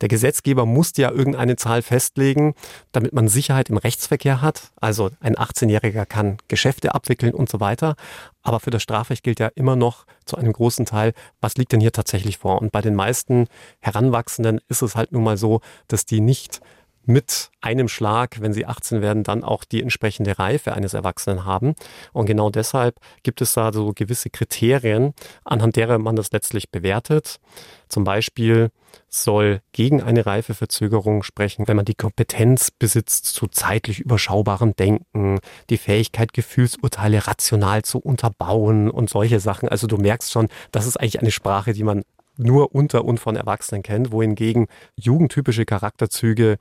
Der 0.00 0.08
Gesetzgeber 0.08 0.66
muss 0.66 0.96
ja 0.96 1.12
irgendeine 1.12 1.54
Zahl 1.54 1.80
festlegen, 1.80 2.56
damit 2.90 3.12
man 3.12 3.28
Sicherheit 3.28 3.70
im 3.70 3.76
Rechtsverkehr 3.76 4.42
hat. 4.42 4.72
Also 4.80 5.10
ein 5.20 5.36
18-Jähriger 5.36 6.04
kann 6.04 6.38
Geschäfte 6.48 6.96
abwickeln 6.96 7.34
und 7.34 7.48
so 7.48 7.60
weiter. 7.60 7.94
Aber 8.42 8.58
für 8.58 8.70
das 8.70 8.82
Strafrecht 8.82 9.22
gilt 9.22 9.38
ja 9.38 9.46
immer 9.54 9.76
noch 9.76 10.06
zu 10.24 10.36
einem 10.36 10.52
großen 10.52 10.86
Teil, 10.86 11.12
was 11.40 11.56
liegt 11.56 11.70
denn 11.70 11.80
hier 11.80 11.92
tatsächlich 11.92 12.38
vor? 12.38 12.60
Und 12.60 12.72
bei 12.72 12.80
den 12.80 12.96
meisten 12.96 13.46
Heranwachsenden 13.78 14.60
ist 14.66 14.82
es 14.82 14.96
halt 14.96 15.12
nun 15.12 15.22
mal 15.22 15.36
so, 15.36 15.60
dass 15.86 16.04
die 16.04 16.20
nicht 16.20 16.60
mit 17.08 17.50
einem 17.62 17.88
Schlag, 17.88 18.40
wenn 18.42 18.52
sie 18.52 18.66
18 18.66 19.00
werden, 19.00 19.24
dann 19.24 19.42
auch 19.42 19.64
die 19.64 19.82
entsprechende 19.82 20.38
Reife 20.38 20.74
eines 20.74 20.92
Erwachsenen 20.92 21.46
haben. 21.46 21.74
Und 22.12 22.26
genau 22.26 22.50
deshalb 22.50 23.00
gibt 23.22 23.40
es 23.40 23.54
da 23.54 23.72
so 23.72 23.92
gewisse 23.94 24.28
Kriterien, 24.28 25.14
anhand 25.42 25.76
derer 25.76 25.98
man 25.98 26.16
das 26.16 26.32
letztlich 26.32 26.70
bewertet. 26.70 27.40
Zum 27.88 28.04
Beispiel 28.04 28.70
soll 29.08 29.62
gegen 29.72 30.02
eine 30.02 30.26
Reifeverzögerung 30.26 31.22
sprechen, 31.22 31.66
wenn 31.66 31.76
man 31.76 31.86
die 31.86 31.94
Kompetenz 31.94 32.70
besitzt 32.70 33.24
zu 33.24 33.46
zeitlich 33.46 34.00
überschaubarem 34.00 34.76
Denken, 34.76 35.38
die 35.70 35.78
Fähigkeit, 35.78 36.34
Gefühlsurteile 36.34 37.26
rational 37.26 37.82
zu 37.82 38.00
unterbauen 38.00 38.90
und 38.90 39.08
solche 39.08 39.40
Sachen. 39.40 39.70
Also 39.70 39.86
du 39.86 39.96
merkst 39.96 40.30
schon, 40.30 40.48
das 40.72 40.86
ist 40.86 40.98
eigentlich 40.98 41.20
eine 41.20 41.30
Sprache, 41.30 41.72
die 41.72 41.84
man 41.84 42.02
nur 42.38 42.74
unter 42.74 43.04
und 43.04 43.20
von 43.20 43.36
Erwachsenen 43.36 43.82
kennt, 43.82 44.12
wohingegen 44.12 44.66
jugendtypische 44.96 45.64
Charakterzüge 45.64 46.56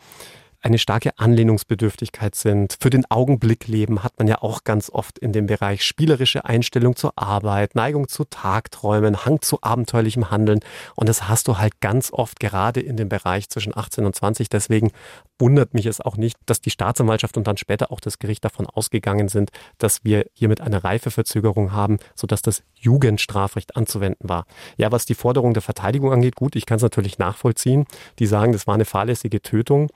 eine 0.62 0.78
starke 0.80 1.17
Anlehnungsbedürftigkeit 1.17 2.36
sind. 2.36 2.78
Für 2.80 2.89
den 2.89 3.06
Augenblick 3.10 3.67
leben 3.67 4.04
hat 4.04 4.17
man 4.17 4.28
ja 4.28 4.41
auch 4.41 4.63
ganz 4.63 4.89
oft 4.89 5.20
in 5.20 5.32
dem 5.32 5.46
Bereich 5.46 5.84
spielerische 5.84 6.46
Einstellung 6.46 6.96
zur 6.96 7.13
Arbeit, 7.15 7.76
Neigung 7.76 8.08
zu 8.08 8.26
Tagträumen, 8.26 9.26
Hang 9.26 9.41
zu 9.41 9.60
abenteuerlichem 9.62 10.32
Handeln. 10.32 10.60
Und 10.96 11.10
das 11.10 11.28
hast 11.28 11.48
du 11.48 11.58
halt 11.58 11.80
ganz 11.80 12.12
oft 12.12 12.39
gerade 12.39 12.82
in 12.82 12.98
dem 12.98 13.10
Bereich 13.10 13.50
zwischen 13.50 13.78
18 13.78 14.06
und 14.06 14.15
20. 14.15 14.50
Deswegen 14.50 14.91
wundert 15.39 15.74
mich 15.74 15.86
es 15.86 16.02
auch 16.02 16.17
nicht, 16.17 16.38
dass 16.46 16.62
die 16.62 16.72
Staatsanwaltschaft 16.72 17.38
und 17.38 17.46
dann 17.46 17.58
später 17.58 17.91
auch 17.91 18.00
das 18.00 18.20
Gericht 18.20 18.43
davon 18.43 18.65
ausgegangen 18.65 19.30
sind, 19.30 19.52
dass 19.78 20.04
wir 20.04 20.26
hier 20.34 20.48
mit 20.48 20.62
einer 20.62 20.84
Reifeverzögerung 20.84 21.72
haben, 21.72 22.00
sodass 22.15 22.41
das 22.41 22.63
Jugendstrafrecht 22.74 23.76
anzuwenden 23.76 24.28
war. 24.28 24.46
Ja, 24.78 24.91
was 24.91 25.06
die 25.06 25.15
Forderung 25.15 25.54
der 25.54 25.62
Verteidigung 25.62 26.12
angeht, 26.12 26.36
gut, 26.36 26.56
ich 26.56 26.65
kann 26.65 26.78
es 26.78 26.84
natürlich 26.84 27.20
nachvollziehen. 27.20 27.86
Die 28.20 28.26
sagen, 28.26 28.52
das 28.52 28.67
war 28.67 28.74
eine 28.74 28.86
fahrlässige 28.86 29.41
Tötung, 29.41 29.89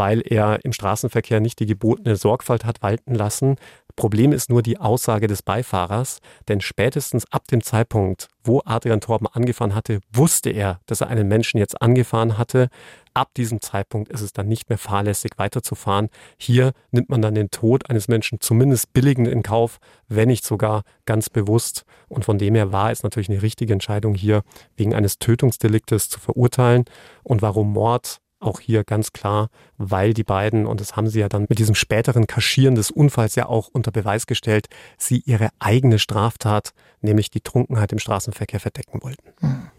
weil 0.00 0.22
er 0.24 0.64
im 0.64 0.72
Straßenverkehr 0.72 1.40
nicht 1.40 1.58
die 1.60 1.66
gebotene 1.66 2.16
Sorgfalt 2.16 2.64
hat 2.64 2.80
walten 2.80 3.14
lassen. 3.14 3.56
Problem 3.96 4.32
ist 4.32 4.48
nur 4.48 4.62
die 4.62 4.78
Aussage 4.80 5.26
des 5.26 5.42
Beifahrers, 5.42 6.20
denn 6.48 6.62
spätestens 6.62 7.30
ab 7.30 7.46
dem 7.48 7.62
Zeitpunkt, 7.62 8.28
wo 8.42 8.62
Adrian 8.64 9.02
Torben 9.02 9.26
angefahren 9.26 9.74
hatte, 9.74 10.00
wusste 10.10 10.48
er, 10.48 10.80
dass 10.86 11.02
er 11.02 11.08
einen 11.08 11.28
Menschen 11.28 11.58
jetzt 11.58 11.82
angefahren 11.82 12.38
hatte. 12.38 12.70
Ab 13.12 13.34
diesem 13.36 13.60
Zeitpunkt 13.60 14.10
ist 14.10 14.22
es 14.22 14.32
dann 14.32 14.48
nicht 14.48 14.70
mehr 14.70 14.78
fahrlässig 14.78 15.32
weiterzufahren. 15.36 16.08
Hier 16.38 16.72
nimmt 16.92 17.10
man 17.10 17.20
dann 17.20 17.34
den 17.34 17.50
Tod 17.50 17.90
eines 17.90 18.08
Menschen 18.08 18.40
zumindest 18.40 18.94
billigend 18.94 19.28
in 19.28 19.42
Kauf, 19.42 19.80
wenn 20.08 20.28
nicht 20.28 20.46
sogar 20.46 20.82
ganz 21.04 21.28
bewusst. 21.28 21.84
Und 22.08 22.24
von 22.24 22.38
dem 22.38 22.54
her 22.54 22.72
war 22.72 22.90
es 22.90 23.02
natürlich 23.02 23.28
eine 23.28 23.42
richtige 23.42 23.74
Entscheidung, 23.74 24.14
hier 24.14 24.44
wegen 24.78 24.94
eines 24.94 25.18
Tötungsdeliktes 25.18 26.08
zu 26.08 26.20
verurteilen. 26.20 26.86
Und 27.22 27.42
warum 27.42 27.74
Mord? 27.74 28.22
Auch 28.40 28.60
hier 28.60 28.84
ganz 28.84 29.12
klar, 29.12 29.50
weil 29.76 30.14
die 30.14 30.24
beiden, 30.24 30.66
und 30.66 30.80
das 30.80 30.96
haben 30.96 31.08
sie 31.08 31.20
ja 31.20 31.28
dann 31.28 31.46
mit 31.48 31.58
diesem 31.58 31.74
späteren 31.74 32.26
Kaschieren 32.26 32.74
des 32.74 32.90
Unfalls 32.90 33.34
ja 33.34 33.46
auch 33.46 33.68
unter 33.68 33.92
Beweis 33.92 34.26
gestellt, 34.26 34.68
sie 34.96 35.22
ihre 35.26 35.50
eigene 35.58 35.98
Straftat, 35.98 36.72
nämlich 37.02 37.30
die 37.30 37.42
Trunkenheit 37.42 37.92
im 37.92 37.98
Straßenverkehr, 37.98 38.60
verdecken 38.60 39.02
wollten. 39.02 39.28
Mhm. 39.40 39.70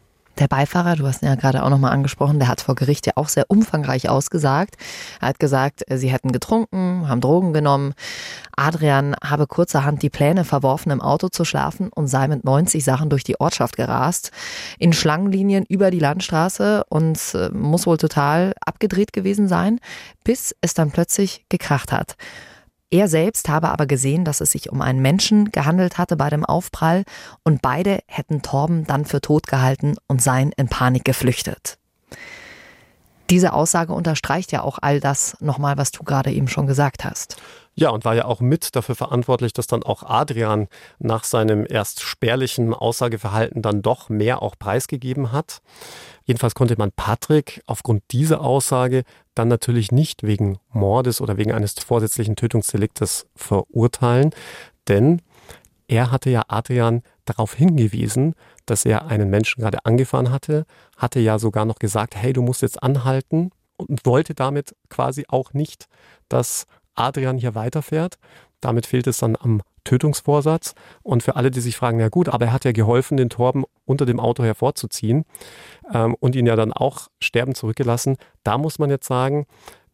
Der 0.42 0.48
Beifahrer, 0.48 0.96
du 0.96 1.06
hast 1.06 1.22
ihn 1.22 1.28
ja 1.28 1.36
gerade 1.36 1.62
auch 1.62 1.70
nochmal 1.70 1.92
angesprochen, 1.92 2.40
der 2.40 2.48
hat 2.48 2.62
vor 2.62 2.74
Gericht 2.74 3.06
ja 3.06 3.14
auch 3.16 3.30
sehr 3.30 3.46
umfangreich 3.48 4.10
ausgesagt. 4.10 4.76
Er 5.22 5.28
hat 5.28 5.40
gesagt, 5.40 5.84
sie 5.88 6.12
hätten 6.12 6.32
getrunken, 6.32 7.08
haben 7.08 7.22
Drogen 7.22 7.54
genommen. 7.54 7.94
Adrian 8.58 9.16
habe 9.24 9.46
kurzerhand 9.46 10.02
die 10.02 10.10
Pläne 10.10 10.44
verworfen, 10.44 10.92
im 10.92 11.00
Auto 11.00 11.28
zu 11.28 11.46
schlafen 11.46 11.90
und 11.94 12.08
sei 12.08 12.28
mit 12.28 12.44
90 12.44 12.84
Sachen 12.84 13.12
durch 13.12 13.24
die 13.24 13.40
Ortschaft 13.40 13.76
gerast, 13.78 14.32
in 14.80 14.94
Schlangenlinien 14.94 15.64
über 15.70 15.92
die 15.92 16.00
Landstraße 16.00 16.86
und 16.90 17.20
äh, 17.36 17.50
muss 17.50 17.86
wohl 17.86 17.98
total 17.98 18.54
abgedreht 18.66 19.14
gewesen 19.14 19.48
sein, 19.48 19.80
bis 20.24 20.56
es 20.62 20.74
dann 20.74 20.90
plötzlich 20.90 21.46
gekracht 21.50 21.92
hat. 21.92 22.16
Er 22.94 23.08
selbst 23.08 23.48
habe 23.48 23.70
aber 23.70 23.86
gesehen, 23.86 24.26
dass 24.26 24.42
es 24.42 24.52
sich 24.52 24.70
um 24.70 24.82
einen 24.82 25.02
Menschen 25.02 25.50
gehandelt 25.52 25.98
hatte 25.98 26.18
bei 26.18 26.30
dem 26.30 26.44
Aufprall 26.44 27.06
und 27.44 27.62
beide 27.62 28.00
hätten 28.06 28.42
Torben 28.42 28.86
dann 28.86 29.06
für 29.06 29.22
tot 29.22 29.48
gehalten 29.48 29.96
und 30.08 30.22
seien 30.22 30.52
in 30.58 30.68
Panik 30.68 31.06
geflüchtet. 31.06 31.78
Diese 33.30 33.54
Aussage 33.54 33.94
unterstreicht 33.94 34.52
ja 34.52 34.62
auch 34.62 34.78
all 34.82 35.00
das 35.00 35.38
nochmal, 35.40 35.78
was 35.78 35.92
du 35.92 36.04
gerade 36.04 36.34
eben 36.34 36.50
schon 36.50 36.68
gesagt 36.68 37.06
hast. 37.06 37.38
Ja, 37.76 37.92
und 37.92 38.04
war 38.04 38.14
ja 38.14 38.26
auch 38.26 38.42
mit 38.42 38.76
dafür 38.76 38.96
verantwortlich, 38.96 39.54
dass 39.54 39.68
dann 39.68 39.84
auch 39.84 40.04
Adrian 40.04 40.68
nach 41.00 41.24
seinem 41.24 41.66
erst 41.68 42.02
spärlichen 42.02 42.74
Aussageverhalten 42.74 43.62
dann 43.62 43.82
doch 43.82 44.10
mehr 44.10 44.42
auch 44.42 44.56
preisgegeben 44.60 45.32
hat. 45.32 45.62
Jedenfalls 46.26 46.56
konnte 46.56 46.76
man 46.78 46.92
Patrick 46.92 47.62
aufgrund 47.66 48.04
dieser 48.12 48.42
Aussage 48.42 49.04
dann 49.36 49.48
natürlich 49.48 49.92
nicht 49.92 50.24
wegen 50.24 50.60
Mordes 50.72 51.22
oder 51.22 51.38
wegen 51.38 51.52
eines 51.52 51.74
vorsätzlichen 51.74 52.36
Tötungsdeliktes 52.36 53.28
verurteilen, 53.36 54.32
denn 54.88 55.22
er 55.88 56.10
hatte 56.10 56.30
ja 56.30 56.44
Adrian 56.48 57.04
darauf 57.26 57.54
hingewiesen, 57.54 58.34
dass 58.66 58.86
er 58.86 59.08
einen 59.08 59.30
Menschen 59.30 59.62
gerade 59.62 59.86
angefahren 59.86 60.32
hatte, 60.32 60.66
hatte 60.96 61.20
ja 61.20 61.38
sogar 61.38 61.66
noch 61.66 61.80
gesagt, 61.80 62.16
hey, 62.16 62.32
du 62.32 62.42
musst 62.42 62.62
jetzt 62.62 62.82
anhalten 62.82 63.52
und 63.76 64.06
wollte 64.06 64.34
damit 64.34 64.76
quasi 64.90 65.26
auch 65.28 65.54
nicht, 65.54 65.88
dass 66.30 66.66
Adrian 66.96 67.38
hier 67.38 67.56
weiterfährt. 67.56 68.18
Damit 68.62 68.86
fehlt 68.86 69.08
es 69.08 69.18
dann 69.18 69.36
am 69.36 69.62
Tötungsvorsatz. 69.84 70.74
Und 71.04 71.24
für 71.24 71.36
alle, 71.36 71.52
die 71.52 71.62
sich 71.62 71.78
fragen, 71.78 71.98
na 71.98 72.10
gut, 72.10 72.30
aber 72.30 72.46
er 72.46 72.54
hat 72.54 72.66
ja 72.66 72.72
geholfen, 72.72 73.18
den 73.18 73.30
Torben 73.30 73.64
unter 73.86 74.06
dem 74.06 74.20
Auto 74.20 74.44
hervorzuziehen 74.44 75.26
ähm, 75.94 76.16
und 76.20 76.36
ihn 76.36 76.46
ja 76.46 76.56
dann 76.56 76.74
auch 76.74 77.08
sterben 77.22 77.56
zurückgelassen. 77.56 78.18
Da 78.44 78.58
muss 78.58 78.80
man 78.80 78.90
jetzt 78.90 79.08
sagen, 79.08 79.46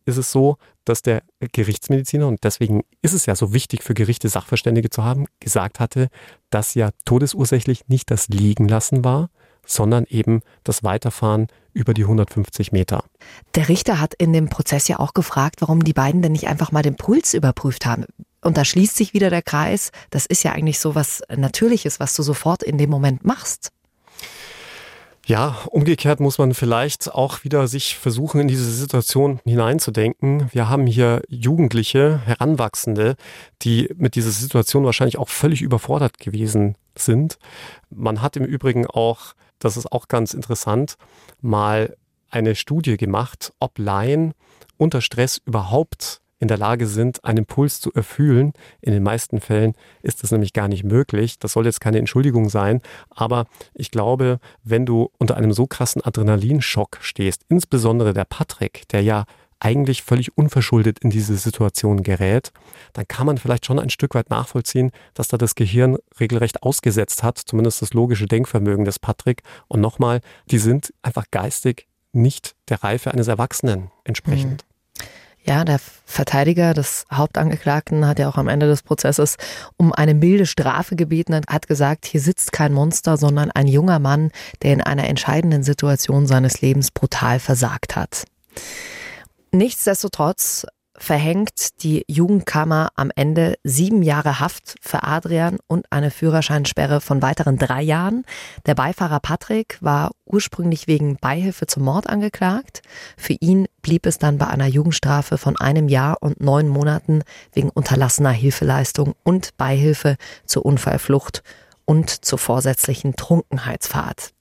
ist 0.05 0.17
es 0.17 0.31
so, 0.31 0.57
dass 0.85 1.01
der 1.01 1.21
Gerichtsmediziner, 1.51 2.27
und 2.27 2.43
deswegen 2.43 2.83
ist 3.01 3.13
es 3.13 3.25
ja 3.25 3.35
so 3.35 3.53
wichtig 3.53 3.83
für 3.83 3.93
Gerichte 3.93 4.29
Sachverständige 4.29 4.89
zu 4.89 5.03
haben, 5.03 5.25
gesagt 5.41 5.79
hatte, 5.81 6.07
dass 6.49 6.75
ja 6.75 6.91
todesursächlich 7.03 7.89
nicht 7.89 8.09
das 8.09 8.29
Liegenlassen 8.29 9.03
war, 9.03 9.29
sondern 9.65 10.05
eben 10.05 10.41
das 10.63 10.83
Weiterfahren 10.83 11.47
über 11.73 11.93
die 11.93 12.03
150 12.03 12.71
Meter. 12.71 13.03
Der 13.55 13.67
Richter 13.67 13.99
hat 13.99 14.13
in 14.13 14.31
dem 14.31 14.49
Prozess 14.49 14.87
ja 14.87 14.99
auch 14.99 15.13
gefragt, 15.13 15.61
warum 15.61 15.83
die 15.83 15.93
beiden 15.93 16.21
denn 16.21 16.31
nicht 16.31 16.47
einfach 16.47 16.71
mal 16.71 16.83
den 16.83 16.95
Puls 16.95 17.33
überprüft 17.33 17.85
haben. 17.85 18.05
Und 18.41 18.57
da 18.57 18.65
schließt 18.65 18.95
sich 18.95 19.13
wieder 19.13 19.29
der 19.29 19.41
Kreis. 19.41 19.91
Das 20.09 20.25
ist 20.25 20.43
ja 20.43 20.51
eigentlich 20.51 20.79
so 20.79 20.95
was 20.95 21.21
Natürliches, 21.35 21.99
was 21.99 22.15
du 22.15 22.23
sofort 22.23 22.63
in 22.63 22.77
dem 22.77 22.89
Moment 22.89 23.25
machst. 23.25 23.71
Ja, 25.25 25.57
umgekehrt 25.71 26.21
muss 26.21 26.37
man 26.37 26.53
vielleicht 26.53 27.13
auch 27.13 27.43
wieder 27.43 27.67
sich 27.67 27.97
versuchen, 27.97 28.39
in 28.39 28.47
diese 28.47 28.71
Situation 28.71 29.41
hineinzudenken. 29.43 30.49
Wir 30.53 30.69
haben 30.69 30.87
hier 30.87 31.21
Jugendliche, 31.27 32.21
Heranwachsende, 32.23 33.17
die 33.61 33.93
mit 33.97 34.15
dieser 34.15 34.31
Situation 34.31 34.85
wahrscheinlich 34.85 35.17
auch 35.17 35.27
völlig 35.27 35.61
überfordert 35.61 36.17
gewesen 36.17 36.77
sind. 36.97 37.39
Man 37.89 38.21
hat 38.21 38.37
im 38.37 38.45
Übrigen 38.45 38.87
auch 38.87 39.33
das 39.59 39.77
ist 39.77 39.91
auch 39.91 40.07
ganz 40.07 40.33
interessant, 40.33 40.95
mal 41.41 41.95
eine 42.29 42.55
Studie 42.55 42.97
gemacht, 42.97 43.53
ob 43.59 43.79
Laien 43.79 44.33
unter 44.77 45.01
Stress 45.01 45.39
überhaupt 45.43 46.21
in 46.39 46.47
der 46.47 46.57
Lage 46.57 46.87
sind, 46.87 47.23
einen 47.23 47.45
Puls 47.45 47.79
zu 47.79 47.91
erfüllen. 47.93 48.53
In 48.81 48.93
den 48.93 49.03
meisten 49.03 49.39
Fällen 49.39 49.73
ist 50.01 50.23
das 50.23 50.31
nämlich 50.31 50.53
gar 50.53 50.67
nicht 50.67 50.83
möglich. 50.83 51.39
Das 51.39 51.53
soll 51.53 51.65
jetzt 51.65 51.81
keine 51.81 51.99
Entschuldigung 51.99 52.49
sein, 52.49 52.81
aber 53.09 53.45
ich 53.73 53.91
glaube, 53.91 54.39
wenn 54.63 54.85
du 54.85 55.09
unter 55.17 55.37
einem 55.37 55.51
so 55.51 55.67
krassen 55.67 56.03
Adrenalinschock 56.03 56.99
stehst, 57.01 57.43
insbesondere 57.49 58.13
der 58.13 58.25
Patrick, 58.25 58.87
der 58.89 59.01
ja 59.01 59.25
eigentlich 59.59 60.03
völlig 60.03 60.37
unverschuldet 60.37 60.99
in 60.99 61.09
diese 61.09 61.35
Situation 61.35 62.03
gerät, 62.03 62.51
dann 62.93 63.07
kann 63.07 63.25
man 63.25 63.37
vielleicht 63.37 63.65
schon 63.65 63.79
ein 63.79 63.89
Stück 63.89 64.13
weit 64.13 64.29
nachvollziehen, 64.29 64.91
dass 65.13 65.29
da 65.29 65.37
das 65.37 65.55
Gehirn 65.55 65.97
regelrecht 66.19 66.63
ausgesetzt 66.63 67.23
hat, 67.23 67.39
zumindest 67.39 67.81
das 67.81 67.93
logische 67.93 68.27
Denkvermögen 68.27 68.85
des 68.85 68.99
Patrick. 68.99 69.41
Und 69.67 69.81
nochmal, 69.81 70.21
die 70.51 70.59
sind 70.59 70.93
einfach 71.01 71.25
geistig 71.31 71.87
nicht 72.13 72.55
der 72.69 72.83
Reife 72.83 73.11
eines 73.11 73.27
Erwachsenen 73.27 73.91
entsprechend. 74.03 74.65
Ja, 75.47 75.63
der 75.63 75.79
Verteidiger 76.05 76.73
des 76.73 77.05
Hauptangeklagten 77.11 78.05
hat 78.05 78.19
ja 78.19 78.27
auch 78.27 78.35
am 78.35 78.49
Ende 78.49 78.67
des 78.67 78.83
Prozesses 78.83 79.37
um 79.77 79.93
eine 79.93 80.13
milde 80.13 80.45
Strafe 80.45 80.97
gebeten 80.97 81.33
und 81.33 81.47
hat 81.47 81.67
gesagt, 81.67 82.05
hier 82.05 82.19
sitzt 82.19 82.51
kein 82.51 82.73
Monster, 82.73 83.15
sondern 83.15 83.51
ein 83.51 83.67
junger 83.67 83.99
Mann, 83.99 84.31
der 84.61 84.73
in 84.73 84.81
einer 84.81 85.07
entscheidenden 85.07 85.63
Situation 85.63 86.27
seines 86.27 86.61
Lebens 86.61 86.91
brutal 86.91 87.39
versagt 87.39 87.95
hat. 87.95 88.25
Nichtsdestotrotz 89.53 90.65
verhängt 90.97 91.83
die 91.83 92.03
Jugendkammer 92.07 92.89
am 92.95 93.11
Ende 93.15 93.55
sieben 93.63 94.01
Jahre 94.01 94.39
Haft 94.39 94.75
für 94.81 95.03
Adrian 95.03 95.57
und 95.67 95.85
eine 95.91 96.11
Führerscheinsperre 96.11 97.01
von 97.01 97.21
weiteren 97.21 97.57
drei 97.57 97.81
Jahren. 97.81 98.23
Der 98.65 98.75
Beifahrer 98.75 99.19
Patrick 99.19 99.77
war 99.79 100.11
ursprünglich 100.25 100.87
wegen 100.87 101.17
Beihilfe 101.17 101.67
zum 101.67 101.83
Mord 101.83 102.09
angeklagt. 102.09 102.81
Für 103.15 103.33
ihn 103.33 103.67
blieb 103.81 104.05
es 104.05 104.17
dann 104.17 104.37
bei 104.37 104.47
einer 104.47 104.67
Jugendstrafe 104.67 105.37
von 105.37 105.55
einem 105.57 105.87
Jahr 105.87 106.17
und 106.21 106.41
neun 106.41 106.67
Monaten 106.67 107.21
wegen 107.53 107.69
unterlassener 107.69 108.31
Hilfeleistung 108.31 109.13
und 109.23 109.55
Beihilfe 109.57 110.17
zur 110.45 110.65
Unfallflucht 110.65 111.43
und 111.85 112.09
zur 112.25 112.39
vorsätzlichen 112.39 113.15
Trunkenheitsfahrt. 113.15 114.33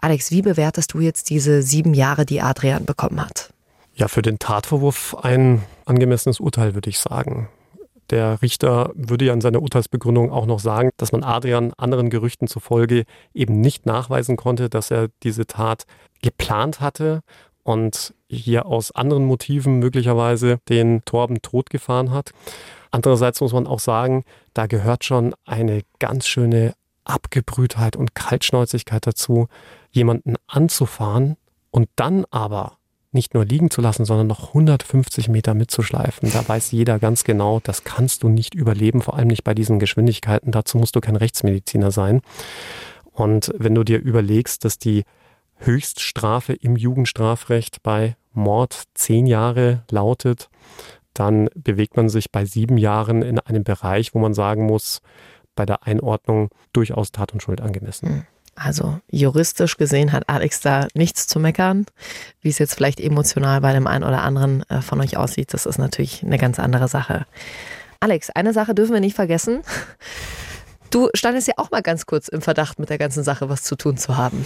Alex, 0.00 0.30
wie 0.30 0.42
bewertest 0.42 0.94
du 0.94 1.00
jetzt 1.00 1.28
diese 1.28 1.62
sieben 1.62 1.92
Jahre, 1.92 2.24
die 2.24 2.40
Adrian 2.40 2.84
bekommen 2.84 3.20
hat? 3.20 3.52
Ja, 3.98 4.06
für 4.06 4.22
den 4.22 4.38
Tatvorwurf 4.38 5.16
ein 5.22 5.64
angemessenes 5.84 6.38
Urteil, 6.38 6.74
würde 6.74 6.88
ich 6.88 7.00
sagen. 7.00 7.48
Der 8.10 8.40
Richter 8.42 8.92
würde 8.94 9.24
ja 9.24 9.32
in 9.32 9.40
seiner 9.40 9.60
Urteilsbegründung 9.60 10.30
auch 10.30 10.46
noch 10.46 10.60
sagen, 10.60 10.90
dass 10.98 11.10
man 11.10 11.24
Adrian 11.24 11.72
anderen 11.76 12.08
Gerüchten 12.08 12.46
zufolge 12.46 13.06
eben 13.34 13.60
nicht 13.60 13.86
nachweisen 13.86 14.36
konnte, 14.36 14.70
dass 14.70 14.92
er 14.92 15.08
diese 15.24 15.48
Tat 15.48 15.82
geplant 16.22 16.80
hatte 16.80 17.22
und 17.64 18.14
hier 18.28 18.66
aus 18.66 18.92
anderen 18.92 19.24
Motiven 19.24 19.80
möglicherweise 19.80 20.58
den 20.68 21.04
Torben 21.04 21.42
totgefahren 21.42 22.12
hat. 22.12 22.30
Andererseits 22.92 23.40
muss 23.40 23.52
man 23.52 23.66
auch 23.66 23.80
sagen, 23.80 24.22
da 24.54 24.66
gehört 24.66 25.04
schon 25.04 25.34
eine 25.44 25.82
ganz 25.98 26.28
schöne 26.28 26.74
Abgebrühtheit 27.02 27.96
und 27.96 28.14
Kaltschnäuzigkeit 28.14 29.08
dazu, 29.08 29.48
jemanden 29.90 30.36
anzufahren 30.46 31.36
und 31.72 31.88
dann 31.96 32.26
aber 32.30 32.77
nicht 33.12 33.34
nur 33.34 33.44
liegen 33.44 33.70
zu 33.70 33.80
lassen, 33.80 34.04
sondern 34.04 34.26
noch 34.26 34.48
150 34.48 35.28
Meter 35.28 35.54
mitzuschleifen. 35.54 36.30
Da 36.30 36.46
weiß 36.46 36.72
jeder 36.72 36.98
ganz 36.98 37.24
genau, 37.24 37.60
das 37.60 37.84
kannst 37.84 38.22
du 38.22 38.28
nicht 38.28 38.54
überleben, 38.54 39.00
vor 39.00 39.14
allem 39.14 39.28
nicht 39.28 39.44
bei 39.44 39.54
diesen 39.54 39.78
Geschwindigkeiten. 39.78 40.52
Dazu 40.52 40.78
musst 40.78 40.94
du 40.94 41.00
kein 41.00 41.16
Rechtsmediziner 41.16 41.90
sein. 41.90 42.20
Und 43.12 43.52
wenn 43.56 43.74
du 43.74 43.82
dir 43.82 43.98
überlegst, 43.98 44.64
dass 44.64 44.78
die 44.78 45.04
Höchststrafe 45.56 46.52
im 46.52 46.76
Jugendstrafrecht 46.76 47.82
bei 47.82 48.16
Mord 48.32 48.84
zehn 48.94 49.26
Jahre 49.26 49.84
lautet, 49.90 50.50
dann 51.14 51.48
bewegt 51.54 51.96
man 51.96 52.08
sich 52.08 52.30
bei 52.30 52.44
sieben 52.44 52.78
Jahren 52.78 53.22
in 53.22 53.40
einem 53.40 53.64
Bereich, 53.64 54.14
wo 54.14 54.18
man 54.20 54.34
sagen 54.34 54.66
muss, 54.66 55.00
bei 55.56 55.66
der 55.66 55.84
Einordnung 55.84 56.50
durchaus 56.72 57.10
Tat 57.10 57.32
und 57.32 57.42
Schuld 57.42 57.60
angemessen. 57.60 58.08
Hm. 58.08 58.26
Also 58.58 59.00
juristisch 59.10 59.76
gesehen 59.76 60.12
hat 60.12 60.28
Alex 60.28 60.60
da 60.60 60.88
nichts 60.94 61.26
zu 61.26 61.38
meckern. 61.38 61.86
Wie 62.40 62.48
es 62.48 62.58
jetzt 62.58 62.74
vielleicht 62.74 63.00
emotional 63.00 63.60
bei 63.60 63.72
dem 63.72 63.86
einen 63.86 64.04
oder 64.04 64.22
anderen 64.22 64.68
äh, 64.68 64.82
von 64.82 65.00
euch 65.00 65.16
aussieht, 65.16 65.54
das 65.54 65.66
ist 65.66 65.78
natürlich 65.78 66.22
eine 66.22 66.38
ganz 66.38 66.58
andere 66.58 66.88
Sache. 66.88 67.26
Alex, 68.00 68.30
eine 68.30 68.52
Sache 68.52 68.74
dürfen 68.74 68.92
wir 68.92 69.00
nicht 69.00 69.16
vergessen. 69.16 69.62
Du 70.90 71.08
standest 71.14 71.48
ja 71.48 71.54
auch 71.58 71.70
mal 71.70 71.82
ganz 71.82 72.06
kurz 72.06 72.28
im 72.28 72.40
Verdacht, 72.40 72.78
mit 72.78 72.88
der 72.88 72.98
ganzen 72.98 73.22
Sache 73.22 73.48
was 73.48 73.62
zu 73.62 73.76
tun 73.76 73.96
zu 73.98 74.16
haben. 74.16 74.44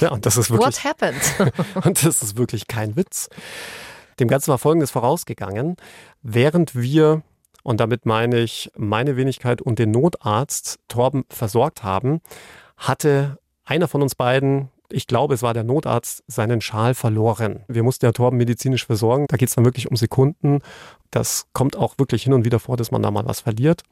Ja, 0.00 0.10
und 0.10 0.26
das 0.26 0.36
ist 0.36 0.50
wirklich. 0.50 0.76
What 0.76 0.84
happened? 0.84 1.54
und 1.84 2.04
das 2.04 2.22
ist 2.22 2.36
wirklich 2.36 2.68
kein 2.68 2.96
Witz. 2.96 3.28
Dem 4.20 4.28
Ganzen 4.28 4.48
war 4.48 4.58
Folgendes 4.58 4.90
vorausgegangen. 4.90 5.76
Während 6.22 6.74
wir, 6.74 7.22
und 7.64 7.80
damit 7.80 8.06
meine 8.06 8.40
ich 8.40 8.70
meine 8.76 9.16
Wenigkeit 9.16 9.60
und 9.60 9.78
den 9.78 9.90
Notarzt 9.90 10.78
Torben 10.88 11.24
versorgt 11.28 11.82
haben, 11.82 12.20
hatte 12.76 13.38
einer 13.64 13.88
von 13.88 14.02
uns 14.02 14.14
beiden, 14.14 14.70
ich 14.90 15.06
glaube, 15.06 15.34
es 15.34 15.42
war 15.42 15.54
der 15.54 15.64
Notarzt, 15.64 16.22
seinen 16.26 16.60
Schal 16.60 16.94
verloren. 16.94 17.64
Wir 17.68 17.82
mussten 17.82 18.04
ja 18.04 18.12
Torben 18.12 18.36
medizinisch 18.36 18.84
versorgen. 18.84 19.26
Da 19.28 19.36
geht 19.36 19.48
es 19.48 19.54
dann 19.54 19.64
wirklich 19.64 19.90
um 19.90 19.96
Sekunden. 19.96 20.60
Das 21.10 21.46
kommt 21.52 21.76
auch 21.76 21.98
wirklich 21.98 22.24
hin 22.24 22.34
und 22.34 22.44
wieder 22.44 22.58
vor, 22.58 22.76
dass 22.76 22.90
man 22.90 23.02
da 23.02 23.10
mal 23.10 23.26
was 23.26 23.40
verliert. 23.40 23.82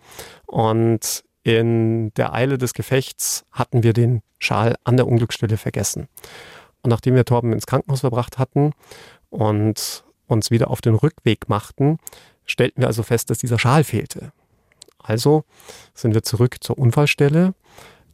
Und 0.47 1.25
in 1.43 2.13
der 2.15 2.35
Eile 2.35 2.59
des 2.59 2.75
Gefechts 2.75 3.47
hatten 3.51 3.83
wir 3.83 3.93
den 3.93 4.23
Schal 4.39 4.77
an 4.85 4.97
der 4.97 5.07
Unglücksstelle 5.07 5.57
vergessen. 5.57 6.09
Und 6.83 6.91
nachdem 6.91 7.15
wir 7.15 7.25
Torben 7.25 7.53
ins 7.53 7.67
Krankenhaus 7.67 8.01
verbracht 8.01 8.39
hatten 8.39 8.73
und 9.31 10.05
uns 10.27 10.51
wieder 10.51 10.71
auf 10.71 10.81
den 10.81 10.95
Rückweg 10.95 11.49
machten, 11.49 11.99
stellten 12.45 12.83
wir 12.83 12.89
also 12.89 13.03
fest, 13.03 13.31
dass 13.31 13.39
dieser 13.39 13.59
Schal 13.59 13.85
fehlte. 13.85 14.33
Also 14.99 15.45
sind 15.95 16.15
wir 16.15 16.23
zurück 16.23 16.57
zur 16.61 16.79
Unfallstelle, 16.79 17.55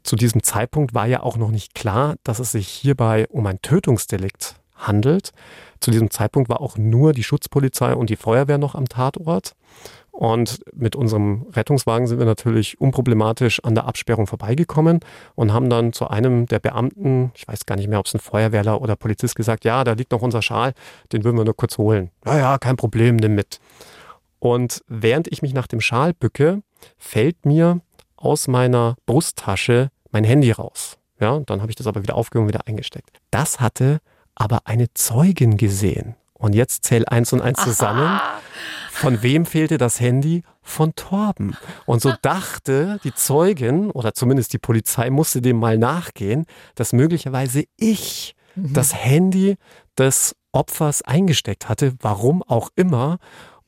zu 0.06 0.16
diesem 0.16 0.42
Zeitpunkt 0.42 0.94
war 0.94 1.06
ja 1.06 1.22
auch 1.22 1.36
noch 1.36 1.50
nicht 1.50 1.74
klar, 1.74 2.14
dass 2.22 2.38
es 2.38 2.52
sich 2.52 2.68
hierbei 2.68 3.26
um 3.28 3.46
ein 3.46 3.60
Tötungsdelikt 3.60 4.56
handelt. 4.76 5.32
Zu 5.80 5.90
diesem 5.90 6.10
Zeitpunkt 6.10 6.48
war 6.48 6.60
auch 6.60 6.78
nur 6.78 7.12
die 7.12 7.24
Schutzpolizei 7.24 7.94
und 7.94 8.08
die 8.08 8.16
Feuerwehr 8.16 8.58
noch 8.58 8.74
am 8.74 8.88
Tatort. 8.88 9.54
Und 10.12 10.60
mit 10.72 10.96
unserem 10.96 11.46
Rettungswagen 11.52 12.06
sind 12.06 12.18
wir 12.18 12.24
natürlich 12.24 12.80
unproblematisch 12.80 13.62
an 13.64 13.74
der 13.74 13.84
Absperrung 13.84 14.26
vorbeigekommen 14.26 15.00
und 15.34 15.52
haben 15.52 15.68
dann 15.68 15.92
zu 15.92 16.08
einem 16.08 16.46
der 16.46 16.58
Beamten, 16.58 17.32
ich 17.34 17.46
weiß 17.46 17.66
gar 17.66 17.76
nicht 17.76 17.88
mehr, 17.88 17.98
ob 17.98 18.06
es 18.06 18.14
ein 18.14 18.20
Feuerwehrler 18.20 18.80
oder 18.80 18.96
Polizist, 18.96 19.34
gesagt, 19.34 19.64
ja, 19.64 19.84
da 19.84 19.92
liegt 19.92 20.12
noch 20.12 20.22
unser 20.22 20.40
Schal, 20.40 20.72
den 21.12 21.22
würden 21.24 21.36
wir 21.36 21.44
nur 21.44 21.56
kurz 21.56 21.76
holen. 21.76 22.10
Ja, 22.24 22.38
ja, 22.38 22.58
kein 22.58 22.76
Problem, 22.76 23.16
nimm 23.16 23.34
mit. 23.34 23.58
Und 24.38 24.82
während 24.88 25.28
ich 25.28 25.42
mich 25.42 25.52
nach 25.52 25.66
dem 25.66 25.80
Schal 25.80 26.14
bücke, 26.14 26.62
fällt 26.96 27.44
mir 27.44 27.80
aus 28.16 28.48
meiner 28.48 28.96
Brusttasche 29.04 29.90
mein 30.10 30.24
Handy 30.24 30.50
raus. 30.50 30.98
Ja, 31.20 31.40
dann 31.40 31.60
habe 31.62 31.70
ich 31.70 31.76
das 31.76 31.86
aber 31.86 32.02
wieder 32.02 32.14
aufgehoben, 32.14 32.48
wieder 32.48 32.66
eingesteckt. 32.66 33.10
Das 33.30 33.60
hatte 33.60 34.00
aber 34.34 34.60
eine 34.64 34.92
Zeugin 34.94 35.56
gesehen. 35.56 36.14
Und 36.34 36.54
jetzt 36.54 36.84
zähl 36.84 37.06
eins 37.06 37.32
und 37.32 37.40
eins 37.40 37.62
zusammen. 37.62 38.20
Von 38.90 39.22
wem 39.22 39.46
fehlte 39.46 39.78
das 39.78 40.00
Handy? 40.00 40.42
Von 40.60 40.94
Torben. 40.94 41.56
Und 41.86 42.02
so 42.02 42.12
dachte 42.20 43.00
die 43.04 43.14
Zeugin, 43.14 43.90
oder 43.90 44.12
zumindest 44.12 44.52
die 44.52 44.58
Polizei 44.58 45.08
musste 45.08 45.40
dem 45.40 45.58
mal 45.58 45.78
nachgehen, 45.78 46.44
dass 46.74 46.92
möglicherweise 46.92 47.64
ich 47.76 48.34
mhm. 48.54 48.74
das 48.74 48.94
Handy 48.94 49.56
des 49.98 50.36
Opfers 50.52 51.02
eingesteckt 51.02 51.68
hatte, 51.68 51.94
warum 52.00 52.42
auch 52.42 52.70
immer 52.76 53.18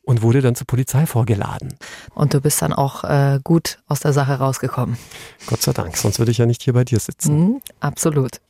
und 0.08 0.22
wurde 0.22 0.40
dann 0.40 0.54
zur 0.54 0.66
Polizei 0.66 1.04
vorgeladen. 1.04 1.74
Und 2.14 2.32
du 2.32 2.40
bist 2.40 2.62
dann 2.62 2.72
auch 2.72 3.04
äh, 3.04 3.40
gut 3.44 3.78
aus 3.88 4.00
der 4.00 4.14
Sache 4.14 4.38
rausgekommen. 4.38 4.96
Gott 5.46 5.60
sei 5.60 5.74
Dank, 5.74 5.98
sonst 5.98 6.18
würde 6.18 6.30
ich 6.30 6.38
ja 6.38 6.46
nicht 6.46 6.62
hier 6.62 6.72
bei 6.72 6.82
dir 6.82 6.98
sitzen. 6.98 7.38
Mhm, 7.38 7.60
absolut. 7.80 8.40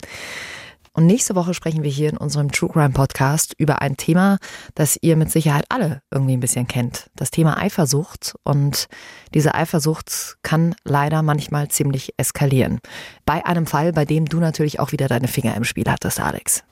Und 0.93 1.07
nächste 1.07 1.35
Woche 1.35 1.55
sprechen 1.55 1.83
wir 1.83 1.91
hier 1.91 2.11
in 2.11 2.17
unserem 2.17 2.53
True 2.53 2.71
Crime 2.71 2.91
Podcast 2.91 3.55
über 3.59 3.83
ein 3.83 3.97
Thema, 3.97 4.39
das 4.77 4.99
ihr 5.01 5.17
mit 5.17 5.33
Sicherheit 5.33 5.65
alle 5.69 6.01
irgendwie 6.13 6.35
ein 6.37 6.41
bisschen 6.41 6.69
kennt. 6.69 7.11
Das 7.17 7.33
Thema 7.33 7.61
Eifersucht. 7.61 8.37
Und 8.45 8.87
diese 9.35 9.57
Eifersucht 9.57 10.37
kann 10.45 10.77
leider 10.85 11.23
manchmal 11.23 11.67
ziemlich 11.67 12.15
eskalieren. 12.19 12.79
Bei 13.27 13.45
einem 13.45 13.67
Fall, 13.67 13.93
bei 13.93 14.05
dem 14.05 14.27
du 14.27 14.39
natürlich 14.39 14.79
auch 14.79 14.93
wieder 14.93 15.09
deine 15.09 15.27
Finger 15.27 15.57
im 15.57 15.65
Spiel 15.65 15.87
hattest, 15.89 16.21
Alex. 16.21 16.63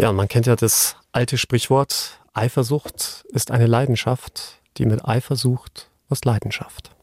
Ja, 0.00 0.10
man 0.12 0.26
kennt 0.26 0.46
ja 0.46 0.56
das 0.56 0.96
alte 1.12 1.38
Sprichwort, 1.38 2.18
Eifersucht 2.34 3.24
ist 3.28 3.52
eine 3.52 3.66
Leidenschaft, 3.66 4.60
die 4.76 4.86
mit 4.86 5.04
Eifersucht 5.04 5.90
was 6.08 6.24
Leidenschaft. 6.24 6.93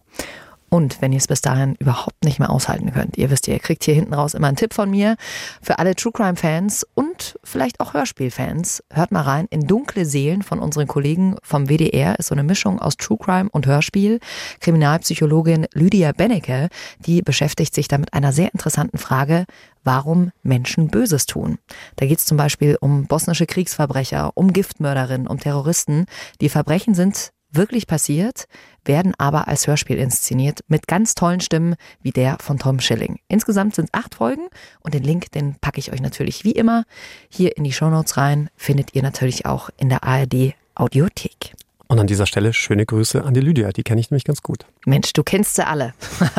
Und 0.74 1.02
wenn 1.02 1.12
ihr 1.12 1.18
es 1.18 1.28
bis 1.28 1.42
dahin 1.42 1.76
überhaupt 1.80 2.24
nicht 2.24 2.40
mehr 2.40 2.50
aushalten 2.50 2.94
könnt, 2.94 3.18
ihr 3.18 3.30
wisst, 3.30 3.46
ihr 3.50 3.60
kriegt 3.60 3.84
hier 3.84 3.94
hinten 3.94 4.14
raus 4.14 4.34
immer 4.34 4.48
einen 4.48 4.56
Tipp 4.56 4.74
von 4.74 4.90
mir 4.90 5.18
für 5.62 5.80
alle 5.80 5.96
True 5.96 6.14
Crime 6.14 6.38
Fans 6.38 6.88
und 6.94 7.38
vielleicht 7.44 7.82
auch 7.82 7.94
Hörspielfans. 7.94 8.82
Hört 8.90 9.12
mal 9.12 9.24
rein 9.24 9.48
in 9.50 9.68
Dunkle 9.68 10.06
Seelen 10.06 10.44
von 10.44 10.60
unseren 10.60 10.88
Kollegen 10.88 11.36
vom 11.44 11.68
WDR. 11.68 12.18
Ist 12.18 12.28
so 12.28 12.36
eine 12.36 12.44
Mischung 12.44 12.80
aus 12.80 12.96
True 12.96 13.18
Crime 13.18 13.50
und 13.52 13.66
Hörspiel. 13.66 14.22
Kriminalpsychologin 14.62 15.68
Lydia 15.74 16.14
Bennecke, 16.14 16.70
die 17.06 17.22
beschäftigt 17.22 17.76
sich 17.76 17.90
da 17.90 17.98
mit 17.98 18.14
einer 18.14 18.32
sehr 18.32 18.54
interessanten 18.54 18.98
Frage, 18.98 19.44
warum 19.84 20.32
Menschen 20.42 20.88
Böses 20.88 21.26
tun. 21.26 21.58
Da 21.98 22.06
geht 22.06 22.20
es 22.20 22.26
zum 22.26 22.38
Beispiel 22.38 22.78
um 22.80 23.08
bosnische 23.08 23.46
Kriegsverbrecher, 23.46 24.32
um 24.36 24.54
Giftmörderinnen, 24.54 25.28
um 25.28 25.38
Terroristen. 25.38 26.06
Die 26.40 26.48
Verbrechen 26.48 26.94
sind 26.94 27.34
wirklich 27.52 27.88
passiert, 27.88 28.46
werden 28.86 29.14
aber 29.18 29.48
als 29.48 29.68
Hörspiel 29.68 29.98
inszeniert 29.98 30.62
mit 30.68 30.88
ganz 30.88 31.16
tollen 31.16 31.42
Stimmen 31.42 31.76
wie 32.02 32.12
der 32.12 32.38
von 32.40 32.58
Tom 32.58 32.80
Schilling. 32.80 33.20
Insgesamt 33.28 33.76
sind 33.76 33.90
es 33.92 33.94
acht 33.94 34.16
Folgen 34.16 34.48
und 34.82 34.94
den 34.94 35.04
Link, 35.04 35.32
den 35.32 35.56
packe 35.56 35.80
ich 35.80 35.92
euch 35.92 36.02
natürlich 36.02 36.44
wie 36.44 36.52
immer 36.52 36.86
hier 37.30 37.58
in 37.58 37.64
die 37.64 37.74
Shownotes 37.74 38.18
rein, 38.18 38.50
findet 38.56 38.96
ihr 38.96 39.04
natürlich 39.04 39.46
auch 39.46 39.70
in 39.78 39.90
der 39.90 40.04
ARD 40.04 40.56
Audiothek. 40.76 41.54
Und 41.92 42.00
an 42.00 42.08
dieser 42.08 42.26
Stelle 42.26 42.54
schöne 42.54 42.86
Grüße 42.86 43.22
an 43.22 43.34
die 43.34 43.42
Lydia, 43.42 43.74
die 43.74 43.84
kenne 43.84 44.00
ich 44.00 44.12
nämlich 44.12 44.24
ganz 44.24 44.42
gut. 44.42 44.66
Mensch, 44.86 45.12
du 45.12 45.24
kennst 45.24 45.56
sie 45.56 45.68
alle. 45.68 45.94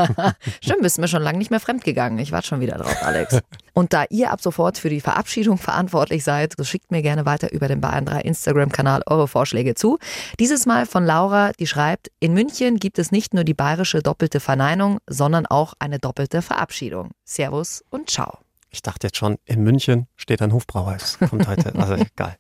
Stimmt, 0.63 0.81
bist 0.81 0.99
mir 0.99 1.09
schon 1.09 1.23
lange 1.23 1.37
nicht 1.37 1.51
mehr 1.51 1.61
fremdgegangen. 1.61 2.19
Ich 2.21 2.33
warte 2.33 2.47
schon 2.47 2.61
wieder 2.63 2.79
drauf, 2.79 2.97
Alex. 3.03 3.39
Und 3.75 3.93
da 3.93 4.07
ihr 4.09 4.31
ab 4.31 4.41
sofort 4.41 4.79
für 4.79 4.89
die 4.89 5.03
Verabschiedung 5.03 5.59
verantwortlich 5.59 6.25
seid, 6.25 6.55
so 6.57 6.65
schickt 6.65 6.91
mir 6.91 7.03
gerne 7.03 7.27
weiter 7.27 7.53
über 7.53 7.69
den 7.69 7.83
Bayern 7.83 8.07
3 8.07 8.23
Instagram-Kanal 8.23 9.03
eure 9.05 9.29
Vorschläge 9.29 9.75
zu. 9.75 9.99
Dieses 10.41 10.65
Mal 10.65 10.87
von 10.87 11.05
Laura, 11.05 11.53
die 11.53 11.67
schreibt, 11.67 12.11
in 12.19 12.33
München 12.33 12.79
gibt 12.79 12.99
es 12.99 13.13
nicht 13.13 13.35
nur 13.35 13.45
die 13.45 13.53
bayerische 13.53 14.01
doppelte 14.01 14.41
Verneinung, 14.41 15.01
sondern 15.07 15.45
auch 15.45 15.75
eine 15.79 15.99
doppelte 15.99 16.41
Verabschiedung. 16.41 17.11
Servus 17.27 17.85
und 17.91 18.09
ciao. 18.09 18.39
Ich 18.75 18.81
dachte 18.83 19.07
jetzt 19.09 19.19
schon, 19.19 19.37
in 19.45 19.63
München 19.63 20.07
steht 20.17 20.41
ein 20.41 20.53
Hofbrauer. 20.53 20.97
Es 20.97 21.19
kommt 21.19 21.47
heute. 21.47 21.73
Also 21.83 21.95
egal. 21.95 22.37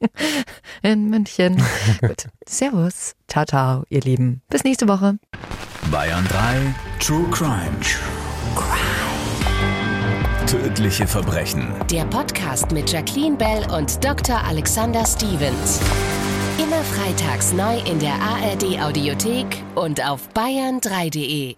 In 0.83 1.11
München. 1.11 1.63
Gut. 2.01 2.27
Servus. 2.47 3.15
Ciao, 3.29 3.45
ciao, 3.45 3.85
ihr 3.91 4.01
Lieben. 4.01 4.41
Bis 4.49 4.65
nächste 4.65 4.89
Woche. 4.89 5.19
Bayern 5.91 6.25
3 6.29 6.75
True 7.01 7.29
Crime. 7.31 7.79
True 7.81 8.55
Crime. 8.55 9.03
Tödliche 10.47 11.07
Verbrechen. 11.07 11.73
Der 11.91 12.05
Podcast 12.07 12.73
mit 12.73 12.91
Jacqueline 12.91 13.37
Bell 13.37 13.65
und 13.71 14.03
Dr. 14.05 14.43
Alexander 14.45 15.05
Stevens. 15.07 15.81
Immer 16.59 16.83
freitags 16.85 17.53
neu 17.53 17.79
in 17.81 17.99
der 17.99 18.15
ARD 18.15 18.81
Audiothek 18.81 19.63
und 19.75 20.05
auf 20.05 20.29
bayern3.de. 20.35 21.57